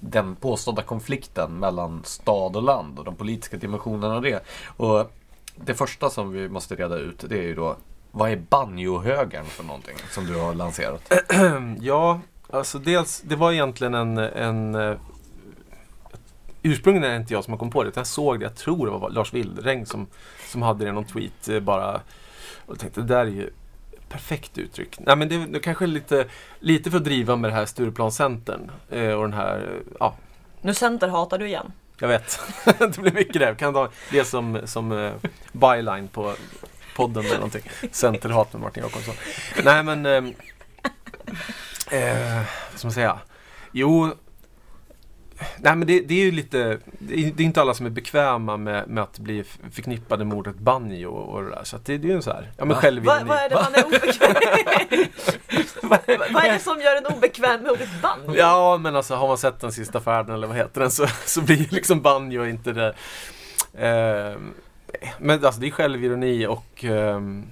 den 0.00 0.36
påstådda 0.36 0.82
konflikten 0.82 1.52
mellan 1.52 2.02
stad 2.04 2.56
och 2.56 2.62
land 2.62 2.98
och 2.98 3.04
de 3.04 3.16
politiska 3.16 3.56
dimensionerna 3.56 4.14
av 4.16 4.22
det. 4.22 4.44
Och 4.76 5.12
det 5.56 5.74
första 5.74 6.10
som 6.10 6.32
vi 6.32 6.48
måste 6.48 6.74
reda 6.74 6.96
ut 6.96 7.24
det 7.28 7.38
är 7.38 7.42
ju 7.42 7.54
då 7.54 7.76
vad 8.10 8.30
är 8.30 8.36
banjohögern 8.36 9.44
för 9.44 9.64
någonting 9.64 9.96
som 10.10 10.26
du 10.26 10.34
har 10.34 10.54
lanserat? 10.54 11.12
Ja, 11.80 12.20
alltså 12.50 12.78
dels, 12.78 13.20
det 13.20 13.36
var 13.36 13.52
egentligen 13.52 13.94
en, 13.94 14.18
en 14.18 14.74
eh, 14.74 14.96
Ursprungligen 16.62 17.10
är 17.10 17.14
det 17.14 17.20
inte 17.20 17.34
jag 17.34 17.44
som 17.44 17.52
har 17.52 17.58
kommit 17.58 17.74
på 17.74 17.82
det, 17.82 17.88
utan 17.88 18.00
jag 18.00 18.06
såg 18.06 18.40
det, 18.40 18.44
jag 18.44 18.56
tror 18.56 18.86
det 18.86 18.92
var 18.92 19.10
Lars 19.10 19.34
Wildräng 19.34 19.86
som, 19.86 20.06
som 20.46 20.62
hade 20.62 20.84
det 20.84 20.88
i 20.88 20.92
någon 20.92 21.04
tweet 21.04 21.48
eh, 21.48 21.60
bara. 21.60 22.00
Och 22.66 22.78
tänkte, 22.78 23.00
det 23.00 23.06
där 23.06 23.20
är 23.20 23.30
ju 23.30 23.50
perfekt 24.08 24.58
uttryck. 24.58 24.98
Nej 25.00 25.16
men 25.16 25.28
det, 25.28 25.46
det 25.46 25.60
kanske 25.60 25.84
är 25.84 25.86
lite, 25.86 26.26
lite 26.60 26.90
för 26.90 26.98
att 26.98 27.04
driva 27.04 27.36
med 27.36 27.50
det 27.50 27.54
här 27.54 27.66
Stureplanscentern 27.66 28.70
eh, 28.90 29.12
och 29.12 29.22
den 29.22 29.32
här, 29.32 29.82
ja, 30.00 30.14
Nu 30.60 30.74
centerhatar 30.74 31.38
du 31.38 31.46
igen. 31.46 31.72
jag 31.98 32.08
vet. 32.08 32.40
det 32.78 32.98
blir 32.98 33.12
mycket 33.12 33.40
där. 33.40 33.54
Kan 33.54 33.74
ta 33.74 33.88
det 34.10 34.24
som, 34.24 34.60
som 34.64 35.12
byline 35.52 36.08
på 36.08 36.34
podden 36.98 37.24
eller 37.24 37.34
någonting. 37.34 37.62
Centerhat 37.92 38.52
med 38.52 38.62
Martin 38.62 38.82
Jakobsson. 38.82 39.14
Nej 39.64 39.82
men, 39.82 40.06
eh, 40.06 40.24
eh, 41.90 42.42
vad 42.70 42.78
ska 42.78 42.86
man 42.86 42.92
säga? 42.92 43.18
Jo, 43.72 44.14
nej 45.58 45.76
men 45.76 45.86
det, 45.86 46.00
det 46.00 46.14
är 46.14 46.24
ju 46.24 46.30
lite, 46.30 46.78
det 46.98 47.14
är, 47.14 47.40
inte 47.40 47.60
alla 47.60 47.74
som 47.74 47.86
är 47.86 47.90
bekväma 47.90 48.56
med, 48.56 48.88
med 48.88 49.02
att 49.02 49.18
bli 49.18 49.44
förknippade 49.72 50.24
med 50.24 50.38
ordet 50.38 50.58
banjo 50.58 51.10
och 51.10 51.42
det 51.42 51.50
där. 51.50 51.64
Så 51.64 51.76
det, 51.76 51.98
det 51.98 52.06
är 52.06 52.10
ju 52.10 52.16
en 52.16 52.22
så 52.22 52.32
här, 52.32 52.52
ja 52.56 52.64
men 52.64 52.74
Va? 52.76 52.82
självironi. 52.82 53.24
Vad, 53.24 53.38
är 53.38 53.48
det 53.48 53.54
man 53.54 53.74
är 53.74 53.86
obekväm 53.86 54.34
vad, 55.82 56.00
vad 56.32 56.44
är 56.44 56.52
det 56.52 56.58
som 56.58 56.80
gör 56.80 56.96
en 56.96 57.06
obekväm 57.06 57.62
med 57.62 57.72
ordet 57.72 58.02
band? 58.02 58.36
Ja, 58.36 58.78
men 58.78 58.96
alltså 58.96 59.14
har 59.14 59.28
man 59.28 59.38
sett 59.38 59.60
den 59.60 59.72
sista 59.72 60.00
färden 60.00 60.34
eller 60.34 60.46
vad 60.46 60.56
heter 60.56 60.80
den 60.80 60.90
så, 60.90 61.06
så 61.26 61.40
blir 61.40 61.56
ju 61.56 61.66
liksom 61.70 62.00
banjo 62.00 62.46
inte 62.46 62.72
det. 62.72 62.94
Eh, 63.74 64.36
men 65.18 65.44
alltså 65.44 65.60
det 65.60 65.66
är 65.66 65.70
självironi 65.70 66.46
och 66.46 66.84
ehm, 66.84 67.44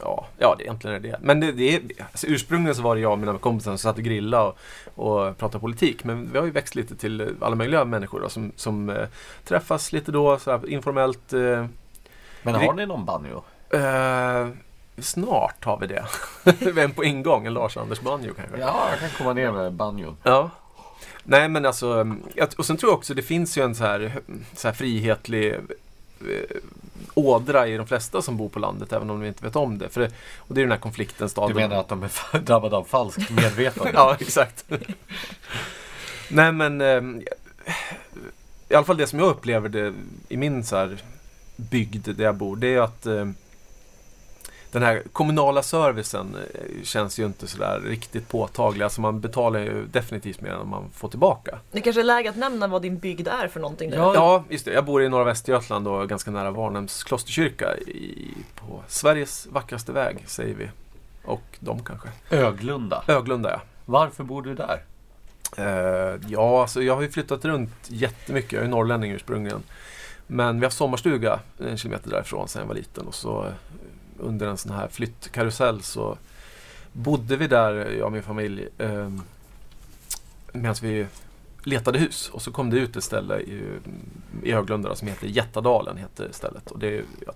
ja, 0.00 0.26
ja, 0.38 0.54
det 0.58 0.64
egentligen 0.64 0.96
är 0.96 1.00
det. 1.00 1.18
Men 1.20 1.40
det, 1.40 1.52
det 1.52 1.74
är, 1.74 1.82
alltså, 2.12 2.26
ursprungligen 2.26 2.74
så 2.74 2.82
var 2.82 2.94
det 2.94 3.00
jag 3.00 3.12
och 3.12 3.18
mina 3.18 3.38
kompisar 3.38 3.70
som 3.70 3.78
satt 3.78 3.96
och 3.98 4.02
grillade 4.04 4.44
och, 4.44 4.56
och 4.94 5.38
pratade 5.38 5.60
politik. 5.60 6.04
Men 6.04 6.32
vi 6.32 6.38
har 6.38 6.44
ju 6.44 6.50
växt 6.52 6.74
lite 6.74 6.96
till 6.96 7.36
alla 7.40 7.56
möjliga 7.56 7.84
människor 7.84 8.20
då, 8.20 8.28
som, 8.28 8.52
som 8.56 8.90
eh, 8.90 9.06
träffas 9.44 9.92
lite 9.92 10.12
då, 10.12 10.38
så 10.38 10.50
här, 10.50 10.68
informellt. 10.68 11.32
Eh, 11.32 11.66
Men 12.42 12.54
har 12.54 12.72
ni 12.74 12.86
någon 12.86 13.04
banjo? 13.04 13.42
eh, 13.70 14.48
snart 14.98 15.64
har 15.64 15.78
vi 15.78 15.86
det. 15.86 16.04
Vem 16.72 16.90
på 16.92 17.04
ingång? 17.04 17.46
En 17.46 17.54
Lars-Anders 17.54 18.00
banjo 18.02 18.34
kanske? 18.34 18.58
Ja, 18.60 18.86
jag 18.90 18.98
kan 19.00 19.08
komma 19.18 19.32
ner 19.32 19.52
med 19.52 19.72
banjon. 19.72 20.16
Ja. 20.22 20.50
Nej 21.24 21.48
men 21.48 21.66
alltså, 21.66 22.16
jag- 22.34 22.48
och 22.58 22.66
sen 22.66 22.76
tror 22.76 22.92
jag 22.92 22.98
också 22.98 23.14
det 23.14 23.22
finns 23.22 23.58
ju 23.58 23.64
en 23.64 23.74
så 23.74 23.84
här, 23.84 24.12
så 24.56 24.68
här 24.68 24.74
frihetlig 24.74 25.52
eh, 25.54 25.60
ådra 27.14 27.66
i 27.68 27.76
de 27.76 27.86
flesta 27.86 28.22
som 28.22 28.36
bor 28.36 28.48
på 28.48 28.58
landet 28.58 28.92
även 28.92 29.10
om 29.10 29.20
de 29.20 29.26
inte 29.26 29.44
vet 29.44 29.56
om 29.56 29.78
det. 29.78 29.88
För 29.88 30.00
det 30.00 30.10
och 30.36 30.54
det 30.54 30.60
är 30.60 30.62
den 30.62 30.72
här 30.72 30.78
konflikten 30.78 31.28
staden. 31.28 31.56
Du 31.56 31.62
menar 31.62 31.76
att 31.76 31.88
de 31.88 32.02
är 32.02 32.38
drabbade 32.40 32.76
av 32.76 32.84
falskt 32.84 33.30
medvetande? 33.30 33.90
Ja, 33.94 34.16
exakt. 34.20 34.64
Nej 36.28 36.52
men 36.52 36.80
eh, 36.80 37.02
i 38.68 38.74
alla 38.74 38.84
fall 38.84 38.96
det 38.96 39.06
som 39.06 39.18
jag 39.18 39.28
upplever 39.28 39.68
det 39.68 39.94
i 40.28 40.36
min 40.36 40.64
så 40.64 40.76
här 40.76 40.98
bygd 41.56 42.08
där 42.16 42.24
jag 42.24 42.34
bor, 42.34 42.56
det 42.56 42.74
är 42.74 42.80
att 42.80 43.06
eh, 43.06 43.28
den 44.72 44.82
här 44.82 45.02
kommunala 45.12 45.62
servicen 45.62 46.36
eh, 46.54 46.82
känns 46.84 47.18
ju 47.18 47.26
inte 47.26 47.46
sådär 47.46 47.80
riktigt 47.86 48.28
påtaglig. 48.28 48.84
Alltså 48.84 49.00
man 49.00 49.20
betalar 49.20 49.60
ju 49.60 49.86
definitivt 49.86 50.40
mer 50.40 50.50
än 50.50 50.68
man 50.68 50.90
får 50.94 51.08
tillbaka. 51.08 51.58
Det 51.72 51.80
kanske 51.80 52.02
är 52.02 52.04
läge 52.04 52.30
att 52.30 52.36
nämna 52.36 52.66
vad 52.66 52.82
din 52.82 52.98
bygd 52.98 53.28
är 53.28 53.48
för 53.48 53.60
någonting. 53.60 53.90
Ja. 53.94 54.14
Ja, 54.14 54.44
just 54.48 54.64
det. 54.64 54.72
Jag 54.72 54.84
bor 54.84 55.02
i 55.02 55.08
norra 55.08 55.24
Västergötland 55.24 55.88
och 55.88 56.08
ganska 56.08 56.30
nära 56.30 56.50
Varnhems 56.50 57.04
klosterkyrka 57.04 57.76
i, 57.76 58.28
på 58.54 58.82
Sveriges 58.88 59.46
vackraste 59.50 59.92
väg, 59.92 60.24
säger 60.26 60.54
vi. 60.54 60.70
Och 61.24 61.58
de 61.60 61.84
kanske. 61.84 62.08
Öglunda. 62.30 63.04
Öglunda, 63.06 63.50
ja. 63.50 63.60
Varför 63.84 64.24
bor 64.24 64.42
du 64.42 64.54
där? 64.54 64.82
Eh, 65.56 66.20
ja, 66.28 66.62
alltså 66.62 66.82
jag 66.82 66.94
har 66.94 67.02
ju 67.02 67.10
flyttat 67.10 67.44
runt 67.44 67.74
jättemycket. 67.88 68.52
Jag 68.52 68.64
är 68.64 68.68
norrlänning 68.68 69.12
ursprungligen. 69.12 69.62
Men 70.26 70.60
vi 70.60 70.66
har 70.66 70.70
sommarstuga 70.70 71.40
en 71.58 71.76
kilometer 71.76 72.10
därifrån 72.10 72.48
sedan 72.48 72.60
jag 72.60 72.66
var 72.66 72.74
liten. 72.74 73.06
Och 73.06 73.14
så 73.14 73.52
under 74.20 74.46
en 74.46 74.56
sån 74.56 74.72
här 74.72 74.88
flyttkarusell 74.88 75.82
så 75.82 76.18
bodde 76.92 77.36
vi 77.36 77.46
där, 77.46 77.74
jag 77.74 78.06
och 78.06 78.12
min 78.12 78.22
familj. 78.22 78.68
Eh, 78.78 79.10
Medan 80.52 80.74
vi 80.82 81.06
letade 81.62 81.98
hus 81.98 82.28
och 82.28 82.42
så 82.42 82.52
kom 82.52 82.70
det 82.70 82.78
ut 82.78 82.96
ett 82.96 83.04
ställe 83.04 83.40
i, 83.40 83.78
i 84.42 84.52
Höglunda 84.52 84.94
som 84.94 85.08
heter 85.08 85.26
Jättadalen. 85.26 85.96
Heter 85.96 86.28
stället. 86.32 86.70
Och 86.70 86.78
det, 86.78 87.04
jag 87.26 87.34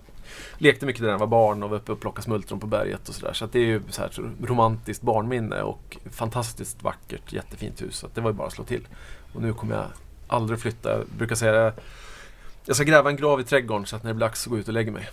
lekte 0.57 0.85
mycket 0.85 1.01
där 1.01 1.07
när 1.07 1.13
jag 1.13 1.19
var 1.19 1.27
barn 1.27 1.63
och 1.63 1.69
var 1.69 1.77
uppe 1.77 1.91
och 1.91 1.99
plockade 1.99 2.23
smultron 2.23 2.59
på 2.59 2.67
berget 2.67 3.09
och 3.09 3.15
sådär. 3.15 3.33
Så 3.33 3.45
att 3.45 3.51
det 3.51 3.59
är 3.59 3.65
ju 3.65 3.81
så 3.89 4.01
här 4.01 4.09
så 4.11 4.29
romantiskt 4.43 5.03
barnminne 5.03 5.61
och 5.61 5.97
fantastiskt 6.11 6.83
vackert, 6.83 7.33
jättefint 7.33 7.81
hus. 7.81 7.97
Så 7.97 8.05
att 8.05 8.15
det 8.15 8.21
var 8.21 8.29
ju 8.29 8.37
bara 8.37 8.47
att 8.47 8.53
slå 8.53 8.63
till. 8.63 8.87
Och 9.33 9.41
nu 9.41 9.53
kommer 9.53 9.75
jag 9.75 9.85
aldrig 10.27 10.59
flytta. 10.59 10.91
Jag 10.91 11.07
brukar 11.17 11.35
säga 11.35 11.51
det, 11.51 11.73
jag 12.65 12.75
ska 12.75 12.85
gräva 12.85 13.09
en 13.09 13.15
grav 13.15 13.41
i 13.41 13.43
trädgården 13.43 13.85
så 13.85 13.95
att 13.95 14.03
när 14.03 14.09
det 14.09 14.15
blir 14.15 14.27
dags 14.27 14.41
så 14.41 14.49
går 14.49 14.57
jag 14.57 14.61
ut 14.61 14.67
och 14.67 14.73
lägger 14.73 14.91
mig. 14.91 15.09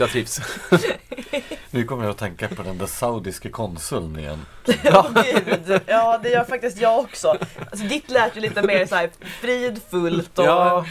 Så 0.00 0.04
jag 0.04 0.10
trivs. 0.10 0.40
Nu 1.70 1.84
kommer 1.84 2.04
jag 2.04 2.10
att 2.10 2.18
tänka 2.18 2.48
på 2.48 2.62
den 2.62 2.78
där 2.78 2.86
saudiske 2.86 3.48
konsuln 3.48 4.18
igen. 4.18 4.46
Ja, 4.82 5.10
gud. 5.14 5.80
Ja, 5.86 6.20
det 6.22 6.28
gör 6.30 6.44
faktiskt 6.44 6.80
jag 6.80 6.98
också. 6.98 7.28
Alltså, 7.70 7.86
ditt 7.86 8.10
lät 8.10 8.36
ju 8.36 8.40
lite 8.40 8.62
mer 8.62 8.86
så 8.86 8.94
här 8.94 9.10
fridfullt 9.40 10.38
och 10.38 10.44
Ja, 10.44 10.86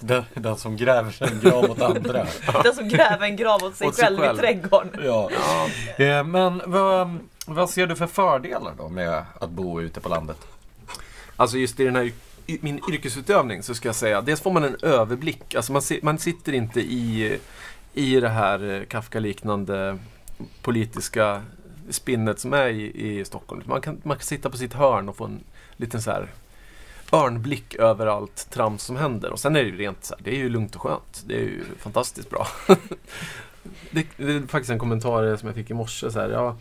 Den, 0.00 0.24
den 0.34 0.56
som 0.56 0.76
gräver 0.76 1.22
en 1.32 1.40
grav 1.40 1.70
åt 1.70 1.82
andra. 1.82 2.26
den 2.64 2.74
som 2.74 2.88
gräver 2.88 3.26
en 3.26 3.36
grav 3.36 3.64
åt 3.64 3.76
sig, 3.76 3.86
Åt 3.86 3.94
sig 3.94 4.04
själv, 4.04 4.18
själv. 4.18 4.38
i 4.38 4.40
trädgården. 4.40 4.90
Ja. 5.04 5.30
ja. 5.98 6.04
Eh, 6.04 6.24
Men 6.24 6.62
vad, 6.66 7.18
vad 7.46 7.70
ser 7.70 7.86
du 7.86 7.96
för 7.96 8.06
fördelar 8.06 8.72
då 8.78 8.88
med 8.88 9.24
att 9.40 9.50
bo 9.50 9.80
ute 9.80 10.00
på 10.00 10.08
landet? 10.08 10.38
Alltså 11.36 11.56
just 11.58 11.80
i 11.80 11.84
den 11.84 11.96
här 11.96 12.12
min 12.44 12.80
yrkesutövning 12.92 13.62
så 13.62 13.74
ska 13.74 13.88
jag 13.88 13.96
säga, 13.96 14.20
dels 14.20 14.40
får 14.40 14.50
man 14.52 14.64
en 14.64 14.76
överblick. 14.82 15.54
Alltså 15.54 15.72
man, 15.72 15.82
man 16.02 16.18
sitter 16.18 16.52
inte 16.52 16.80
i, 16.80 17.38
i 17.94 18.20
det 18.20 18.28
här 18.28 18.70
eh, 18.70 18.84
Kafka-liknande 18.84 19.98
politiska 20.62 21.42
spinnet 21.90 22.38
som 22.38 22.52
är 22.52 22.68
i, 22.68 23.18
i 23.18 23.24
Stockholm. 23.24 23.62
Man 23.66 23.80
kan, 23.80 24.00
man 24.02 24.16
kan 24.16 24.24
sitta 24.24 24.50
på 24.50 24.56
sitt 24.56 24.72
hörn 24.72 25.08
och 25.08 25.16
få 25.16 25.24
en 25.24 25.40
liten 25.76 26.02
så 26.02 26.10
här 26.10 26.28
örnblick 27.12 27.74
över 27.74 28.06
allt 28.06 28.50
trams 28.50 28.82
som 28.82 28.96
händer. 28.96 29.30
Och 29.30 29.40
sen 29.40 29.56
är 29.56 29.62
det 29.62 29.68
ju 29.68 29.76
rent 29.76 30.04
så 30.04 30.14
här, 30.14 30.22
det 30.24 30.30
är 30.30 30.38
ju 30.38 30.48
lugnt 30.48 30.74
och 30.74 30.82
skönt. 30.82 31.24
Det 31.26 31.34
är 31.34 31.40
ju 31.40 31.64
fantastiskt 31.78 32.30
bra. 32.30 32.46
det, 33.90 34.06
det 34.16 34.32
är 34.32 34.46
faktiskt 34.46 34.70
en 34.70 34.78
kommentar 34.78 35.36
som 35.36 35.46
jag 35.48 35.56
fick 35.56 35.70
i 35.70 35.74
morse. 35.74 36.10
Så 36.10 36.20
här, 36.20 36.30
ja, 36.30 36.56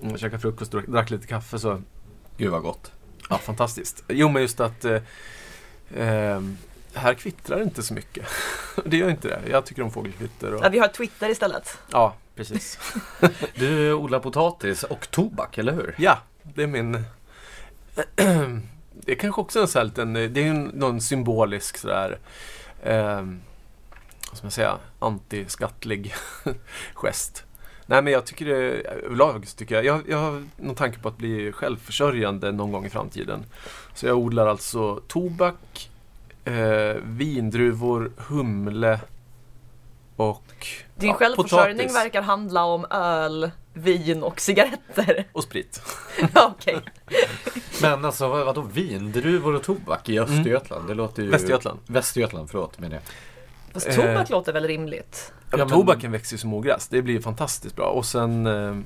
jag 0.00 0.20
käkade 0.20 0.40
frukost 0.40 0.74
och 0.74 0.82
drack 0.82 1.10
lite 1.10 1.26
kaffe 1.26 1.58
så 1.58 1.82
Gud 2.36 2.50
vad 2.50 2.62
gott. 2.62 2.92
Ja, 3.30 3.38
fantastiskt. 3.38 4.04
Jo, 4.08 4.28
men 4.28 4.42
just 4.42 4.60
att 4.60 4.84
eh, 4.84 5.02
eh, 5.94 6.40
här 6.96 7.14
kvittrar 7.14 7.62
inte 7.62 7.82
så 7.82 7.94
mycket. 7.94 8.26
det 8.84 8.96
gör 8.96 9.10
inte 9.10 9.28
det. 9.28 9.40
Jag 9.50 9.66
tycker 9.66 9.82
om 9.82 9.90
fågelkvitter. 9.90 10.54
Och, 10.54 10.64
Ja, 10.64 10.68
vi 10.68 10.78
har 10.78 10.88
Twitter 10.88 11.28
istället. 11.28 11.78
ja, 11.90 12.14
precis. 12.34 12.78
Du 13.54 13.92
odlar 13.92 14.20
potatis 14.20 14.82
och 14.82 15.10
tobak, 15.10 15.58
eller 15.58 15.72
hur? 15.72 15.94
Ja, 15.98 16.18
det 16.42 16.62
är 16.62 16.66
min... 16.66 16.92
det 18.92 19.12
är 19.12 19.16
kanske 19.16 19.40
också 19.40 19.60
en 19.60 19.68
sån 19.68 19.80
här 19.80 19.84
liten, 19.84 20.12
det 20.12 20.40
är 20.40 20.44
ju 20.44 20.52
någon 20.52 21.00
symbolisk 21.00 21.76
sådär, 21.78 22.18
eh, 22.82 23.24
vad 24.30 24.36
ska 24.36 24.42
man 24.44 24.50
säga, 24.50 24.78
antiskattlig 24.98 26.14
gest. 26.94 27.44
Nej 27.86 28.02
men 28.02 28.12
jag 28.12 28.26
tycker 28.26 28.46
det, 28.46 28.54
överlag 28.88 29.46
tycker 29.56 29.74
jag, 29.74 29.84
jag, 29.84 30.02
jag 30.08 30.18
har 30.18 30.44
någon 30.56 30.74
tanke 30.74 30.98
på 30.98 31.08
att 31.08 31.16
bli 31.16 31.52
självförsörjande 31.52 32.52
någon 32.52 32.72
gång 32.72 32.86
i 32.86 32.90
framtiden. 32.90 33.44
Så 33.94 34.06
jag 34.06 34.18
odlar 34.18 34.46
alltså 34.46 35.00
tobak, 35.08 35.90
eh, 36.46 36.96
vindruvor, 37.02 38.12
humle 38.16 39.00
och 40.16 40.66
Din 40.94 41.08
ja, 41.08 41.14
självförsörjning 41.14 41.76
potatis 41.86 41.96
verkar 42.04 42.22
handla 42.22 42.64
om 42.64 42.86
öl, 42.90 43.50
vin 43.72 44.22
och 44.22 44.40
cigaretter. 44.40 45.24
och 45.32 45.42
sprit. 45.42 45.82
Ja, 46.34 46.54
Okej. 46.58 46.80
Men 47.82 48.04
alltså 48.04 48.28
vad- 48.28 48.46
vadå 48.46 48.60
vindruvor 48.62 49.54
och 49.54 49.62
tobak 49.62 50.08
i 50.08 50.18
Östergötland? 50.18 50.88
Det 50.88 50.94
låter 50.94 51.22
ju... 51.22 51.30
Västergötland. 51.30 51.78
Västergötland, 51.86 52.50
förlåt 52.50 52.78
menar 52.78 52.94
jag. 52.94 53.02
Fast 53.72 53.86
Eh. 53.88 53.94
tobak 53.94 54.30
låter 54.30 54.52
väl 54.52 54.66
rimligt? 54.66 55.32
Ja, 55.50 55.56
men 55.56 55.58
men- 55.58 55.68
Tobaken 55.68 56.12
växer 56.12 56.34
ju 56.34 56.38
som 56.38 56.54
ogräs. 56.54 56.88
Det 56.88 57.02
blir 57.02 57.20
fantastiskt 57.20 57.76
bra. 57.76 57.86
Och 57.86 58.06
sen... 58.06 58.46
Eh, 58.46 58.76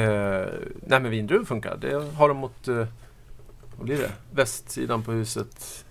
eh, 0.00 0.46
nej 0.86 1.00
men 1.00 1.10
vindruvor 1.10 1.44
funkar. 1.44 1.76
Det 1.76 2.14
har 2.16 2.28
de 2.28 2.36
mot... 2.36 2.68
Eh, 2.68 2.86
vad 3.76 3.84
blir 3.86 3.98
det? 3.98 4.10
Västsidan 4.32 5.02
på 5.02 5.12
huset. 5.12 5.84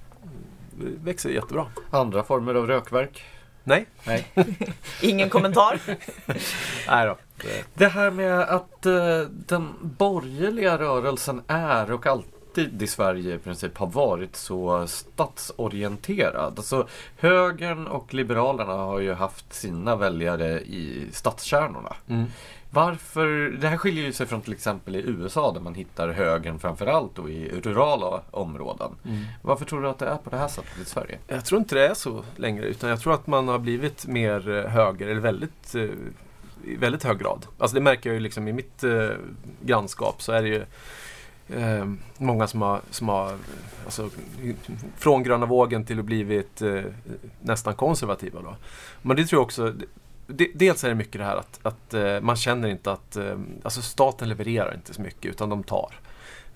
Växer 1.03 1.29
jättebra. 1.29 1.65
Andra 1.89 2.23
former 2.23 2.55
av 2.55 2.67
rökverk? 2.67 3.23
Nej. 3.63 3.85
Nej. 4.03 4.27
Ingen 5.01 5.29
kommentar. 5.29 5.79
Nej 6.87 7.07
då. 7.07 7.17
Det, 7.41 7.65
Det 7.73 7.87
här 7.87 8.11
med 8.11 8.39
att 8.39 8.85
eh, 8.85 9.19
den 9.29 9.73
borgerliga 9.81 10.77
rörelsen 10.77 11.41
är 11.47 11.91
och 11.91 12.07
alltid 12.07 12.81
i 12.81 12.87
Sverige 12.87 13.35
i 13.35 13.37
princip 13.37 13.77
har 13.77 13.87
varit 13.87 14.35
så 14.35 14.87
statsorienterad. 14.87 16.53
Alltså 16.57 16.87
högern 17.17 17.87
och 17.87 18.13
liberalerna 18.13 18.73
har 18.73 18.99
ju 18.99 19.13
haft 19.13 19.53
sina 19.53 19.95
väljare 19.95 20.61
i 20.61 21.07
stadskärnorna. 21.11 21.95
mm. 22.09 22.25
Varför? 22.75 23.57
Det 23.61 23.67
här 23.67 23.77
skiljer 23.77 24.05
ju 24.05 24.13
sig 24.13 24.25
från 24.25 24.41
till 24.41 24.53
exempel 24.53 24.95
i 24.95 24.99
USA 24.99 25.51
där 25.51 25.61
man 25.61 25.75
hittar 25.75 26.09
högern 26.09 26.59
framförallt 26.59 27.15
då 27.15 27.29
i 27.29 27.61
rurala 27.61 28.21
områden. 28.31 28.91
Mm. 29.05 29.25
Varför 29.41 29.65
tror 29.65 29.81
du 29.81 29.89
att 29.89 29.99
det 29.99 30.05
är 30.05 30.17
på 30.17 30.29
det 30.29 30.37
här 30.37 30.47
sättet 30.47 30.79
i 30.81 30.85
Sverige? 30.85 31.17
Jag 31.27 31.45
tror 31.45 31.59
inte 31.59 31.75
det 31.75 31.87
är 31.87 31.93
så 31.93 32.23
längre. 32.35 32.65
Utan 32.65 32.89
jag 32.89 32.99
tror 32.99 33.13
att 33.13 33.27
man 33.27 33.47
har 33.47 33.59
blivit 33.59 34.07
mer 34.07 34.49
eh, 34.49 34.71
höger. 34.71 35.07
Eller 35.07 35.21
väldigt... 35.21 35.75
Eh, 35.75 35.89
i 36.63 36.75
väldigt 36.75 37.03
hög 37.03 37.19
grad. 37.19 37.45
Alltså 37.57 37.75
det 37.75 37.81
märker 37.81 38.09
jag 38.09 38.13
ju 38.13 38.19
liksom 38.19 38.47
i 38.47 38.53
mitt 38.53 38.83
eh, 38.83 39.09
grannskap 39.61 40.21
så 40.21 40.31
är 40.31 40.41
det 40.41 40.47
ju 40.47 40.65
eh, 41.59 41.85
många 42.17 42.47
som 42.47 42.61
har, 42.61 42.81
som 42.89 43.09
har 43.09 43.37
alltså, 43.85 44.09
från 44.97 45.23
gröna 45.23 45.45
vågen 45.45 45.85
till 45.85 45.99
att 45.99 46.05
blivit 46.05 46.61
eh, 46.61 46.81
nästan 47.41 47.73
konservativa. 47.73 48.41
Då. 48.41 48.55
Men 49.01 49.17
det 49.17 49.25
tror 49.25 49.39
jag 49.39 49.45
också, 49.45 49.73
de, 50.27 50.51
dels 50.55 50.83
är 50.83 50.89
det 50.89 50.95
mycket 50.95 51.19
det 51.21 51.25
här 51.25 51.35
att, 51.35 51.59
att 51.63 51.93
eh, 51.93 52.19
man 52.21 52.35
känner 52.35 52.67
inte 52.69 52.91
att 52.91 53.15
eh, 53.15 53.37
alltså 53.63 53.81
staten 53.81 54.29
levererar 54.29 54.73
inte 54.75 54.93
så 54.93 55.01
mycket 55.01 55.31
utan 55.31 55.49
de 55.49 55.63
tar. 55.63 55.99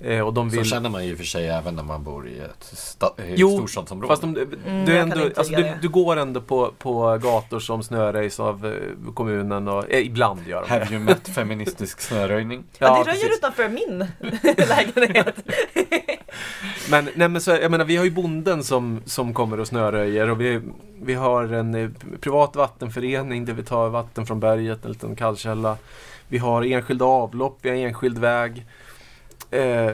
Eh, 0.02 0.20
och 0.22 0.34
de 0.34 0.50
Så 0.52 0.58
vill, 0.58 0.66
känner 0.66 0.90
man 0.90 1.06
ju 1.06 1.16
för 1.16 1.24
sig 1.24 1.48
även 1.48 1.76
när 1.76 1.84
man 1.84 2.04
bor 2.04 2.28
i 2.28 2.40
ett 2.40 2.74
sta- 2.74 3.34
Jo, 3.36 3.58
storstadsområde. 3.58 4.12
Fast 4.12 4.22
de, 4.22 4.36
Mm, 4.66 4.86
du, 4.86 4.92
kan 4.92 5.12
ändå, 5.12 5.24
alltså, 5.38 5.56
du, 5.56 5.64
det. 5.64 5.78
du 5.82 5.90
går 5.90 6.16
ändå 6.18 6.42
på, 6.42 6.72
på 6.78 7.18
gator 7.18 7.60
som 7.60 7.84
snöröjs 7.84 8.40
av 8.40 8.76
kommunen 9.14 9.68
och 9.68 9.92
eh, 9.92 10.06
ibland 10.06 10.48
gör 10.48 10.62
de 10.62 10.70
Have 10.70 10.86
det. 10.86 10.92
you 10.96 11.04
met 11.04 11.28
feministisk 11.30 12.02
snöröjning? 12.02 12.64
Ja, 12.78 12.98
det 13.00 13.04
precis. 13.06 13.24
röjer 13.24 13.36
utanför 13.36 13.70
min 13.70 14.08
lägenhet. 14.68 15.36
Men, 16.90 17.10
nej, 17.16 17.30
men 17.30 17.42
så, 17.42 17.52
jag 17.52 17.72
menar, 17.72 17.86
vi 17.86 17.96
har 17.98 18.04
ju 18.06 18.12
bonden 18.12 18.64
som, 18.64 19.02
som 19.06 19.34
kommer 19.34 19.60
och 19.60 19.68
snöröjer 19.68 20.30
och 20.30 20.42
vi, 20.42 20.62
vi 21.02 21.14
har 21.14 21.44
en 21.54 21.76
eh, 21.76 21.90
privat 22.22 22.56
vattenförening 22.56 23.46
där 23.46 23.54
vi 23.54 23.64
tar 23.64 23.90
vatten 23.90 24.26
från 24.26 24.40
berget, 24.40 24.86
en 24.86 24.92
liten 24.92 25.16
kallkälla. 25.16 25.78
Vi 26.28 26.38
har 26.38 26.64
enskilda 26.64 27.06
avlopp, 27.06 27.58
vi 27.62 27.70
har 27.70 27.76
enskild 27.76 28.18
väg. 28.18 28.66
Eh, 29.52 29.92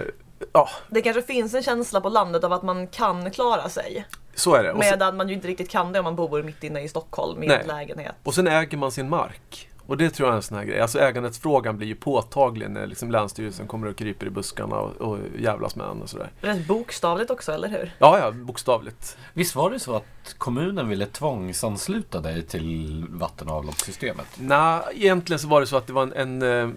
ja, 0.53 0.69
Det 0.89 1.01
kanske 1.01 1.21
finns 1.21 1.53
en 1.53 1.63
känsla 1.63 2.01
på 2.01 2.09
landet 2.09 2.43
av 2.43 2.53
att 2.53 2.63
man 2.63 2.87
kan 2.87 3.31
klara 3.31 3.69
sig. 3.69 4.05
så 4.35 4.55
är 4.55 4.63
det. 4.63 4.71
Och 4.71 4.83
sen, 4.83 4.91
Medan 4.91 5.17
man 5.17 5.29
ju 5.29 5.35
inte 5.35 5.47
riktigt 5.47 5.69
kan 5.69 5.91
det 5.91 5.99
om 5.99 6.03
man 6.05 6.15
bor 6.15 6.43
mitt 6.43 6.63
inne 6.63 6.81
i 6.81 6.89
Stockholm 6.89 7.43
i 7.43 7.47
en 7.47 7.67
lägenhet. 7.67 8.15
och 8.23 8.33
sen 8.33 8.47
äger 8.47 8.77
man 8.77 8.91
sin 8.91 9.09
mark. 9.09 9.69
Och 9.87 9.97
det 9.97 10.09
tror 10.09 10.27
jag 10.27 10.33
är 10.33 10.37
en 10.37 10.41
sån 10.43 10.57
här 10.57 10.65
grej. 10.65 10.79
Alltså 10.79 10.99
äganderättsfrågan 10.99 11.77
blir 11.77 11.87
ju 11.87 11.95
påtaglig 11.95 12.69
när 12.69 12.87
liksom 12.87 13.11
Länsstyrelsen 13.11 13.67
kommer 13.67 13.87
och 13.87 13.95
kryper 13.95 14.25
i 14.25 14.29
buskarna 14.29 14.75
och, 14.75 14.91
och 15.01 15.17
jävlas 15.39 15.75
med 15.75 15.87
en 15.87 16.01
och 16.01 16.09
sådär. 16.09 16.31
Rätt 16.41 16.67
bokstavligt 16.67 17.31
också, 17.31 17.51
eller 17.51 17.67
hur? 17.67 17.91
Ja, 17.99 18.19
ja, 18.19 18.31
bokstavligt. 18.31 19.17
Visst 19.33 19.55
var 19.55 19.71
det 19.71 19.79
så 19.79 19.95
att 19.95 20.35
kommunen 20.37 20.89
ville 20.89 21.05
tvångsansluta 21.05 22.21
dig 22.21 22.43
till 22.43 23.05
vatten 23.09 23.47
och 23.49 23.55
avloppssystemet? 23.55 24.27
Nej, 24.37 24.81
egentligen 24.93 25.39
så 25.39 25.47
var 25.47 25.61
det 25.61 25.67
så 25.67 25.77
att 25.77 25.87
det 25.87 25.93
var 25.93 26.03
en, 26.03 26.41
en, 26.41 26.41
eh, 26.63 26.69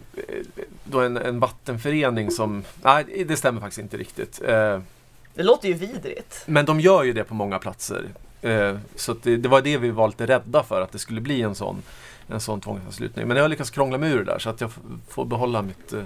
då 0.84 1.00
en, 1.00 1.16
en 1.16 1.40
vattenförening 1.40 2.30
som... 2.30 2.64
Nej, 2.82 3.24
det 3.28 3.36
stämmer 3.36 3.60
faktiskt 3.60 3.78
inte 3.80 3.96
riktigt. 3.96 4.40
Eh, 4.44 4.80
Det 5.34 5.42
låter 5.42 5.68
ju 5.68 5.74
vidrigt. 5.74 6.42
Men 6.46 6.64
de 6.64 6.80
gör 6.80 7.02
ju 7.04 7.12
det 7.12 7.24
på 7.24 7.34
många 7.34 7.58
platser. 7.58 8.04
Eh, 8.42 8.76
Så 8.96 9.14
det, 9.22 9.36
det 9.36 9.48
var 9.48 9.62
det 9.62 9.76
vi 9.78 9.90
var 9.90 10.08
lite 10.08 10.26
rädda 10.26 10.62
för, 10.62 10.80
att 10.80 10.92
det 10.92 10.98
skulle 10.98 11.20
bli 11.20 11.42
en 11.42 11.54
sån, 11.54 11.82
en 12.28 12.40
sån 12.40 12.60
tvångsanslutning. 12.60 13.28
Men 13.28 13.36
jag 13.36 13.44
har 13.44 13.48
lyckats 13.48 13.70
krångla 13.70 13.98
mig 13.98 14.12
ur 14.12 14.18
det 14.18 14.24
där 14.32 14.38
så 14.38 14.50
att 14.50 14.60
jag 14.60 14.70
får 15.08 15.24
behålla 15.24 15.62
mitt... 15.62 15.92
eh, 15.92 16.02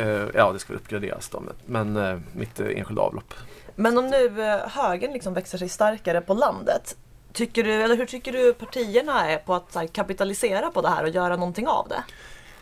eh, 0.00 0.26
Ja, 0.34 0.52
det 0.52 0.58
ska 0.58 0.72
väl 0.72 0.80
uppgraderas 0.82 1.28
då, 1.28 1.40
men- 1.40 1.92
men 1.94 2.04
eh, 2.14 2.18
mitt 2.32 2.60
eh, 2.60 2.66
enskilda 2.76 3.02
avlopp. 3.02 3.34
Men 3.76 3.98
om 3.98 4.06
nu 4.06 4.42
eh, 4.44 4.68
högern 4.68 5.12
liksom 5.12 5.34
växer 5.34 5.58
sig 5.58 5.68
starkare 5.68 6.20
på 6.20 6.34
landet. 6.34 6.96
Tycker 7.32 7.64
du, 7.64 7.72
eller 7.72 7.96
hur 7.96 8.06
tycker 8.06 8.32
du 8.32 8.52
partierna 8.54 9.30
är 9.30 9.38
på 9.38 9.54
att 9.54 9.74
här, 9.74 9.86
kapitalisera 9.86 10.70
på 10.70 10.82
det 10.82 10.88
här 10.88 11.02
och 11.02 11.08
göra 11.08 11.36
någonting 11.36 11.68
av 11.68 11.88
det? 11.88 12.02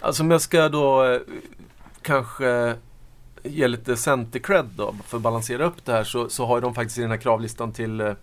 Alltså 0.00 0.22
om 0.22 0.30
jag 0.30 0.40
ska 0.40 0.68
då 0.68 1.18
kanske 2.02 2.74
ge 3.42 3.68
lite 3.68 3.92
center-cred 3.96 4.68
då 4.76 4.94
för 5.06 5.16
att 5.16 5.22
balansera 5.22 5.64
upp 5.64 5.84
det 5.84 5.92
här 5.92 6.04
så, 6.04 6.28
så 6.28 6.46
har 6.46 6.60
de 6.60 6.74
faktiskt 6.74 6.98
i 6.98 7.00
den 7.00 7.10
här 7.10 7.18
kravlistan 7.18 7.72
till 7.72 8.14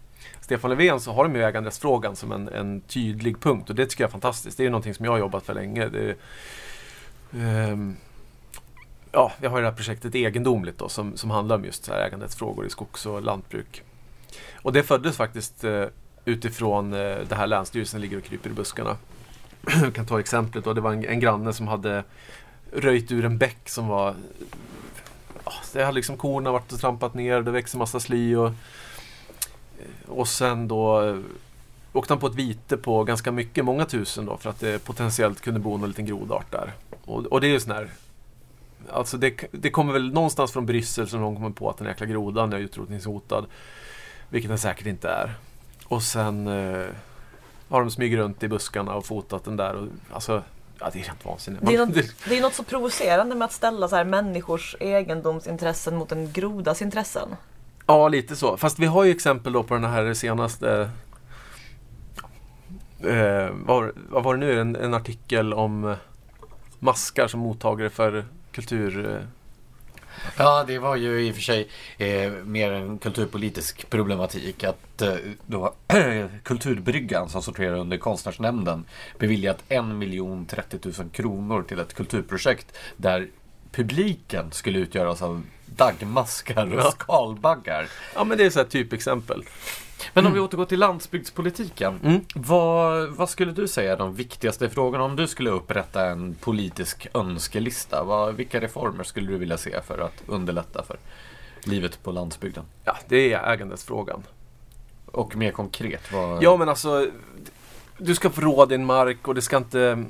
Stefan 0.42 0.72
Löfven 0.72 1.00
så 1.00 1.14
har 1.14 1.24
de 1.24 1.36
ju 1.36 1.44
äganderättsfrågan 1.44 2.16
som 2.16 2.32
en, 2.32 2.48
en 2.48 2.82
tydlig 2.82 3.40
punkt 3.40 3.70
och 3.70 3.76
det 3.76 3.86
tycker 3.86 4.04
jag 4.04 4.10
är 4.10 4.12
fantastiskt. 4.12 4.58
Det 4.58 4.62
är 4.62 4.66
ju 4.66 4.72
någonting 4.72 4.94
som 4.94 5.06
jag 5.06 5.12
har 5.12 5.20
jobbat 5.20 5.46
för 5.46 5.54
länge. 5.54 5.90
Det, 5.90 6.16
um, 7.32 7.98
ja, 9.12 9.32
jag 9.42 9.50
har 9.50 9.58
ju 9.58 9.62
det 9.62 9.70
här 9.70 9.76
projektet 9.76 10.16
Egendomligt 10.16 10.78
då, 10.78 10.90
som, 10.90 11.18
som 11.18 11.30
handlar 11.30 11.56
om 11.56 11.66
just 11.66 11.86
så 11.86 11.94
här 11.94 12.08
äganderättsfrågor 12.08 12.66
i 12.66 12.70
skogs 12.70 13.06
och 13.06 13.22
lantbruk. 13.22 13.84
Och 14.54 14.74
det 14.74 14.84
föddes 14.84 15.18
faktiskt 15.18 15.64
uh, 15.64 15.86
utifrån 16.26 16.94
uh, 16.94 17.18
det 17.30 17.36
här 17.36 17.48
länsstyrelsen 17.48 18.02
ligger 18.02 18.18
och 18.18 18.24
kryper 18.24 18.50
i 18.50 18.54
buskarna. 18.54 18.98
Jag 19.84 19.96
kan 19.96 20.06
ta 20.06 20.20
exemplet 20.20 20.64
då. 20.64 20.74
Det 20.74 20.82
var 20.82 20.94
en, 20.94 21.06
en 21.06 21.20
granne 21.20 21.54
som 21.54 21.68
hade 21.68 22.04
röjt 22.72 23.12
ur 23.12 23.26
en 23.26 23.38
bäck 23.38 23.70
som 23.70 23.88
var 23.88 24.16
Uh, 25.48 25.54
det 25.74 25.84
hade 25.84 25.96
liksom 25.96 26.18
korna 26.18 26.52
varit 26.52 26.72
och 26.72 26.80
trampat 26.80 27.14
ner, 27.14 27.42
det 27.42 27.52
växte 27.52 27.78
massa 27.78 28.00
sly 28.00 28.36
och, 28.36 28.52
och 30.08 30.28
sen 30.28 30.68
då 30.68 31.02
eh, 31.02 31.18
åkte 31.94 32.14
han 32.14 32.20
på 32.20 32.28
ett 32.28 32.36
vite 32.36 32.78
på 32.78 33.04
ganska 33.04 33.32
mycket, 33.32 33.66
många 33.66 33.86
tusen 33.86 34.26
då 34.26 34.38
för 34.38 34.50
att 34.50 34.60
det 34.60 34.86
potentiellt 34.86 35.42
kunde 35.42 35.60
bo 35.60 35.78
någon 35.78 35.90
liten 35.90 36.06
grodart 36.06 36.52
där. 36.52 36.74
Och, 37.06 37.26
och 37.26 37.42
det 37.42 37.48
är 37.48 37.52
ju 37.52 37.60
sån 37.60 37.72
här 37.72 37.90
Alltså 38.92 39.18
det, 39.18 39.44
det 39.52 39.70
kommer 39.70 39.94
väl 39.94 40.14
någonstans 40.14 40.52
från 40.52 40.66
Bryssel 40.66 41.08
som 41.08 41.22
någon 41.22 41.36
kommer 41.36 41.50
på 41.50 41.70
att 41.70 41.78
den 41.78 41.88
jäkla 41.88 42.06
grodan 42.06 42.54
är 42.54 42.58
utrotningshotad. 42.58 43.46
Vilket 44.30 44.50
den 44.50 44.58
säkert 44.58 44.88
inte 44.88 45.10
är. 45.10 45.36
Och 45.88 46.04
sen 46.04 46.48
eh, 46.48 46.88
har 47.70 47.82
de 47.82 47.92
smugit 47.92 48.18
runt 48.18 48.44
i 48.44 48.48
buskarna 48.48 48.94
och 48.94 49.06
fotat 49.06 49.44
den 49.44 49.58
där. 49.58 49.76
Och, 49.76 49.88
alltså, 50.12 50.44
ja, 50.80 50.90
det 50.94 51.00
är 51.00 51.04
rent 51.04 51.26
vansinnigt. 51.26 51.66
Det 51.66 51.76
är, 51.76 51.86
något, 51.86 51.96
det 52.30 52.38
är 52.38 52.42
något 52.42 52.54
så 52.54 52.64
provocerande 52.64 53.36
med 53.36 53.46
att 53.46 53.54
ställa 53.54 53.88
så 53.88 53.96
här 53.96 54.06
människors 54.06 54.76
egendomsintressen 54.80 55.98
mot 55.98 56.12
en 56.12 56.32
grodas 56.32 56.82
intressen. 56.82 57.36
Ja, 57.88 58.08
lite 58.08 58.36
så. 58.36 58.58
Fast 58.58 58.80
vi 58.80 58.86
har 58.86 59.04
ju 59.04 59.12
exempel 59.12 59.54
då 59.54 59.64
på 59.64 59.74
den 59.74 59.84
här 59.84 60.14
senaste 60.14 60.90
eh, 63.00 63.50
vad, 63.52 63.92
vad 64.10 64.24
var 64.24 64.34
det 64.36 64.40
nu? 64.40 64.60
En, 64.60 64.76
en 64.76 64.94
artikel 64.94 65.54
om 65.54 65.86
eh, 65.86 65.98
maskar 66.80 67.28
som 67.28 67.40
mottagare 67.40 67.90
för 67.90 68.26
kultur... 68.52 69.16
Eh, 69.16 69.22
Ja, 70.38 70.64
det 70.68 70.80
var 70.80 70.96
ju 70.96 71.28
i 71.28 71.32
och 71.32 71.36
för 71.36 71.42
sig 71.42 71.68
eh, 71.98 72.32
mer 72.32 72.72
en 72.72 72.98
kulturpolitisk 72.98 73.90
problematik. 73.90 74.64
Att 74.64 75.02
eh, 75.02 75.16
då 75.46 75.74
Kulturbryggan 76.44 77.30
som 77.30 77.42
sorterar 77.42 77.76
under 77.76 77.98
Konstnärsnämnden 77.98 78.86
beviljat 79.20 79.64
1 79.70 79.86
miljon 79.86 80.46
30 80.46 80.80
000 81.00 81.10
kronor 81.10 81.64
till 81.68 81.80
ett 81.80 81.94
kulturprojekt 81.94 82.78
där 82.98 83.28
publiken 83.72 84.52
skulle 84.52 84.80
utgöras 84.80 85.22
av 85.22 85.44
daggmaskar 85.66 86.74
och 86.74 86.80
Ja. 86.80 86.92
skalbaggar. 86.92 87.88
ja, 88.16 88.24
men 88.24 88.38
det 88.38 88.46
är 88.46 88.50
så 88.50 88.60
här 88.60 88.66
typexempel. 88.66 89.44
Men 90.14 90.26
om 90.28 90.34
vi 90.34 90.40
återgår 90.40 90.66
till 90.66 90.80
landsbygdspolitiken. 90.80 92.00
Mm. 92.04 92.26
Vad, 92.36 93.10
vad 93.10 93.30
skulle 93.30 93.52
du 93.52 93.68
säga 93.68 93.92
är 93.94 93.98
de 93.98 94.16
viktigaste 94.16 94.70
frågorna 94.70 95.04
om 95.04 95.16
du 95.16 95.28
skulle 95.28 95.50
upprätta 95.50 96.06
en 96.06 96.36
politisk 96.36 97.08
önskelista? 97.14 98.04
Vad, 98.04 98.36
vilka 98.36 98.62
reformer 98.62 99.04
skulle 99.04 99.32
du 99.32 99.38
vilja 99.38 99.58
se 99.58 99.82
för 99.82 99.98
att 100.00 100.24
underlätta 100.28 100.84
för 100.84 100.98
livet 101.64 102.04
på 102.04 102.12
landsbygden? 102.12 102.64
Ja, 102.84 102.98
det 103.08 103.34
är 103.34 103.52
äganderättsfrågan. 103.54 104.24
Och 105.06 105.36
mer 105.36 105.52
konkret, 105.52 106.12
vad... 106.12 106.44
Ja, 106.44 106.58
men 106.58 106.70
alltså 106.70 107.08
du 107.98 108.16
ska 108.16 108.30
få 108.30 108.42
råd 108.42 108.70
din 108.70 108.86
mark 108.86 109.28
och 109.28 109.36
det 109.36 109.42
ska 109.42 109.58
inte 109.58 110.06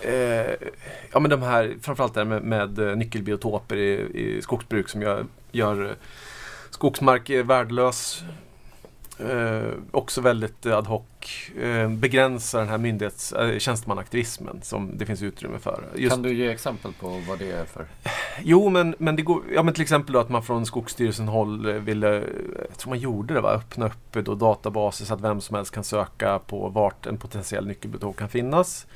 eh, 0.00 0.54
Ja 1.12 1.20
men 1.20 1.30
de 1.30 1.42
här, 1.42 1.76
framförallt 1.82 2.14
det 2.14 2.20
här 2.20 2.24
med, 2.24 2.42
med 2.42 2.78
eh, 2.78 2.96
nyckelbiotoper 2.96 3.76
i, 3.76 3.92
i 4.14 4.42
skogsbruk 4.42 4.88
som 4.88 5.02
gör, 5.02 5.26
gör 5.52 5.84
eh, 5.84 5.90
skogsmark 6.70 7.30
eh, 7.30 7.44
värdelös. 7.44 8.24
Eh, 9.18 9.68
också 9.90 10.20
väldigt 10.20 10.66
ad 10.66 10.88
hoc. 10.88 11.02
Eh, 11.60 11.88
begränsar 11.88 12.58
den 12.58 12.68
här 12.68 12.78
myndighets, 12.78 13.32
eh, 13.32 13.58
tjänstemannaaktivismen 13.58 14.62
som 14.62 14.98
det 14.98 15.06
finns 15.06 15.22
utrymme 15.22 15.58
för. 15.58 15.84
Just, 15.94 16.14
Kan 16.14 16.22
du 16.22 16.34
ge 16.34 16.48
exempel 16.48 16.92
på 17.00 17.22
vad 17.28 17.38
det 17.38 17.50
är 17.50 17.64
för? 17.64 17.86
Jo, 18.42 18.68
men, 18.68 18.94
men 18.98 19.16
det 19.16 19.22
går, 19.22 19.42
ja 19.54 19.62
men 19.62 19.74
till 19.74 19.82
exempel 19.82 20.12
då 20.12 20.18
att 20.18 20.28
man 20.28 20.42
från 20.42 20.66
Skogsstyrelsen 20.66 21.28
håll 21.28 21.72
ville, 21.72 22.08
jag 22.68 22.78
tror 22.78 22.90
man 22.90 22.98
gjorde 22.98 23.34
det 23.34 23.40
va, 23.40 23.52
öppna 23.52 23.86
upp 23.86 24.12
då 24.12 24.34
databaser 24.34 25.04
så 25.04 25.14
att 25.14 25.20
vem 25.20 25.40
som 25.40 25.56
helst 25.56 25.74
kan 25.74 25.84
söka 25.84 26.38
på 26.38 26.68
vart 26.68 27.06
en 27.06 27.16
potentiell 27.16 27.66
nyckelbiotop 27.66 28.16
kan 28.16 28.28
finnas. 28.28 28.86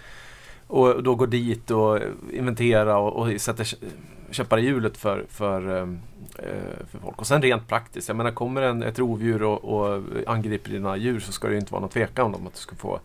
Och 0.68 1.02
då 1.02 1.14
gå 1.14 1.26
dit 1.26 1.70
och 1.70 1.98
inventera 2.32 2.98
och, 2.98 3.16
och 3.16 3.40
sätta 3.40 3.62
kä- 3.62 3.84
käppar 4.30 4.58
i 4.58 4.62
hjulet 4.62 4.96
för, 4.96 5.26
för, 5.28 5.76
ehm, 5.78 6.00
eh, 6.38 6.86
för 6.90 6.98
folk. 6.98 7.18
Och 7.20 7.26
sen 7.26 7.42
rent 7.42 7.68
praktiskt, 7.68 8.08
jag 8.08 8.16
menar 8.16 8.30
kommer 8.30 8.62
en, 8.62 8.82
ett 8.82 8.98
rovdjur 8.98 9.42
och, 9.42 9.64
och 9.64 10.02
angriper 10.26 10.70
dina 10.70 10.96
djur 10.96 11.20
så 11.20 11.32
ska 11.32 11.48
det 11.48 11.56
inte 11.56 11.72
vara 11.72 11.80
någon 11.80 11.90
tvekan 11.90 12.34
om 12.34 12.46
att 12.46 12.54
du 12.54 12.60
ska 12.60 12.76
få 12.76 13.00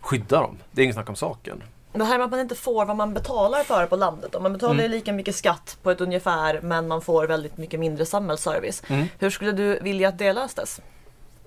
skydda 0.00 0.40
dem. 0.40 0.56
Det 0.72 0.80
är 0.80 0.84
inget 0.84 0.94
snack 0.94 1.08
om 1.08 1.16
saken. 1.16 1.62
Det 1.92 2.04
här 2.04 2.18
med 2.18 2.24
att 2.24 2.30
man 2.30 2.40
inte 2.40 2.54
får 2.54 2.84
vad 2.86 2.96
man 2.96 3.14
betalar 3.14 3.62
för 3.64 3.86
på 3.86 3.96
landet. 3.96 4.34
Man 4.42 4.52
betalar 4.52 4.74
Mm. 4.74 4.90
lika 4.90 5.12
mycket 5.12 5.34
skatt 5.34 5.78
på 5.82 5.90
ett 5.90 6.00
ungefär 6.00 6.60
men 6.62 6.88
man 6.88 7.00
får 7.02 7.26
väldigt 7.26 7.56
mycket 7.56 7.80
mindre 7.80 8.06
samhällsservice. 8.06 8.82
Mm. 8.88 9.06
Hur 9.18 9.30
skulle 9.30 9.52
du 9.52 9.78
vilja 9.82 10.08
att 10.08 10.18
det 10.18 10.32
löstes? 10.32 10.80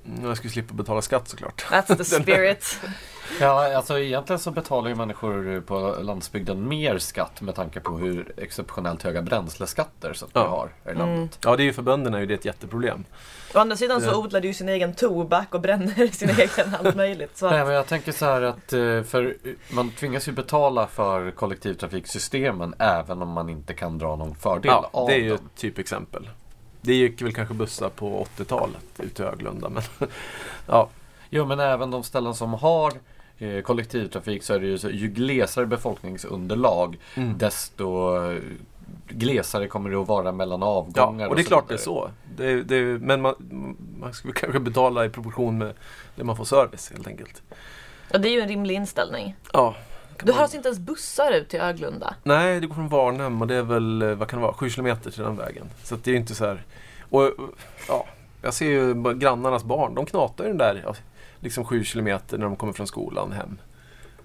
Mm, 0.06 0.26
Jag 0.26 0.38
skulle 0.38 0.52
slippa 0.52 0.74
betala 0.74 1.02
skatt 1.02 1.28
såklart. 1.28 1.66
That's 1.70 1.96
the 1.98 2.04
spirit. 2.22 2.80
Ja, 3.40 3.76
alltså 3.78 4.00
egentligen 4.00 4.40
så 4.40 4.52
betalar 4.52 4.90
ju 4.90 4.96
människor 4.96 5.62
på 5.62 5.96
landsbygden 6.02 6.68
mer 6.68 6.98
skatt 6.98 7.42
med 7.42 7.56
tanke 7.56 7.80
på 7.80 7.98
hur 7.98 8.34
exceptionellt 8.38 9.04
höga 9.04 9.22
bränsleskatter 9.22 10.14
som 10.14 10.28
vi 10.34 10.40
Ja. 10.40 10.48
har 10.48 10.70
här 10.86 10.92
i 10.92 10.96
landet. 10.96 11.40
Ja, 11.44 11.56
det 11.56 11.64
är 11.64 11.66
ju 11.66 11.74
för 11.74 11.82
bönderna 11.82 12.18
är 12.18 12.22
ju 12.22 12.28
det 12.28 12.34
ett 12.34 12.46
jätteproblem. 12.46 13.06
Å 13.56 13.60
andra 13.60 13.76
sidan 13.76 14.02
så 14.02 14.08
Ja. 14.08 14.16
odlar 14.18 14.42
du 14.42 14.48
ju 14.48 14.54
sin 14.54 14.70
egen 14.70 14.94
tobak 14.96 15.54
och 15.56 15.62
bränner 15.62 16.08
sin 16.12 16.30
egen 16.30 16.76
allt 16.80 16.96
möjligt. 16.96 17.38
Så 17.38 17.50
Nej, 17.50 17.60
att, 17.62 17.68
men 17.68 17.76
jag 17.76 17.88
tänker 17.88 18.12
så 18.12 18.26
här 18.26 18.42
att 18.42 18.74
eh, 18.74 19.04
för 19.04 19.36
man 19.74 19.90
tvingas 19.92 20.28
ju 20.28 20.32
betala 20.32 20.88
för 20.88 21.32
kollektivtrafiksystemen 21.32 22.74
även 22.80 23.22
om 23.22 23.30
man 23.30 23.50
inte 23.50 23.74
kan 23.74 23.98
dra 23.98 24.16
någon 24.16 24.36
fördel 24.36 24.72
Ja, 24.72 24.90
av 24.94 25.08
det 25.08 25.14
är 25.14 25.20
ju 25.20 25.30
dem. 25.30 25.38
ett 25.54 25.62
typexempel. 25.62 26.30
Det 26.82 26.94
gick 26.94 27.22
väl 27.22 27.34
kanske 27.34 27.54
bussar 27.54 27.90
på 27.90 28.28
80-talet 28.38 29.00
ut 29.00 29.16
till 29.16 29.26
Öglunda. 29.26 29.70
Men 29.70 29.84
ja, 30.68 30.90
Jo, 31.30 31.46
men 31.46 31.60
även 31.60 31.92
de 31.92 32.04
ställen 32.04 32.34
som 32.36 32.54
har 32.54 32.94
eh, 33.38 33.62
kollektivtrafik 33.62 34.44
så 34.44 34.54
är 34.54 34.60
det 34.60 34.68
ju 34.68 34.78
så, 34.78 34.90
ju 34.90 35.08
glesare 35.08 35.66
befolkningsunderlag 35.66 36.98
Mm. 37.16 37.38
desto 37.38 38.16
eh, 38.32 38.40
glesare 39.08 39.68
kommer 39.68 39.90
det 39.90 39.98
att 40.02 40.08
vara 40.08 40.32
mellan 40.32 40.64
avgångar 40.64 41.26
ja 41.26 41.30
och 41.30 41.36
det 41.36 41.42
är 41.42 41.44
så 41.44 41.48
klart 41.48 41.68
det 41.68 41.74
är 41.74 41.78
så. 41.78 42.10
Det, 42.38 42.64
det, 42.64 42.82
men 42.84 43.22
man, 43.22 43.36
man 44.00 44.14
skulle 44.14 44.34
kanske 44.34 44.60
betala 44.60 45.06
i 45.06 45.10
proportion 45.10 45.58
med 45.58 45.74
det 46.16 46.24
man 46.24 46.36
får 46.38 46.46
service 46.46 46.92
helt 46.92 47.08
enkelt. 47.08 47.42
ja, 48.12 48.18
det 48.18 48.30
är 48.30 48.34
ju 48.34 48.42
en 48.42 48.48
rimlig 48.48 48.76
inställning. 48.76 49.36
Ja. 49.54 49.76
Du 50.24 50.32
har 50.32 50.42
alltså 50.42 50.58
inte 50.58 50.70
ens 50.70 50.80
bussar 50.80 51.32
ut 51.32 51.50
till 51.50 51.60
Öglunda? 51.60 52.16
Nej, 52.24 52.60
det 52.60 52.68
går 52.68 52.76
från 52.76 52.88
Varnhem 52.88 53.42
och 53.42 53.48
det 53.48 53.56
är 53.56 53.64
väl, 53.64 54.02
eh, 54.02 54.14
vad 54.14 54.28
kan 54.28 54.40
det 54.40 54.46
vara, 54.46 54.54
7 54.54 54.70
kilometer 54.70 55.12
till 55.12 55.24
den 55.24 55.38
vägen. 55.38 55.70
Så 55.84 55.96
det 55.96 56.08
är 56.08 56.12
ju 56.12 56.18
inte 56.18 56.36
så 56.36 56.46
här. 56.46 56.64
Och 57.10 57.24
och, 57.24 57.50
ja, 57.88 58.06
jag 58.42 58.54
ser 58.54 58.66
ju 58.66 59.14
grannarnas 59.14 59.64
barn, 59.64 59.96
de 59.96 60.06
knatar 60.06 60.44
ju 60.44 60.48
den 60.48 60.58
där 60.58 60.96
liksom 61.40 61.66
7 61.66 61.84
kilometer 61.84 62.38
när 62.38 62.46
de 62.46 62.56
kommer 62.56 62.74
från 62.74 62.88
skolan 62.88 63.32
hem. 63.32 63.58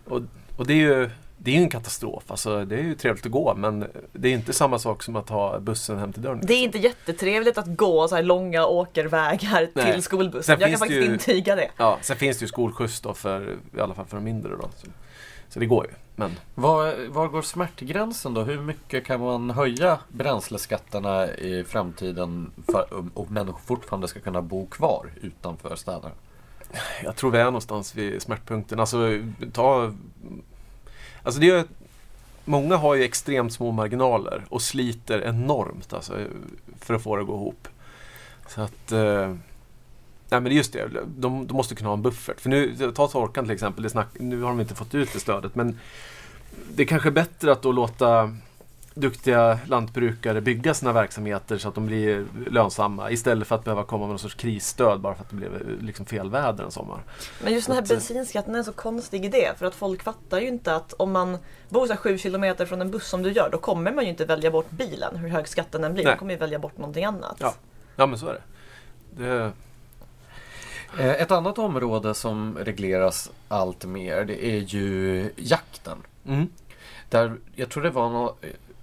Och, 0.04 0.20
och 0.56 0.66
det 0.66 0.72
är 0.72 0.76
ju 0.76 1.10
det 1.38 1.50
är 1.50 1.54
ju 1.54 1.62
en 1.62 1.70
katastrof. 1.70 2.24
Alltså, 2.30 2.64
det 2.64 2.76
är 2.76 2.82
ju 2.82 2.94
trevligt 2.94 3.26
att 3.26 3.32
gå 3.32 3.54
men 3.54 3.86
det 4.12 4.28
är 4.28 4.32
inte 4.32 4.52
samma 4.52 4.78
sak 4.78 5.02
som 5.02 5.16
att 5.16 5.28
ha 5.28 5.58
bussen 5.60 5.98
hem 5.98 6.12
till 6.12 6.22
dörren. 6.22 6.40
Det 6.42 6.54
är 6.54 6.62
inte 6.62 6.78
jättetrevligt 6.78 7.58
att 7.58 7.66
gå 7.76 8.08
så 8.08 8.14
här 8.16 8.22
långa 8.22 8.66
åkervägar 8.66 9.68
Nej. 9.74 9.92
till 9.92 10.02
skolbussen. 10.02 10.42
Sen 10.42 10.60
Jag 10.60 10.70
kan 10.70 10.78
faktiskt 10.78 11.08
ju- 11.08 11.12
intyga 11.12 11.56
det. 11.56 11.70
Ja, 11.76 11.98
sen 12.02 12.16
finns 12.16 12.38
det 12.38 12.42
ju 12.42 12.48
skolskjuts 12.48 13.00
då 13.00 13.14
för, 13.14 13.56
i 13.76 13.80
alla 13.80 13.94
fall 13.94 14.06
för 14.06 14.16
de 14.16 14.24
mindre 14.24 14.56
då. 14.56 14.68
Så, 14.76 14.86
så 15.48 15.58
det 15.60 15.66
går 15.66 15.84
ju. 15.86 15.90
Men 16.18 16.30
Var, 16.54 17.08
var 17.08 17.28
går 17.28 17.42
smärtgränsen 17.42 18.34
då? 18.34 18.42
Hur 18.42 18.60
mycket 18.60 19.04
kan 19.04 19.20
man 19.20 19.50
höja 19.50 19.98
bränsleskatterna 20.08 21.28
i 21.30 21.64
framtiden 21.64 22.50
för 22.72 22.86
om 23.14 23.26
människor 23.28 23.60
fortfarande 23.66 24.08
ska 24.08 24.20
kunna 24.20 24.42
bo 24.42 24.66
kvar 24.66 25.06
utanför 25.22 25.76
städerna? 25.76 26.10
Jag 27.04 27.16
tror 27.16 27.30
vi 27.30 27.38
är 27.38 27.44
någonstans 27.44 27.94
vid 27.94 28.22
smärtpunkten. 28.22 28.80
Alltså, 28.80 28.98
ta... 29.52 29.92
Alltså 31.26 31.40
det 31.40 31.50
är, 31.50 31.64
många 32.44 32.76
har 32.76 32.94
ju 32.94 33.04
extremt 33.04 33.52
små 33.52 33.70
marginaler 33.72 34.44
och 34.48 34.62
sliter 34.62 35.24
enormt 35.24 35.92
alltså, 35.92 36.18
för 36.80 36.94
att 36.94 37.02
få 37.02 37.16
det 37.16 37.22
att 37.22 37.28
gå 37.28 37.34
ihop. 37.34 37.68
Så 38.48 38.60
att... 38.60 38.92
Eh, 38.92 39.28
nej 40.28 40.40
men 40.40 40.44
det 40.44 40.50
är 40.50 40.56
just 40.56 40.72
det, 40.72 40.88
de, 41.16 41.46
de 41.46 41.56
måste 41.56 41.74
kunna 41.74 41.88
ha 41.88 41.94
en 41.94 42.02
buffert. 42.02 42.40
För 42.40 42.50
nu, 42.50 42.92
ta 42.92 43.08
torkan 43.08 43.44
till 43.44 43.54
exempel, 43.54 43.82
det 43.82 43.90
snack, 43.90 44.08
nu 44.18 44.42
har 44.42 44.48
de 44.48 44.60
inte 44.60 44.74
fått 44.74 44.94
ut 44.94 45.12
det 45.12 45.20
stödet 45.20 45.54
men 45.54 45.78
det 46.74 46.82
är 46.82 46.86
kanske 46.86 47.10
bättre 47.10 47.52
att 47.52 47.62
då 47.62 47.72
låta 47.72 48.36
duktiga 48.96 49.58
lantbrukare 49.66 50.40
bygga 50.40 50.74
sina 50.74 50.92
verksamheter 50.92 51.58
så 51.58 51.68
att 51.68 51.74
de 51.74 51.86
blir 51.86 52.24
lönsamma 52.50 53.10
istället 53.10 53.48
för 53.48 53.54
att 53.54 53.64
behöva 53.64 53.84
komma 53.84 54.00
med 54.04 54.08
någon 54.08 54.18
sorts 54.18 54.34
krisstöd 54.34 55.00
bara 55.00 55.14
för 55.14 55.22
att 55.22 55.30
det 55.30 55.36
blev 55.36 55.82
liksom 55.82 56.06
fel 56.06 56.30
väder 56.30 56.64
en 56.64 56.70
sommar. 56.70 57.02
Men 57.44 57.52
just 57.52 57.66
den 57.66 57.76
här 57.76 57.82
Att, 57.82 57.90
eh, 57.90 57.94
bensinskatten 57.94 58.54
är 58.54 58.58
en 58.58 58.64
så 58.64 58.72
konstig 58.72 59.24
idé 59.24 59.52
för 59.58 59.66
att 59.66 59.74
folk 59.74 60.02
fattar 60.02 60.40
ju 60.40 60.48
inte 60.48 60.76
att 60.76 60.92
om 60.92 61.12
man 61.12 61.38
bor 61.68 61.86
så 61.86 61.92
här 61.92 62.00
sju 62.00 62.18
kilometer 62.18 62.66
från 62.66 62.80
en 62.80 62.90
buss 62.90 63.08
som 63.08 63.22
du 63.22 63.32
gör 63.32 63.48
då 63.52 63.58
kommer 63.58 63.92
man 63.92 64.04
ju 64.04 64.10
inte 64.10 64.24
välja 64.24 64.50
bort 64.50 64.70
bilen 64.70 65.16
hur 65.16 65.28
hög 65.28 65.48
skatten 65.48 65.84
än 65.84 65.94
blir. 65.94 66.04
Nej. 66.04 66.12
Man 66.12 66.18
kommer 66.18 66.32
ju 66.32 66.38
välja 66.38 66.58
bort 66.58 66.78
någonting 66.78 67.04
annat. 67.04 67.36
Ja. 67.40 67.54
Ja 67.96 68.06
men 68.06 68.18
så 68.18 68.26
är 68.28 68.32
det. 68.32 68.42
det 69.24 69.52
Eh, 70.98 71.10
Ett 71.22 71.30
annat 71.30 71.58
område 71.58 72.14
som 72.14 72.58
regleras 72.60 73.30
allt 73.48 73.84
mer 73.84 74.24
det 74.24 74.44
är 74.46 74.58
ju 74.60 75.30
jakten. 75.36 75.98
mm. 76.26 76.46
Där, 77.10 77.36
jag 77.54 77.68
tror 77.70 77.82
det 77.82 77.90
var 77.90 78.10
nå- 78.10 78.34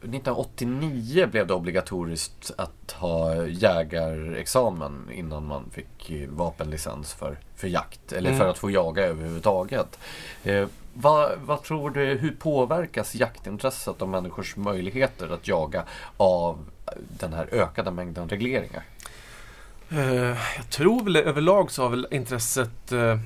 1989 0.04 1.28
blev 1.32 1.48
det 1.48 1.54
obligatoriskt 1.54 2.52
att 2.58 2.92
ha 2.92 3.46
jägarexamen 3.46 5.10
innan 5.14 5.46
man 5.48 5.70
fick 5.72 6.12
vapenlicens 6.30 7.14
för, 7.14 7.38
för 7.56 7.68
jakt. 7.68 8.12
Eller 8.12 8.30
Mm. 8.30 8.40
för 8.40 8.48
att 8.48 8.58
få 8.58 8.72
jaga 8.72 9.04
överhuvudtaget. 9.04 10.00
Eh, 10.44 10.68
vad, 10.94 11.32
vad 11.46 11.64
tror 11.64 11.90
du, 11.90 12.06
hur 12.06 12.32
påverkas 12.32 13.16
jaktintresset 13.16 14.02
och 14.02 14.10
människors 14.10 14.56
möjligheter 14.56 15.34
att 15.34 15.48
jaga 15.48 15.84
av 16.18 16.58
den 17.20 17.34
här 17.34 17.48
ökade 17.52 17.92
mängden 17.92 18.30
regleringar? 18.30 18.84
Eh, 19.90 20.38
jag 20.58 20.70
tror 20.70 21.04
väl 21.04 21.16
överlag 21.16 21.72
så 21.72 21.84
har 21.84 21.90
väl 21.90 22.08
intresset 22.12 22.92
eh, 22.92 23.20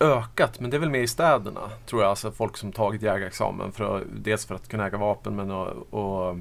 ökat, 0.00 0.60
men 0.60 0.70
det 0.70 0.76
är 0.76 0.78
väl 0.78 0.90
mer 0.90 1.02
i 1.02 1.08
städerna, 1.08 1.70
tror 1.86 2.02
jag. 2.02 2.10
Alltså 2.10 2.32
folk 2.32 2.56
som 2.56 2.72
tagit 2.72 3.02
jägarexamen, 3.02 3.72
för 3.72 3.96
att, 3.96 4.02
dels 4.12 4.46
för 4.46 4.54
att 4.54 4.68
kunna 4.68 4.86
äga 4.86 4.98
vapen, 4.98 5.36
men 5.36 5.50
och, 5.50 5.94
och 5.94 6.38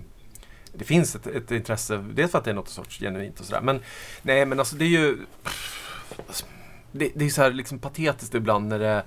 det 0.73 0.83
finns 0.83 1.15
ett, 1.15 1.27
ett 1.27 1.51
intresse, 1.51 2.05
dels 2.13 2.31
för 2.31 2.37
att 2.37 2.43
det 2.43 2.51
är 2.51 2.55
något 2.55 2.69
sorts 2.69 2.99
genuint 2.99 3.39
och 3.39 3.45
sådär. 3.45 3.61
Men 3.61 3.79
nej, 4.21 4.45
men 4.45 4.59
alltså 4.59 4.75
det 4.75 4.85
är 4.85 4.89
ju... 4.89 5.17
Det, 6.91 7.11
det 7.15 7.25
är 7.25 7.29
så 7.29 7.41
här 7.41 7.51
liksom 7.51 7.79
patetiskt 7.79 8.35
ibland 8.35 8.67
när 8.67 8.79
det 8.79 9.03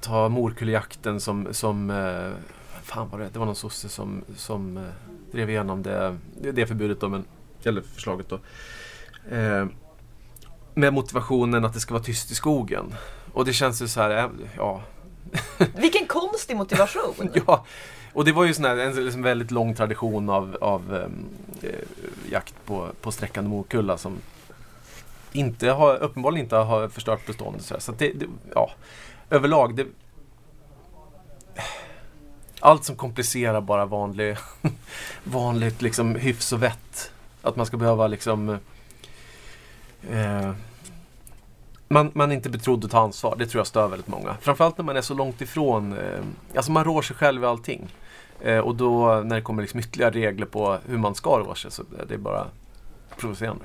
Ta 0.00 0.28
morkullejakten 0.28 1.20
som, 1.20 1.48
som 1.50 1.90
eh, 1.90 2.30
fan 2.82 3.08
var 3.08 3.18
det, 3.18 3.28
det 3.32 3.38
var 3.38 3.46
någon 3.46 3.56
sosse 3.56 3.88
som, 3.88 4.24
som 4.36 4.76
eh, 4.76 4.82
drev 5.32 5.50
igenom 5.50 5.82
det, 5.82 6.18
det, 6.40 6.52
det 6.52 6.66
förbudet 6.66 7.00
då, 7.00 7.08
men, 7.08 7.24
eller 7.64 7.82
förslaget 7.82 8.28
då. 8.28 8.38
Eh, 9.36 9.66
med 10.74 10.92
motivationen 10.94 11.64
att 11.64 11.74
det 11.74 11.80
ska 11.80 11.94
vara 11.94 12.04
tyst 12.04 12.30
i 12.30 12.34
skogen. 12.34 12.94
Och 13.32 13.44
det 13.44 13.52
känns 13.52 13.82
ju 13.82 13.88
så 13.88 14.00
här, 14.00 14.10
eh, 14.10 14.30
ja. 14.56 14.82
Vilken 15.74 16.06
konstig 16.06 16.56
motivation! 16.56 17.30
ja. 17.46 17.64
Och 18.12 18.24
det 18.24 18.32
var 18.32 18.44
ju 18.44 18.54
sån 18.54 18.64
här, 18.64 18.76
en 18.76 19.04
liksom 19.04 19.22
väldigt 19.22 19.50
lång 19.50 19.74
tradition 19.74 20.30
av, 20.30 20.56
av 20.60 20.94
ehm, 20.94 21.28
eh, 21.62 21.70
jakt 22.30 22.54
på, 22.64 22.88
på 23.00 23.12
sträckande 23.12 23.50
morkulla 23.50 23.98
som 23.98 24.18
inte 25.32 25.70
har, 25.70 25.96
uppenbarligen 25.96 26.46
inte 26.46 26.56
har 26.56 26.88
förstört 26.88 27.26
beståndet. 27.26 27.64
Så, 27.64 27.80
så 27.80 27.92
det, 27.92 28.12
det, 28.12 28.26
ja, 28.54 28.70
överlag, 29.30 29.74
det, 29.74 29.86
allt 32.60 32.84
som 32.84 32.96
komplicerar 32.96 33.60
bara 33.60 33.86
vanlig, 33.86 34.36
vanligt 35.24 35.82
liksom 35.82 36.14
hyfs 36.14 36.52
och 36.52 36.62
vett. 36.62 37.12
Att 37.42 37.56
man 37.56 37.66
ska 37.66 37.76
behöva 37.76 38.06
liksom 38.06 38.48
eh, 40.10 40.52
man, 41.92 42.10
man 42.14 42.30
är 42.30 42.34
inte 42.34 42.50
betrodd 42.50 42.84
att 42.84 42.90
ta 42.90 42.98
ansvar. 42.98 43.36
Det 43.38 43.46
tror 43.46 43.60
jag 43.60 43.66
stör 43.66 43.88
väldigt 43.88 44.08
många. 44.08 44.36
Framförallt 44.40 44.78
när 44.78 44.84
man 44.84 44.96
är 44.96 45.00
så 45.00 45.14
långt 45.14 45.40
ifrån. 45.40 45.92
Eh, 45.92 46.20
alltså 46.56 46.72
man 46.72 46.84
rår 46.84 47.02
sig 47.02 47.16
själv 47.16 47.42
i 47.42 47.46
allting. 47.46 47.94
Eh, 48.40 48.58
och 48.58 48.74
då 48.74 49.22
när 49.24 49.36
det 49.36 49.42
kommer 49.42 49.62
liksom 49.62 49.80
ytterligare 49.80 50.14
regler 50.14 50.46
på 50.46 50.78
hur 50.86 50.98
man 50.98 51.14
ska 51.14 51.38
rå 51.38 51.54
sig 51.54 51.70
så 51.70 51.82
är 51.82 52.06
det 52.08 52.18
bara 52.18 52.46
provocerande. 53.16 53.64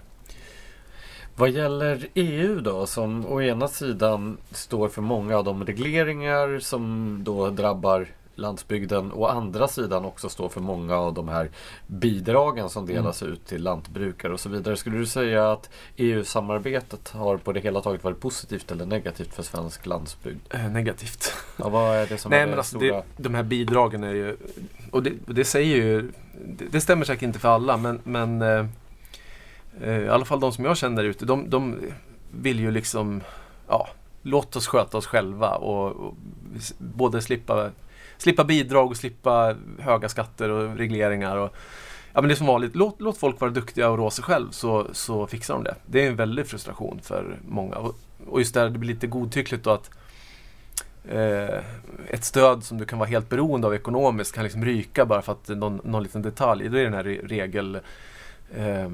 Vad 1.36 1.50
gäller 1.50 2.08
EU 2.14 2.60
då, 2.60 2.86
som 2.86 3.26
å 3.26 3.42
ena 3.42 3.68
sidan 3.68 4.38
står 4.52 4.90
för 4.90 5.02
många 5.02 5.38
av 5.38 5.44
de 5.44 5.66
regleringar 5.66 6.60
som 6.60 7.20
då 7.24 7.50
drabbar 7.50 8.08
landsbygden 8.38 9.12
och 9.12 9.22
å 9.22 9.26
andra 9.26 9.68
sidan 9.68 10.06
också 10.06 10.30
står 10.30 10.50
för 10.50 10.62
många 10.62 10.96
av 10.96 11.14
de 11.14 11.28
här 11.28 11.50
bidragen 11.88 12.70
som 12.70 12.86
delas 12.86 13.24
ut 13.24 13.46
till 13.46 13.64
lantbrukare 13.64 14.34
och 14.34 14.40
så 14.40 14.50
vidare. 14.50 14.78
Skulle 14.78 14.98
du 14.98 15.06
säga 15.06 15.52
att 15.52 15.70
EU-samarbetet 15.96 17.10
har 17.10 17.38
på 17.38 17.54
det 17.54 17.60
hela 17.60 17.82
taget 17.82 18.04
varit 18.04 18.20
positivt 18.20 18.72
eller 18.72 18.86
negativt 18.86 19.34
för 19.34 19.44
svensk 19.44 19.86
landsbygd? 19.86 20.40
Eh, 20.50 20.70
negativt. 20.72 21.34
Ja, 21.58 21.70
vad 21.70 21.96
är 21.96 22.08
det 22.08 22.18
som 22.18 22.30
Nej 22.30 22.42
är 22.42 22.48
men 22.48 22.58
alltså 22.58 22.78
stora? 22.78 22.96
det, 22.96 23.04
de 23.24 23.36
här 23.36 23.44
bidragen 23.44 24.04
är 24.04 24.14
ju, 24.14 24.38
och 24.92 25.04
det, 25.04 25.14
det 25.26 25.46
säger 25.46 25.76
ju, 25.76 26.12
det, 26.46 26.66
det 26.66 26.82
stämmer 26.82 27.06
säkert 27.06 27.24
inte 27.24 27.40
för 27.40 27.50
alla 27.50 27.78
men, 27.78 28.00
men 28.04 28.42
eh, 28.42 28.66
eh, 29.82 30.00
i 30.00 30.10
alla 30.10 30.26
fall 30.26 30.40
de 30.40 30.52
som 30.52 30.66
jag 30.66 30.78
känner 30.78 31.04
ute, 31.04 31.26
de, 31.26 31.50
de 31.50 31.80
vill 32.32 32.60
ju 32.60 32.72
liksom, 32.72 33.22
ja, 33.68 33.88
låt 34.22 34.56
oss 34.56 34.68
sköta 34.68 34.98
oss 34.98 35.06
själva 35.06 35.56
och, 35.56 35.92
och 35.92 36.14
både 36.78 37.22
slippa, 37.22 37.72
slippa 38.18 38.44
bidrag 38.44 38.88
och 38.88 38.98
slippa 38.98 39.56
höga 39.80 40.10
skatter 40.10 40.50
och 40.50 40.78
regleringar. 40.78 41.38
Och, 41.38 41.56
ja 42.14 42.22
men 42.22 42.28
det 42.28 42.34
är 42.34 42.36
som 42.36 42.48
vanligt, 42.48 42.76
låt, 42.76 43.02
låt 43.02 43.18
folk 43.18 43.42
vara 43.42 43.52
duktiga 43.52 43.90
och 43.90 43.98
rå 43.98 44.10
sig 44.10 44.24
själv 44.24 44.52
så, 44.52 44.88
så 44.92 45.28
fixar 45.28 45.54
de 45.54 45.64
det. 45.64 45.76
Det 45.86 46.06
är 46.06 46.10
en 46.10 46.16
väldig 46.16 46.48
frustration 46.48 47.00
för 47.04 47.40
många. 47.48 47.76
Och, 47.76 47.96
och 48.28 48.40
just 48.40 48.54
där 48.54 48.70
det 48.70 48.80
blir 48.80 48.94
lite 48.94 49.08
godtyckligt 49.08 49.64
då 49.64 49.70
att 49.70 49.90
eh, 51.10 51.64
ett 52.08 52.24
stöd 52.24 52.64
som 52.64 52.78
du 52.78 52.86
kan 52.86 53.00
vara 53.00 53.10
helt 53.10 53.30
beroende 53.30 53.68
av 53.68 53.76
ekonomiskt 53.76 54.36
kan 54.36 54.44
liksom 54.44 54.66
ryka 54.66 55.06
bara 55.06 55.22
för 55.22 55.32
att 55.32 55.48
någon, 55.48 55.82
någon 55.84 56.04
liten 56.04 56.22
detalj. 56.22 56.70
Då 56.70 56.78
är 56.78 56.84
den 56.84 56.94
här 56.94 57.04
regel 57.04 57.76
eh, 58.56 58.88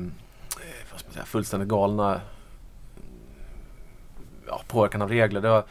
vad 0.92 1.00
ska 1.00 1.08
man 1.08 1.14
säga, 1.14 1.26
fullständigt 1.26 1.70
galna 1.70 2.22
ja, 4.48 4.62
påverkan 4.68 5.02
av 5.02 5.10
regler. 5.10 5.42
Det 5.42 5.50
var, 5.50 5.64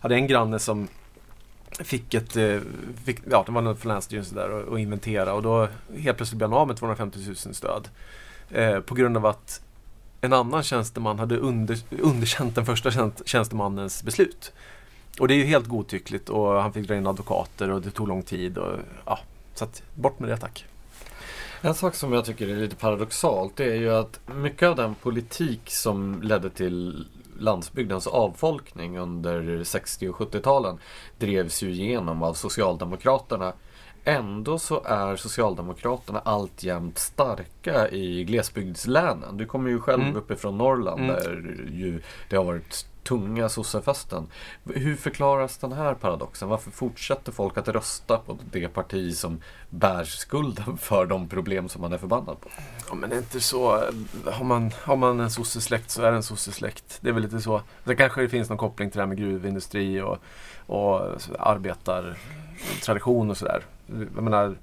hade 0.00 0.14
en 0.14 0.26
granne 0.26 0.58
som 0.58 0.88
fick 1.84 2.14
ett, 2.14 2.36
eh, 2.36 2.60
fick, 3.04 3.18
ja 3.30 3.42
det 3.46 3.52
var 3.52 3.62
något 3.62 3.78
från 3.78 3.92
Länsstyrelsen 3.92 4.36
där 4.36 4.50
och, 4.50 4.62
och 4.62 4.80
inventera 4.80 5.34
och 5.34 5.42
då 5.42 5.68
helt 5.96 6.16
plötsligt 6.16 6.38
blev 6.38 6.50
han 6.50 6.60
av 6.60 6.66
med 6.66 6.76
250 6.76 7.18
000 7.26 7.36
stöd. 7.36 7.88
Eh, 8.50 8.80
på 8.80 8.94
grund 8.94 9.16
av 9.16 9.26
att 9.26 9.60
en 10.20 10.32
annan 10.32 10.62
tjänsteman 10.62 11.18
hade 11.18 11.36
under, 11.36 11.78
underkänt 11.90 12.54
den 12.54 12.66
första 12.66 12.90
tjänst, 12.90 13.22
tjänstemannens 13.28 14.02
beslut. 14.02 14.52
Och 15.20 15.28
det 15.28 15.34
är 15.34 15.36
ju 15.36 15.44
helt 15.44 15.66
godtyckligt 15.66 16.28
och 16.28 16.62
han 16.62 16.72
fick 16.72 16.88
dra 16.88 16.96
in 16.96 17.06
advokater 17.06 17.70
och 17.70 17.82
det 17.82 17.90
tog 17.90 18.08
lång 18.08 18.22
tid. 18.22 18.58
Och, 18.58 18.78
ja, 19.04 19.18
så 19.54 19.64
att, 19.64 19.82
bort 19.94 20.18
med 20.18 20.28
det 20.28 20.36
tack. 20.36 20.64
En 21.60 21.74
sak 21.74 21.94
som 21.94 22.12
jag 22.12 22.24
tycker 22.24 22.48
är 22.48 22.56
lite 22.56 22.76
paradoxalt 22.76 23.56
det 23.56 23.64
är 23.64 23.74
ju 23.74 23.90
att 23.90 24.20
mycket 24.34 24.68
av 24.68 24.76
den 24.76 24.94
politik 24.94 25.60
som 25.64 26.22
ledde 26.22 26.50
till 26.50 27.06
landsbygdens 27.40 28.06
avfolkning 28.06 28.98
under 28.98 29.64
60 29.64 30.08
och 30.08 30.16
70-talen 30.16 30.78
drevs 31.18 31.62
ju 31.62 31.70
igenom 31.70 32.22
av 32.22 32.34
Socialdemokraterna. 32.34 33.52
Ändå 34.04 34.58
så 34.58 34.82
är 34.84 35.16
Socialdemokraterna 35.16 36.18
alltjämt 36.24 36.98
starka 36.98 37.88
i 37.88 38.24
glesbygdslänen. 38.24 39.36
Du 39.36 39.46
kommer 39.46 39.70
ju 39.70 39.80
själv 39.80 40.02
Mm. 40.02 40.16
uppifrån 40.16 40.58
Norrland 40.58 41.00
Mm. 41.00 41.16
där 41.16 41.66
ju 41.72 42.02
det 42.30 42.36
har 42.36 42.44
varit 42.44 42.86
tunga 43.06 43.48
sossefesten. 43.48 44.26
Hur 44.64 44.96
förklaras 44.96 45.58
den 45.58 45.72
här 45.72 45.94
paradoxen? 45.94 46.48
Varför 46.48 46.70
fortsätter 46.70 47.32
folk 47.32 47.58
att 47.58 47.68
rösta 47.68 48.18
på 48.18 48.38
det 48.52 48.68
parti 48.68 49.16
som 49.16 49.40
bär 49.70 50.04
skulden 50.04 50.76
för 50.78 51.06
de 51.06 51.28
problem 51.28 51.68
som 51.68 51.82
man 51.82 51.92
är 51.92 51.98
förbannad 51.98 52.40
på? 52.40 52.48
Ja, 52.88 52.94
men 52.94 53.10
det 53.10 53.16
är 53.16 53.18
inte 53.18 53.40
så. 53.40 53.76
Eh, 53.76 54.32
har 54.32 54.44
man, 54.44 54.70
har 54.82 54.96
man 54.96 55.20
en 55.20 55.30
sossesläkt 55.30 55.90
så 55.90 56.02
är 56.02 56.10
det 56.10 56.16
en 56.16 56.22
sossesläkt. 56.22 56.98
Det 57.00 57.08
är 57.08 57.12
väl 57.12 57.22
lite 57.22 57.40
så. 57.40 57.62
Sen 57.84 57.96
kanske 57.96 58.20
det 58.20 58.28
finns 58.28 58.48
någon 58.48 58.58
koppling 58.58 58.90
till 58.90 58.98
det 58.98 59.02
här 59.02 59.08
med 59.08 59.18
gruvindustri 59.18 60.00
och, 60.00 60.18
och 60.66 61.00
arbetartradition 61.38 63.30
och 63.30 63.36
sådär. 63.36 63.62
Jag 63.86 64.22
menar, 64.22 64.56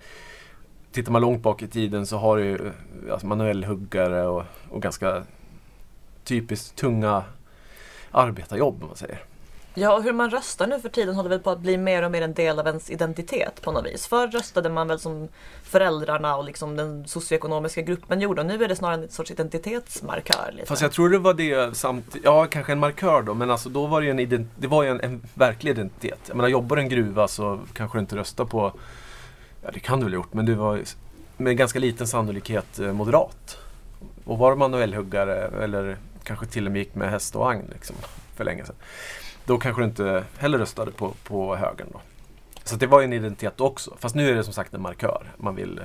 tittar 0.92 1.12
man 1.12 1.22
långt 1.22 1.42
bak 1.42 1.62
i 1.62 1.68
tiden 1.68 2.06
så 2.08 2.18
har 2.18 2.38
det 2.38 2.44
ju 2.44 2.56
eh, 2.56 2.72
alltså 3.12 3.28
manuellhuggare 3.28 4.28
och, 4.28 4.44
och 4.70 4.82
ganska 4.82 5.24
typiskt 6.24 6.76
tunga 6.76 7.24
arbetarjobb 8.14 8.82
om 8.82 8.88
man 8.88 8.98
säger. 8.98 9.24
Ja, 9.76 9.96
och 9.96 10.04
hur 10.04 10.14
man 10.14 10.30
röstar 10.30 10.68
nu 10.68 10.80
för 10.80 10.90
tiden 10.90 11.16
håller 11.16 11.30
väl 11.30 11.40
på 11.40 11.50
att 11.50 11.60
bli 11.60 11.78
mer 11.78 12.04
och 12.04 12.12
mer 12.12 12.22
en 12.22 12.34
del 12.34 12.60
av 12.60 12.68
ens 12.68 12.90
identitet 12.90 13.62
på 13.62 13.72
något 13.72 13.86
vis. 13.86 14.08
Förr 14.08 14.28
röstade 14.28 14.70
man 14.70 14.88
väl 14.88 15.00
som 15.00 15.28
föräldrarna 15.64 16.36
och 16.36 16.44
liksom 16.44 16.76
den 16.76 17.08
socioekonomiska 17.08 17.82
gruppen 17.82 18.22
gjorde 18.22 18.42
och 18.42 18.48
nu 18.48 18.64
är 18.64 18.68
det 18.68 18.76
snarare 18.76 19.04
en 19.04 19.10
sorts 19.10 19.32
identitetsmarkör. 19.32 20.52
Lite. 20.54 20.68
Fast 20.68 20.82
jag 20.82 20.92
tror 20.92 21.10
det 21.10 21.18
var 21.20 21.34
det 21.34 21.78
samtidigt, 21.78 22.26
ja 22.26 22.46
kanske 22.46 22.72
en 22.72 22.80
markör 22.80 23.22
då, 23.22 23.34
men 23.34 23.52
alltså 23.52 23.70
då 23.70 23.88
var 23.88 24.02
det 24.02 24.10
en, 24.10 24.20
ident- 24.20 24.50
det 24.56 24.68
var 24.68 24.84
ju 24.84 24.90
en, 24.90 25.02
en 25.02 25.22
verklig 25.34 25.72
identitet. 25.72 26.20
Jag 26.28 26.36
menar, 26.36 26.50
jobbar 26.50 26.76
du 26.76 26.82
i 26.82 26.86
en 26.86 26.90
gruva 26.90 27.28
så 27.28 27.60
kanske 27.74 27.98
du 27.98 28.00
inte 28.00 28.16
röstar 28.16 28.46
på, 28.46 28.74
ja 29.64 29.70
det 29.74 29.80
kan 29.80 30.00
du 30.00 30.06
väl 30.06 30.14
ha 30.14 30.16
gjort, 30.16 30.34
men 30.34 30.46
du 30.46 30.54
var 30.54 30.82
med 31.38 31.58
ganska 31.58 31.80
liten 31.80 32.08
sannolikhet 32.08 32.80
eh, 32.80 32.94
moderat. 32.94 33.58
Och 34.26 34.38
var 34.38 34.52
du 34.52 34.58
manuellhuggare 34.58 35.36
eller 35.64 35.98
kanske 36.24 36.46
till 36.46 36.66
och 36.66 36.72
med 36.72 36.80
gick 36.80 36.96
med 36.96 37.10
häst 37.10 37.36
och 37.36 37.42
vagn 37.42 37.70
liksom, 37.74 37.96
för 38.36 38.44
länge 38.44 38.66
sedan. 38.66 38.76
Då 39.46 39.58
kanske 39.58 39.82
du 39.82 39.86
inte 39.86 40.24
heller 40.38 40.58
röstade 40.58 40.92
på, 40.92 41.14
på 41.24 41.56
högern 41.56 41.88
då. 41.92 42.02
Så 42.64 42.76
det 42.76 42.88
var 42.88 43.00
ju 43.00 43.06
en 43.06 43.14
identitet 43.14 43.62
också. 43.62 43.96
Fast 44.00 44.16
nu 44.16 44.30
är 44.30 44.36
det 44.36 44.44
som 44.44 44.54
sagt 44.54 44.74
en 44.74 44.82
markör. 44.82 45.26
Man 45.38 45.56
vill 45.56 45.82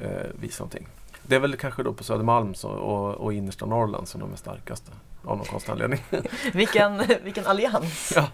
eh, 0.00 0.10
visa 0.40 0.62
någonting. 0.62 0.88
Det 1.22 1.34
är 1.34 1.40
väl 1.40 1.56
kanske 1.56 1.82
då 1.82 1.92
på 1.92 2.04
Södermalm 2.04 2.54
så, 2.54 2.68
och, 2.68 3.14
och 3.14 3.32
innersta 3.32 3.66
Norrland 3.66 4.08
som 4.08 4.20
de 4.20 4.32
är 4.32 4.36
starkaste. 4.36 4.92
Av 5.24 5.36
någon 5.36 5.46
konstig 5.46 5.72
anledning. 5.72 6.00
vilken, 6.52 7.02
vilken 7.22 7.46
allians! 7.46 8.12
Ja. 8.16 8.28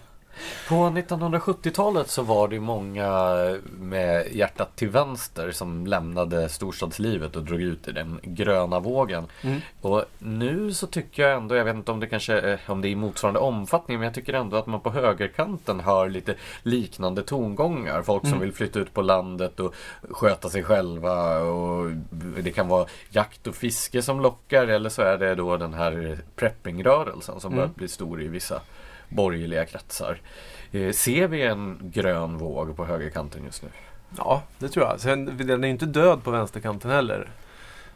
På 0.69 0.75
1970-talet 0.75 2.09
så 2.09 2.21
var 2.21 2.47
det 2.47 2.59
många 2.59 3.09
med 3.79 4.27
hjärtat 4.31 4.75
till 4.75 4.89
vänster 4.89 5.51
som 5.51 5.87
lämnade 5.87 6.49
storstadslivet 6.49 7.35
och 7.35 7.43
drog 7.43 7.61
ut 7.61 7.87
i 7.87 7.91
den 7.91 8.19
gröna 8.23 8.79
vågen. 8.79 9.25
Mm. 9.41 9.61
Och 9.81 10.05
nu 10.19 10.73
så 10.73 10.87
tycker 10.87 11.23
jag 11.23 11.37
ändå, 11.37 11.55
jag 11.55 11.65
vet 11.65 11.75
inte 11.75 11.91
om 11.91 11.99
det 11.99 12.07
kanske 12.07 12.33
är, 12.39 12.59
om 12.67 12.81
det 12.81 12.87
är 12.87 12.89
i 12.89 12.95
motsvarande 12.95 13.39
omfattning, 13.39 13.97
men 13.97 14.05
jag 14.05 14.13
tycker 14.13 14.33
ändå 14.33 14.57
att 14.57 14.67
man 14.67 14.79
på 14.79 14.89
högerkanten 14.89 15.79
hör 15.79 16.09
lite 16.09 16.35
liknande 16.63 17.23
tongångar. 17.23 18.01
Folk 18.01 18.21
som 18.21 18.29
Mm. 18.29 18.39
vill 18.41 18.53
flytta 18.53 18.79
ut 18.79 18.93
på 18.93 19.01
landet 19.01 19.59
och 19.59 19.73
sköta 20.09 20.49
sig 20.49 20.63
själva. 20.63 21.39
Och 21.39 21.91
det 22.39 22.51
kan 22.51 22.67
vara 22.67 22.85
jakt 23.09 23.47
och 23.47 23.55
fiske 23.55 24.01
som 24.01 24.21
lockar 24.21 24.67
eller 24.67 24.89
så 24.89 25.01
är 25.01 25.17
det 25.17 25.35
då 25.35 25.57
den 25.57 25.73
här 25.73 26.17
preppingrörelsen 26.35 27.39
som 27.39 27.51
Mm. 27.51 27.57
börjat 27.57 27.75
bli 27.75 27.87
stor 27.87 28.21
i 28.21 28.27
vissa 28.27 28.61
borgerliga 29.09 29.65
kretsar. 29.65 30.21
Eh, 30.71 30.91
ser 30.91 31.27
vi 31.27 31.41
en 31.41 31.77
grön 31.81 32.37
våg 32.37 32.75
på 32.75 32.85
högerkanten 32.85 33.45
just 33.45 33.63
nu? 33.63 33.69
Ja, 34.17 34.43
det 34.59 34.69
tror 34.69 34.85
jag. 34.85 34.99
Sen, 34.99 35.37
den 35.37 35.63
är 35.63 35.67
ju 35.67 35.73
inte 35.73 35.85
död 35.85 36.23
på 36.23 36.31
vänsterkanten 36.31 36.91
heller. 36.91 37.29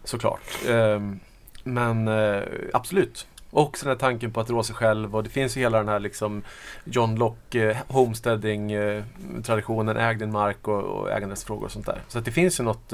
Såklart. 0.03 0.41
Ehm, 0.68 1.20
men 1.64 2.07
eh, 2.07 2.43
absolut. 2.74 3.28
Och 3.51 3.78
den 3.82 3.89
här 3.89 3.95
tanken 3.95 4.34
på 4.34 4.39
att 4.39 4.49
rå 4.49 4.64
sig 4.64 4.76
själv 4.76 5.16
och 5.16 5.24
det 5.24 5.30
finns 5.30 5.57
ju 5.57 5.62
hela 5.62 5.78
den 5.78 5.88
här 5.88 5.99
liksom 5.99 6.43
John 6.84 7.16
Locke 7.16 7.72
eh, 7.72 7.78
homesteading-traditionen. 7.88 9.97
äg 9.97 10.16
din 10.16 10.32
mark 10.32 10.68
och, 10.68 10.84
och 10.84 11.12
äganderättsfrågor 11.12 11.66
och 11.66 11.72
sånt 11.72 11.86
där. 11.86 12.01
Så 12.07 12.20
att 12.20 12.26
det 12.26 12.32
finns 12.32 12.60
ju 12.60 12.64
något 12.64 12.93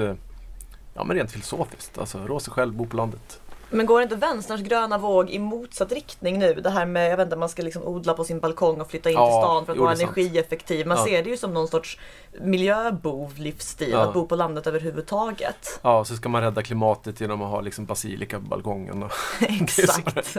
ja, 0.94 1.04
men 1.04 1.18
rent 1.18 1.32
filosofiskt. 1.32 1.98
Alltså 1.98 2.28
rå 2.28 2.40
sig 2.40 2.54
själv, 2.54 2.74
bo 2.74 2.86
på 2.86 2.98
landet. 2.98 3.42
Men 3.70 3.86
går 3.86 4.02
inte 4.02 4.16
vänsterns 4.16 4.62
gröna 4.62 4.98
våg 4.98 5.30
i 5.30 5.40
motsatt 5.40 5.92
riktning 5.92 6.40
nu? 6.40 6.54
Det 6.54 6.70
här 6.70 6.86
med, 6.86 7.12
jag 7.12 7.18
vet 7.18 7.26
inte, 7.26 7.36
man 7.36 7.50
ska 7.50 7.62
liksom 7.62 7.84
odla 7.84 8.14
på 8.14 8.24
sin 8.24 8.40
balkong 8.40 8.82
och 8.82 8.90
flytta 8.90 9.10
in 9.10 9.16
Ja, 9.16 9.26
till 9.28 9.34
stan 9.48 9.66
för 9.66 9.74
att 9.74 9.80
vara 9.80 9.94
energieffektiv. 9.94 10.88
Man 10.88 10.98
Ja. 10.98 11.06
ser 11.06 11.24
det 11.24 11.30
ju 11.30 11.38
som 11.38 11.54
någon 11.54 11.68
sorts 11.68 12.00
miljöbov-livsstil, 12.42 13.90
Ja. 13.92 14.02
att 14.02 14.14
bo 14.14 14.28
på 14.28 14.36
landet 14.36 14.68
överhuvudtaget. 14.68 15.80
Ja, 15.82 16.06
så 16.06 16.16
ska 16.16 16.30
man 16.30 16.42
rädda 16.42 16.64
klimatet 16.64 17.22
genom 17.22 17.42
att 17.42 17.50
ha 17.50 17.62
liksom 17.62 17.86
basilika 17.86 18.40
på 18.40 18.46
balkongen. 18.46 19.04
Och, 19.04 19.12
Exakt. 19.42 20.38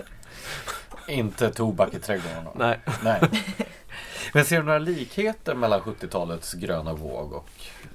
Inte 1.08 1.50
tobak 1.50 1.94
i 1.94 1.98
trädgårdarna. 1.98 2.50
nej. 2.54 2.80
Nej. 3.04 3.20
Men 4.32 4.44
ser 4.44 4.56
du 4.56 4.62
några 4.62 4.78
likheter 4.78 5.54
mellan 5.54 5.80
70-talets 5.80 6.52
gröna 6.52 6.92
våg 6.92 7.32
och 7.32 7.48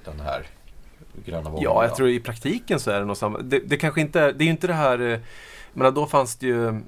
den 0.04 0.20
här 0.20 0.46
gröna 1.24 1.50
vågen? 1.50 1.64
Ja, 1.64 1.84
jag 1.84 1.96
tror 1.96 2.08
i 2.08 2.20
praktiken 2.20 2.80
så 2.80 2.90
är 2.90 3.00
det 3.00 3.06
nog 3.06 3.16
samma. 3.16 3.38
Det, 3.38 3.58
det 3.58 3.76
kanske 3.76 4.00
inte, 4.00 4.32
det 4.32 4.44
är 4.44 4.46
ju 4.46 4.50
inte 4.50 4.66
det 4.66 4.74
här, 4.74 5.00
eh, 5.00 5.18
men 5.72 5.94
då 5.94 6.06
fanns 6.06 6.36
det 6.36 6.46
ju 6.46 6.80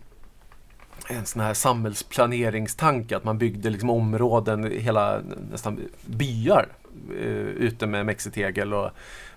en 1.08 1.26
sån 1.26 1.42
här 1.42 1.54
samhällsplaneringstanke 1.54 3.16
att 3.16 3.24
man 3.24 3.38
byggde 3.38 3.70
liksom 3.70 3.90
områden, 3.90 4.72
hela 4.80 5.20
nästan 5.50 5.80
byar 6.06 6.68
eh, 7.10 7.26
ute 7.38 7.86
med 7.86 8.06
mexitegel 8.06 8.74
och, 8.74 8.90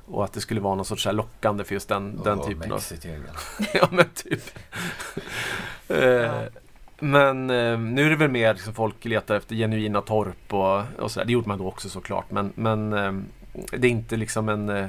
och 0.05 0.23
att 0.23 0.33
det 0.33 0.41
skulle 0.41 0.61
vara 0.61 0.75
någon 0.75 0.85
sorts 0.85 1.05
här 1.05 1.13
lockande 1.13 1.63
för 1.63 1.73
just 1.73 1.89
den, 1.89 2.21
den 2.23 2.39
Åh, 2.39 2.47
typen 2.47 2.71
av... 2.71 2.77
Mexitegel. 2.77 3.21
ja 3.73 3.87
men 3.91 4.05
typ. 4.13 4.43
eh, 5.87 6.41
men 6.99 7.49
eh, 7.49 7.79
nu 7.79 8.05
är 8.05 8.09
det 8.09 8.15
väl 8.15 8.31
mer 8.31 8.53
liksom 8.53 8.73
folk 8.73 9.05
letar 9.05 9.35
efter 9.35 9.55
genuina 9.55 10.01
torp 10.01 10.53
och, 10.53 10.81
och 10.99 11.11
sådär. 11.11 11.25
Det 11.25 11.33
gjorde 11.33 11.47
man 11.47 11.57
då 11.57 11.67
också 11.67 11.89
såklart. 11.89 12.31
Men, 12.31 12.53
men 12.55 12.93
eh, 12.93 13.11
det 13.71 13.87
är 13.87 13.91
inte 13.91 14.15
liksom 14.17 14.49
en 14.49 14.69
eh, 14.69 14.87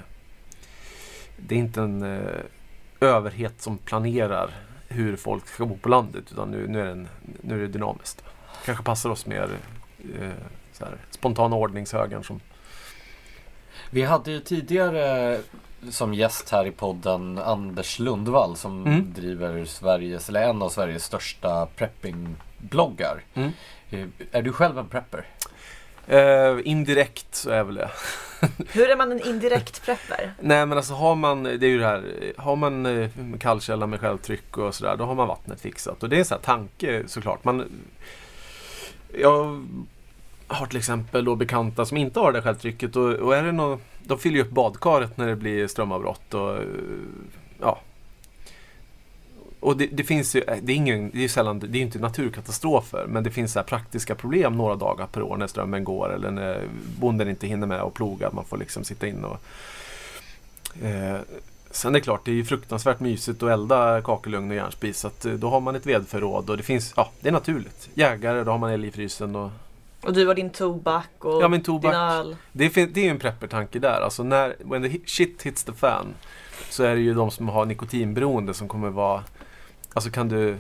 Det 1.37 1.55
är 1.55 1.59
inte 1.59 1.81
en 1.81 2.03
eh, 2.03 2.41
överhet 3.01 3.63
som 3.63 3.79
planerar 3.79 4.51
hur 4.89 5.17
folk 5.17 5.49
ska 5.49 5.67
bo 5.67 5.77
på 5.77 5.89
landet. 5.89 6.25
Utan 6.33 6.51
nu, 6.51 6.69
nu, 6.69 6.81
är, 6.81 6.85
det 6.85 6.91
en, 6.91 7.09
nu 7.41 7.55
är 7.55 7.59
det 7.59 7.67
dynamiskt. 7.67 8.25
Kanske 8.65 8.85
passar 8.85 9.11
oss 9.11 9.27
mer 9.27 9.49
eh, 10.21 10.31
så 10.73 10.85
här, 10.85 10.97
spontana 11.11 11.57
ordningshögern 11.57 12.25
som 12.25 12.41
Vi 13.91 14.03
hade 14.03 14.31
ju 14.31 14.41
tidigare 14.41 15.39
som 15.91 16.15
gäst 16.15 16.51
här 16.51 16.67
i 16.67 16.71
podden 16.71 17.39
Anders 17.39 17.99
Lundvall 17.99 18.57
som 18.57 18.87
Mm. 18.87 19.13
driver 19.13 19.65
Sveriges, 19.65 20.29
eller 20.29 20.43
en 20.49 20.63
av 20.63 20.69
Sveriges 20.69 21.05
största 21.05 21.67
preppingbloggar. 21.77 23.23
Mm. 23.35 23.53
Är 24.33 24.43
du 24.43 24.53
själv 24.53 24.79
en 24.79 24.89
prepper? 24.89 25.27
Eh, 26.09 26.59
indirekt 26.65 27.35
så 27.35 27.51
är 27.51 27.65
väl 27.65 27.75
det. 27.75 27.91
Hur 28.73 28.91
är 28.91 28.97
man 28.97 29.13
en 29.13 29.21
indirekt 29.21 29.85
prepper? 29.85 30.33
Nej 30.41 30.67
men 30.67 30.79
alltså 30.79 30.95
har 30.95 31.15
man, 31.15 31.43
det 31.43 31.51
är 31.51 31.69
ju 31.71 31.79
det 31.79 31.87
här, 31.87 32.33
har 32.37 32.57
man 32.57 32.87
eh, 32.87 33.11
kallkälla 33.41 33.87
med 33.87 34.01
självtryck 34.01 34.59
och 34.59 34.75
sådär, 34.75 34.97
då 34.97 35.05
har 35.05 35.15
man 35.15 35.29
vattnet 35.29 35.61
fixat. 35.61 36.03
Och 36.03 36.09
det 36.09 36.17
är 36.17 36.19
en 36.19 36.25
sån 36.25 36.39
här 36.39 36.43
tanke 36.43 37.03
såklart. 37.07 37.45
Man, 37.45 37.65
jag 39.21 39.67
har 40.47 40.67
till 40.67 40.79
exempel 40.79 41.25
då 41.25 41.35
bekanta 41.35 41.85
som 41.85 41.97
inte 41.97 42.21
har 42.21 42.33
det 42.33 42.43
självtrycket 42.43 42.97
och, 42.97 43.13
och 43.15 43.37
är 43.37 43.43
det 43.43 43.53
nå 43.53 43.79
de 44.09 44.19
fyller 44.19 44.37
ju 44.37 44.43
upp 44.43 44.51
badkaret 44.51 45.17
när 45.17 45.27
det 45.27 45.37
blir 45.37 45.67
strömavbrott 45.67 46.35
och 46.35 46.59
ja. 47.61 47.81
Och 49.61 49.77
det, 49.77 49.87
det 49.87 50.05
finns 50.05 50.35
ju, 50.37 50.41
det 50.63 50.73
är 50.73 50.77
ingen, 50.77 51.11
det 51.11 51.19
är 51.19 51.23
ju 51.23 51.29
sällan, 51.29 51.59
det 51.59 51.79
är 51.79 51.83
inte 51.83 51.99
naturkatastrofer 51.99 53.07
men 53.09 53.25
det 53.25 53.31
finns 53.31 53.53
så 53.53 53.59
här 53.59 53.67
praktiska 53.67 54.15
problem 54.15 54.57
några 54.57 54.75
dagar 54.75 55.07
per 55.07 55.23
år 55.23 55.37
när 55.37 55.47
strömmen 55.47 55.85
går 55.85 56.15
eller 56.15 56.31
när 56.31 56.63
bonden 57.01 57.29
inte 57.29 57.47
hinner 57.47 57.67
med 57.67 57.81
att 57.81 57.95
ploga. 57.95 58.31
Man 58.33 58.45
får 58.45 58.57
liksom 58.57 58.85
sitta 58.85 59.07
in 59.07 59.25
och 59.25 59.37
Eh, 60.83 61.17
sen 61.71 61.95
är 61.95 61.99
det 61.99 62.05
klart, 62.05 62.25
det 62.25 62.31
är 62.31 62.35
ju 62.35 62.45
fruktansvärt 62.45 63.01
mysigt 63.01 63.43
att 63.43 63.51
elda 63.51 64.03
kakelugn 64.03 64.51
och 64.51 64.57
järnspis. 64.57 64.99
Så 64.99 65.09
eh, 65.29 65.35
då 65.35 65.51
har 65.51 65.61
man 65.61 65.77
ett 65.77 65.87
vedförråd 65.87 66.51
och 66.51 66.57
det 66.57 66.63
finns, 66.63 66.93
ja, 66.97 67.11
det 67.21 67.29
är 67.29 67.33
naturligt. 67.33 67.89
Jägare, 67.95 68.45
då 68.45 68.51
har 68.51 68.59
man 68.59 68.71
el 68.73 68.85
i 68.85 68.91
frysen. 68.91 69.37
Och, 69.37 69.51
Och 70.03 70.13
du 70.13 70.27
har 70.27 70.35
din 70.35 70.51
tobak 70.51 71.09
och 71.19 71.43
Ja, 71.43 71.49
min 71.49 71.63
tobak. 71.63 71.93
din 71.93 72.01
öl. 72.01 72.37
det, 72.53 72.71
fin- 72.71 72.91
det 72.95 73.01
är 73.01 73.05
ju 73.05 73.11
en 73.11 73.19
preppertanke 73.19 73.79
där. 73.79 74.01
Alltså 74.01 74.23
när, 74.23 74.57
when 74.59 74.83
the 74.83 74.89
hi- 74.89 75.03
shit 75.07 75.43
hits 75.43 75.65
the 75.65 75.73
fan 75.73 76.07
så 76.71 76.83
är 76.83 76.95
det 76.95 77.01
ju 77.01 77.15
de 77.15 77.31
som 77.31 77.49
har 77.49 77.65
nikotinberoende 77.65 78.55
som 78.55 78.69
kommer 78.69 78.91
vara 78.91 79.25
Alltså 79.95 80.11
kan 80.11 80.29
du 80.29 80.57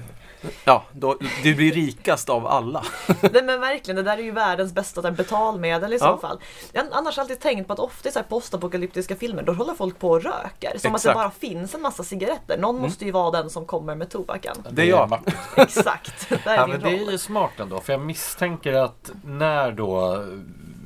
Ja, 0.64 0.84
då, 0.92 1.18
du 1.42 1.54
blir 1.54 1.72
rikast 1.72 2.28
av 2.28 2.46
alla. 2.46 2.84
Nej 3.32 3.42
men 3.42 3.60
verkligen, 3.60 3.96
det 3.96 4.02
där 4.02 4.18
är 4.18 4.22
ju 4.22 4.30
världens 4.30 4.72
bästa 4.72 5.02
där, 5.02 5.10
betalmedel 5.10 5.92
i 5.92 5.98
så 5.98 6.04
Ja. 6.04 6.18
fall. 6.18 6.40
Jag 6.72 6.82
har 6.84 6.90
annars 6.92 7.18
alltid 7.18 7.40
tänkt 7.40 7.66
på 7.66 7.72
att 7.72 7.78
ofta 7.78 8.08
i 8.08 8.12
så 8.12 8.18
här 8.18 8.26
postapokalyptiska 8.26 9.16
filmer, 9.16 9.42
då 9.42 9.52
håller 9.52 9.74
folk 9.74 9.98
på 9.98 10.10
och 10.10 10.22
röker. 10.22 10.78
Som 10.78 10.94
att 10.94 11.02
det 11.02 11.08
Exakt. 11.10 11.14
bara 11.14 11.30
finns 11.30 11.74
en 11.74 11.82
massa 11.82 12.02
cigaretter. 12.04 12.58
Någon 12.58 12.80
måste 12.80 13.04
ju 13.04 13.10
vara 13.10 13.30
den 13.30 13.50
som 13.50 13.66
kommer 13.66 13.94
med 13.94 14.10
tobaken. 14.10 14.56
Det 14.70 14.82
är 14.82 14.86
jag. 14.86 15.20
Exakt, 15.56 16.28
det 16.28 16.46
är 16.46 16.56
Ja, 16.56 16.66
men 16.66 16.80
det 16.80 16.88
är 16.98 17.10
ju 17.10 17.18
smart 17.18 17.52
ändå. 17.60 17.80
För 17.80 17.92
jag 17.92 18.00
misstänker 18.02 18.72
att 18.72 19.10
när 19.24 19.72
då 19.72 20.24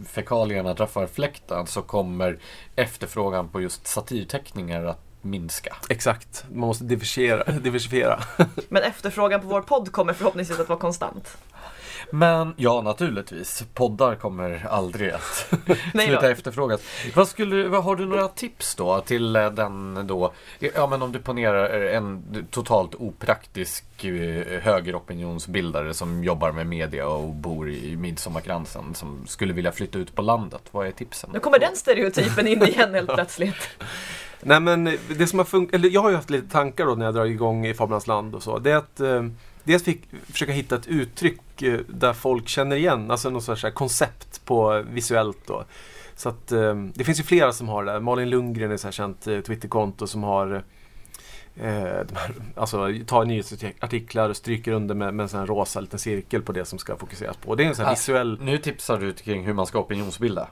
fekalierna 0.09 0.75
träffar 0.75 1.07
fläkten 1.07 1.67
så 1.67 1.83
kommer 1.83 2.39
efterfrågan 2.77 3.49
på 3.49 3.61
just 3.61 3.87
satirteckningar 3.87 4.85
att 4.85 5.01
minska. 5.25 5.77
Exakt, 5.89 6.45
man 6.51 6.67
måste 6.67 6.85
diversifiera. 6.85 7.53
diversifiera. 7.53 8.21
Men 8.69 8.83
efterfrågan 8.83 9.41
på 9.41 9.47
vår 9.47 9.63
podd 9.63 9.93
kommer 9.93 10.13
förhoppningsvis 10.13 10.61
att 10.61 10.69
vara 10.69 10.79
konstant. 10.79 11.37
Men 12.15 12.55
ja, 12.57 12.83
naturligtvis. 12.83 13.65
Poddar 13.75 14.15
kommer 14.15 14.67
aldrig 14.71 15.11
att 15.11 15.55
sluta 16.05 16.31
efterfrågas. 16.31 16.81
Vad 17.15 17.29
skulle, 17.29 17.69
vad, 17.69 17.85
har 17.85 17.97
du 17.97 18.07
några 18.07 18.29
tips 18.29 18.75
då 18.75 19.01
till 19.01 19.37
eh, 19.37 19.51
den 19.51 20.07
då, 20.07 20.33
ja 20.75 20.87
men 20.87 21.03
om 21.03 21.13
du 21.13 21.19
ponerar 21.19 21.81
en 21.81 22.47
totalt 22.51 22.95
opraktisk 22.95 24.05
eh, 24.05 24.61
högeropinionsbildare 24.61 25.95
som 25.95 26.25
jobbar 26.25 26.53
med 26.53 26.67
media 26.67 27.09
och 27.09 27.35
bor 27.35 27.71
i 27.71 27.97
Midsommarkransen 27.97 28.95
som 28.95 29.27
skulle 29.27 29.53
vilja 29.53 29.73
flytta 29.73 29.99
ut 29.99 30.15
på 30.15 30.23
landet. 30.23 30.63
Vad 30.71 30.87
är 30.87 30.91
tipsen? 30.91 31.31
Nu 31.33 31.39
kommer 31.39 31.59
den 31.59 31.77
stereotypen 31.77 32.47
in 32.47 32.63
igen 32.63 32.95
helt 32.95 33.15
plötsligt. 33.15 33.69
Nej 34.43 34.61
men 34.61 34.99
det 35.09 35.27
som 35.27 35.39
har 35.39 35.47
funkat, 35.47 35.75
eller 35.75 35.89
jag 35.89 36.03
har 36.03 36.11
ju 36.11 36.17
haft 36.17 36.31
lite 36.31 36.49
tankar 36.49 36.87
då 36.87 36.95
när 36.95 37.05
jag 37.05 37.15
drar 37.15 37.25
igång 37.25 37.67
i 37.67 37.75
Fablernas 37.75 38.07
land 38.07 38.35
och 38.35 38.43
så. 38.43 38.59
Det 38.59 38.71
är 38.71 38.77
att 38.77 39.01
eh, 39.01 39.27
dels 39.65 39.83
fick, 39.85 40.03
försöka 40.33 40.53
hitta 40.53 40.77
ett 40.77 40.87
uttryck 40.87 41.63
eh, 41.63 41.81
där 41.89 42.13
folk 42.13 42.49
känner 42.49 42.77
igen, 42.77 43.11
alltså 43.11 43.31
något 43.31 43.45
sorts 43.45 43.65
koncept 43.75 44.45
på 44.45 44.85
visuellt 44.91 45.39
då. 45.47 45.65
Så 46.17 46.29
att 46.29 46.53
eh, 46.53 46.75
det 46.95 47.05
finns 47.05 47.19
ju 47.21 47.23
flera 47.23 47.53
som 47.53 47.69
har 47.69 47.85
det. 47.85 48.01
Malin 48.01 48.31
Lundgren 48.31 48.71
är 48.71 48.75
ett 48.75 48.81
så 48.81 48.87
här 48.87 48.93
känt 48.93 49.27
eh, 49.27 49.41
Twitterkonto 49.41 50.07
som 50.07 50.23
har 50.23 50.55
eh, 51.57 51.63
de 52.09 52.15
här, 52.17 52.35
alltså 52.57 52.89
tar 53.07 53.25
nyhetsartiklar 53.25 54.31
och 54.31 54.37
stryker 54.37 54.73
under 54.73 54.95
med, 54.95 55.15
med 55.15 55.23
en 55.25 55.29
sån 55.29 55.41
här 55.41 55.47
rosa 55.47 55.81
liten 55.81 55.99
cirkel 55.99 56.43
på 56.43 56.53
det 56.53 56.65
som 56.65 56.79
ska 56.79 56.97
fokuseras 56.97 57.37
på. 57.37 57.55
Det 57.55 57.65
är 57.65 57.69
en 57.69 57.75
sån 57.75 57.85
här 57.85 57.93
Ah. 57.93 57.95
visuell... 57.95 58.39
Nu 58.43 58.59
tipsar 58.59 58.99
du 58.99 59.13
kring 59.13 59.45
hur 59.47 59.53
man 59.53 59.67
ska 59.67 59.79
opinionsbilda. 59.79 60.49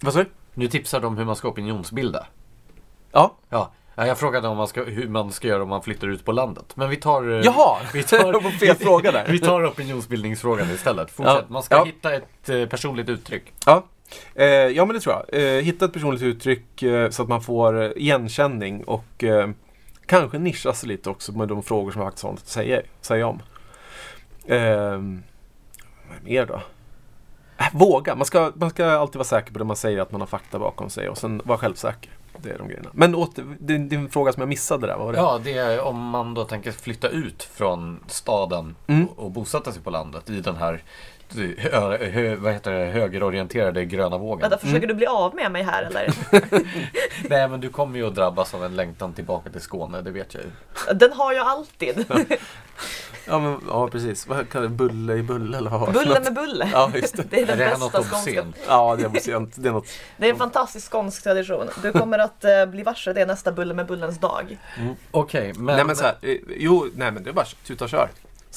Vad 0.00 0.12
sa 0.12 0.18
du? 0.18 0.28
Nu 0.54 0.68
tipsar 0.68 1.04
om 1.04 1.16
hur 1.16 1.24
man 1.24 1.36
ska 1.36 1.48
opinionsbilda. 1.48 2.26
Ja. 3.12 3.34
Ja, 3.48 3.72
ja, 3.94 4.06
jag 4.06 4.18
frågade 4.18 4.48
om 4.48 4.56
man 4.56 4.68
ska, 4.68 4.84
hur 4.84 5.08
man 5.08 5.32
ska 5.32 5.48
göra 5.48 5.62
om 5.62 5.68
man 5.68 5.82
flyttar 5.82 6.08
ut 6.08 6.24
på 6.24 6.32
landet. 6.32 6.72
Men 6.76 6.90
vi 6.90 6.96
tar... 6.96 7.30
eh, 7.30 7.40
Jaha! 7.44 7.76
Vi 7.92 8.02
tar, 8.02 8.50
fel 8.58 8.76
fråga 8.76 9.12
där. 9.12 9.26
Vi 9.28 9.38
tar 9.38 9.66
opinionsbildningsfrågan 9.68 10.70
istället. 10.70 11.10
Fortsätt. 11.10 11.34
Ja. 11.34 11.44
Man 11.48 11.62
ska 11.62 11.76
Ja. 11.76 11.84
hitta 11.84 12.14
ett 12.14 12.48
eh, 12.48 12.66
personligt 12.66 13.08
uttryck. 13.08 13.52
Ja. 13.66 13.84
Eh, 14.34 14.46
ja 14.46 14.84
men 14.84 14.94
det 14.94 15.00
tror 15.00 15.14
jag. 15.28 15.42
Eh, 15.42 15.62
hitta 15.62 15.84
ett 15.84 15.92
personligt 15.92 16.22
uttryck 16.22 16.82
eh, 16.82 17.10
så 17.10 17.22
att 17.22 17.28
man 17.28 17.42
får 17.42 17.82
eh, 17.82 17.90
igenkänning 17.96 18.84
och 18.84 19.24
kanske 20.06 20.38
nischa 20.38 20.72
sig 20.72 20.88
lite 20.88 21.10
också 21.10 21.32
med 21.32 21.48
de 21.48 21.62
frågor 21.62 21.90
som 21.92 21.98
man 21.98 22.06
faktiskt 22.06 22.24
har 22.24 22.30
något 22.30 22.40
att 22.40 22.48
säga, 22.48 22.82
säga 23.00 23.26
om. 23.26 23.42
Eh, 24.46 24.90
vad 26.10 26.22
mer 26.24 26.46
då? 26.46 26.60
Äh, 27.58 27.66
våga! 27.72 28.14
Man 28.14 28.26
ska, 28.26 28.52
man 28.54 28.70
ska 28.70 28.86
alltid 28.90 29.16
vara 29.16 29.24
säker 29.24 29.52
på 29.52 29.58
det 29.58 29.64
man 29.64 29.76
säger, 29.76 29.98
att 30.00 30.12
man 30.12 30.20
har 30.20 30.28
fakta 30.28 30.58
bakom 30.58 30.90
sig 30.90 31.08
och 31.08 31.18
sen 31.18 31.42
vara 31.44 31.58
självsäker. 31.58 32.10
Det 32.42 32.50
är 32.50 32.58
de 32.58 32.68
grejerna. 32.68 32.90
Men 32.92 33.14
åter, 33.14 33.44
din, 33.58 33.88
din 33.88 34.08
fråga 34.08 34.32
som 34.32 34.40
jag 34.40 34.48
missade 34.48 34.86
där, 34.86 34.96
vad 34.96 35.06
var 35.06 35.12
det? 35.12 35.18
Ja, 35.18 35.40
det 35.44 35.52
är 35.58 35.80
om 35.80 35.96
man 36.08 36.34
då 36.34 36.44
tänker 36.44 36.72
flytta 36.72 37.08
ut 37.08 37.42
från 37.42 38.00
staden 38.06 38.76
Mm. 38.86 39.06
och, 39.06 39.24
och 39.24 39.30
bosätta 39.30 39.72
sig 39.72 39.82
på 39.82 39.90
landet 39.90 40.30
i 40.30 40.40
den 40.40 40.56
här 40.56 40.82
hö, 41.58 42.10
hö, 42.10 42.36
vad 42.36 42.52
heter 42.52 42.72
det, 42.72 42.86
högerorienterade 42.86 43.84
gröna 43.84 44.18
vågen. 44.18 44.40
Vänta, 44.50 44.58
försöker 44.58 44.86
du 44.86 44.94
bli 44.94 45.06
av 45.06 45.34
med 45.34 45.52
mig 45.52 45.62
här 45.62 45.82
eller? 45.82 46.14
Nej, 47.30 47.48
men 47.48 47.60
du 47.60 47.68
kommer 47.68 47.98
ju 47.98 48.06
att 48.06 48.14
drabbas 48.14 48.54
av 48.54 48.64
en 48.64 48.76
längtan 48.76 49.12
tillbaka 49.12 49.50
till 49.50 49.60
Skåne, 49.60 50.02
det 50.02 50.10
vet 50.10 50.34
jag 50.34 50.42
ju. 50.42 50.50
Den 50.94 51.12
har 51.12 51.32
jag 51.32 51.46
alltid. 51.46 52.04
Ja, 53.28 53.38
men, 53.38 53.60
ja 53.68 53.88
precis. 53.88 54.26
Vad 54.26 54.48
kallar 54.48 54.62
det? 54.62 54.68
Bulle 54.74 55.14
i 55.14 55.22
bulle 55.22 55.58
eller 55.58 55.70
vad 55.70 55.80
var 55.80 55.86
det 55.86 55.92
Bulle 55.92 56.14
något? 56.14 56.22
med 56.24 56.34
bulle. 56.34 56.68
Ja, 56.72 56.90
just 56.94 57.16
det. 57.16 57.22
Det 57.30 57.36
är 57.36 57.42
Är 57.42 57.46
den 57.46 57.58
det 57.58 57.64
bästa 57.64 57.78
något 57.84 57.92
skånska. 57.92 58.16
obscent? 58.30 58.56
Ja, 58.68 58.96
det 58.96 59.18
är 59.18 59.20
sent. 59.20 59.52
Det 59.56 59.68
är 59.68 59.72
något. 59.72 59.88
Det 60.16 60.26
är 60.26 60.30
en 60.30 60.38
fantastisk 60.38 60.90
skånsk 60.92 61.22
tradition. 61.22 61.66
Du 61.82 61.92
kommer 61.92 62.18
att 62.18 62.44
eh, 62.44 62.66
bli 62.66 62.82
varse 62.82 63.12
det 63.12 63.26
nästa 63.26 63.52
Bulle 63.52 63.74
med 63.74 63.86
bullens 63.86 64.18
dag. 64.18 64.58
Okej, 65.10 65.52
men... 65.56 65.76
Nej 65.76 65.84
men 65.84 65.96
så 65.96 66.04
här, 66.04 66.16
eh, 66.22 66.36
jo, 66.56 66.88
nej 66.94 67.10
men 67.12 67.22
det 67.22 67.30
är 67.30 67.34
bara 67.34 67.46
tuta 67.66 67.84
och 67.84 67.90
kör. 67.90 68.08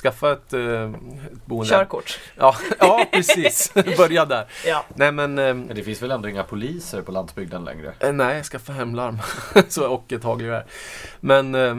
Skaffa 0.03 0.32
ett, 0.32 0.53
eh, 0.53 0.61
ett 0.61 1.45
boende. 1.45 1.69
Körkort. 1.69 2.19
Ja, 2.38 2.55
ja, 2.80 3.05
precis. 3.11 3.74
Börja 3.97 4.26
där. 4.26 4.45
Ja. 4.65 4.86
Nej 4.95 5.11
men, 5.11 5.39
eh, 5.39 5.53
Men 5.53 5.76
det 5.76 5.84
finns 5.84 6.01
väl 6.01 6.11
ändå 6.11 6.30
inga 6.30 6.43
poliser 6.43 7.01
på 7.01 7.11
landsbygden 7.11 7.63
längre? 7.63 7.93
eh, 7.99 8.11
nej, 8.13 8.43
skaffa 8.43 8.74
hemlarm. 8.74 9.17
så, 9.67 9.88
och 9.88 10.13
ett 10.13 10.24
hagelgevär. 10.24 10.65
Men, 11.19 11.55
eh, 11.55 11.78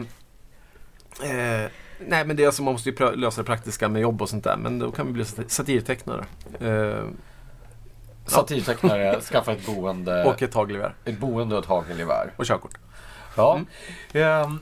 eh, 1.23 1.69
nej 2.07 2.25
men 2.25 2.35
det 2.35 2.43
är 2.43 2.47
alltså, 2.47 2.63
man 2.63 2.73
måste 2.73 2.89
ju 2.89 3.15
lösa 3.15 3.41
det 3.41 3.45
praktiska 3.45 3.89
med 3.89 4.01
jobb 4.01 4.21
och 4.21 4.29
sånt 4.29 4.43
där. 4.43 4.57
Men 4.57 4.79
då 4.79 4.91
kan 4.91 5.07
vi 5.07 5.13
bli 5.13 5.23
sat- 5.25 5.51
satirtecknare. 5.51 6.25
Eh, 6.59 7.03
Satirtecknare, 8.25 9.21
skaffa 9.31 9.51
ett 9.51 9.65
boende, 9.65 10.23
och 10.23 10.41
ett 10.41 10.53
hagelgevär. 10.53 10.95
ett 11.05 11.19
boende 11.19 11.55
och 11.55 11.61
ett 11.63 11.69
hagelgevär. 11.69 12.31
Och 12.37 12.45
körkort. 12.45 12.77
Ja. 13.37 13.55
Mm. 14.13 14.59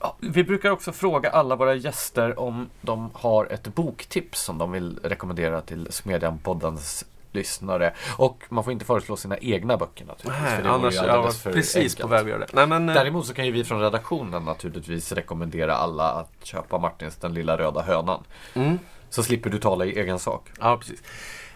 Ja, 0.00 0.16
vi 0.20 0.44
brukar 0.44 0.70
också 0.70 0.92
fråga 0.92 1.30
alla 1.30 1.56
våra 1.56 1.74
gäster 1.74 2.38
om 2.38 2.68
de 2.80 3.10
har 3.14 3.46
ett 3.52 3.74
boktips 3.74 4.40
som 4.42 4.58
de 4.58 4.72
vill 4.72 4.98
rekommendera 5.02 5.60
till 5.60 5.86
Smedjan-poddens 5.90 7.04
lyssnare. 7.32 7.94
Och 8.16 8.42
man 8.48 8.64
får 8.64 8.72
inte 8.72 8.84
föreslå 8.84 9.16
sina 9.16 9.38
egna 9.38 9.76
böcker 9.76 10.04
naturligtvis. 10.04 10.42
Nej, 10.42 10.56
för 10.56 10.62
det 10.62 10.70
annars 10.70 10.94
jag 10.94 11.22
var 11.22 11.52
precis 11.52 11.76
enkelt. 11.76 12.00
på 12.00 12.06
väg 12.06 12.20
att 12.20 12.28
göra 12.28 12.38
det. 12.38 12.46
Nej 12.52 12.66
men, 12.66 12.88
eh, 12.88 12.94
Däremot 12.94 13.26
så 13.26 13.34
kan 13.34 13.46
ju 13.46 13.52
vi 13.52 13.64
från 13.64 13.80
redaktionen 13.80 14.44
naturligtvis 14.44 15.12
rekommendera 15.12 15.74
alla 15.74 16.12
att 16.12 16.32
köpa 16.42 16.78
Martins 16.78 17.16
Den 17.16 17.34
lilla 17.34 17.58
röda 17.58 17.82
hönan. 17.82 18.22
mm. 18.54 18.78
Så 19.10 19.22
slipper 19.22 19.50
du 19.50 19.58
tala 19.58 19.84
i 19.84 19.98
egen 19.98 20.18
sak. 20.18 20.48
Ja, 20.60 20.76
precis. 20.76 21.02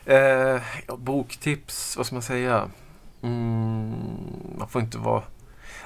Eh, 0.07 0.61
boktips, 0.97 1.97
vad 1.97 2.07
ska 2.07 2.15
man 2.15 2.23
säga? 2.23 2.69
Mm, 3.23 3.95
man 4.59 4.69
får 4.69 4.83
inte 4.83 4.99
vara... 4.99 5.23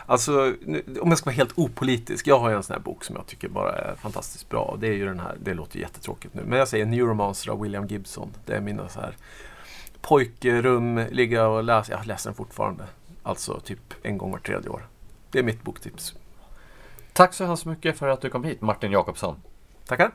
Alltså, 0.07 0.53
nu, 0.61 0.82
om 1.01 1.09
jag 1.09 1.18
ska 1.18 1.24
vara 1.26 1.34
helt 1.36 1.59
opolitisk. 1.59 2.26
Jag 2.26 2.38
har 2.38 2.51
ju 2.51 2.57
en 2.57 2.62
sån 2.62 2.74
här 2.74 2.80
bok 2.80 3.05
som 3.05 3.16
jag 3.16 3.26
tycker 3.26 3.49
bara 3.49 3.72
är 3.72 3.95
fantastiskt 3.95 4.49
bra. 4.49 4.76
Det 4.80 4.88
är 4.88 4.93
ju 4.93 5.07
den 5.07 5.20
här, 5.20 5.36
det 5.41 5.55
låter 5.55 5.78
jättetråkigt 5.78 6.34
nu. 6.34 6.43
Men 6.47 6.59
jag 6.59 6.68
säger 6.68 6.86
Neuromancer 6.86 7.51
av 7.51 7.61
William 7.61 7.86
Gibson. 7.86 8.30
Det 8.47 8.55
är 8.55 8.61
mina 8.61 8.88
så 8.88 9.01
här 9.01 9.16
pojkrum, 10.01 11.05
ligga 11.11 11.46
och 11.46 11.64
läsa. 11.64 11.92
Jag 11.92 12.07
läser 12.07 12.30
den 12.30 12.34
fortfarande. 12.34 12.84
Alltså 13.22 13.61
typ 13.61 13.94
en 14.03 14.18
gång 14.18 14.30
var 14.32 14.38
tredje 14.38 14.68
år. 14.68 14.86
Det 15.30 15.38
är 15.38 15.42
mitt 15.42 15.62
boktips. 15.62 16.14
Tack 17.12 17.34
så 17.34 17.44
hemskt 17.44 17.66
mycket 17.66 17.98
för 17.98 18.09
att 18.09 18.20
du 18.20 18.30
kom 18.30 18.44
hit 18.44 18.61
Martin 18.61 18.92
Jakobsson. 18.92 19.36
Tackar! 19.86 20.11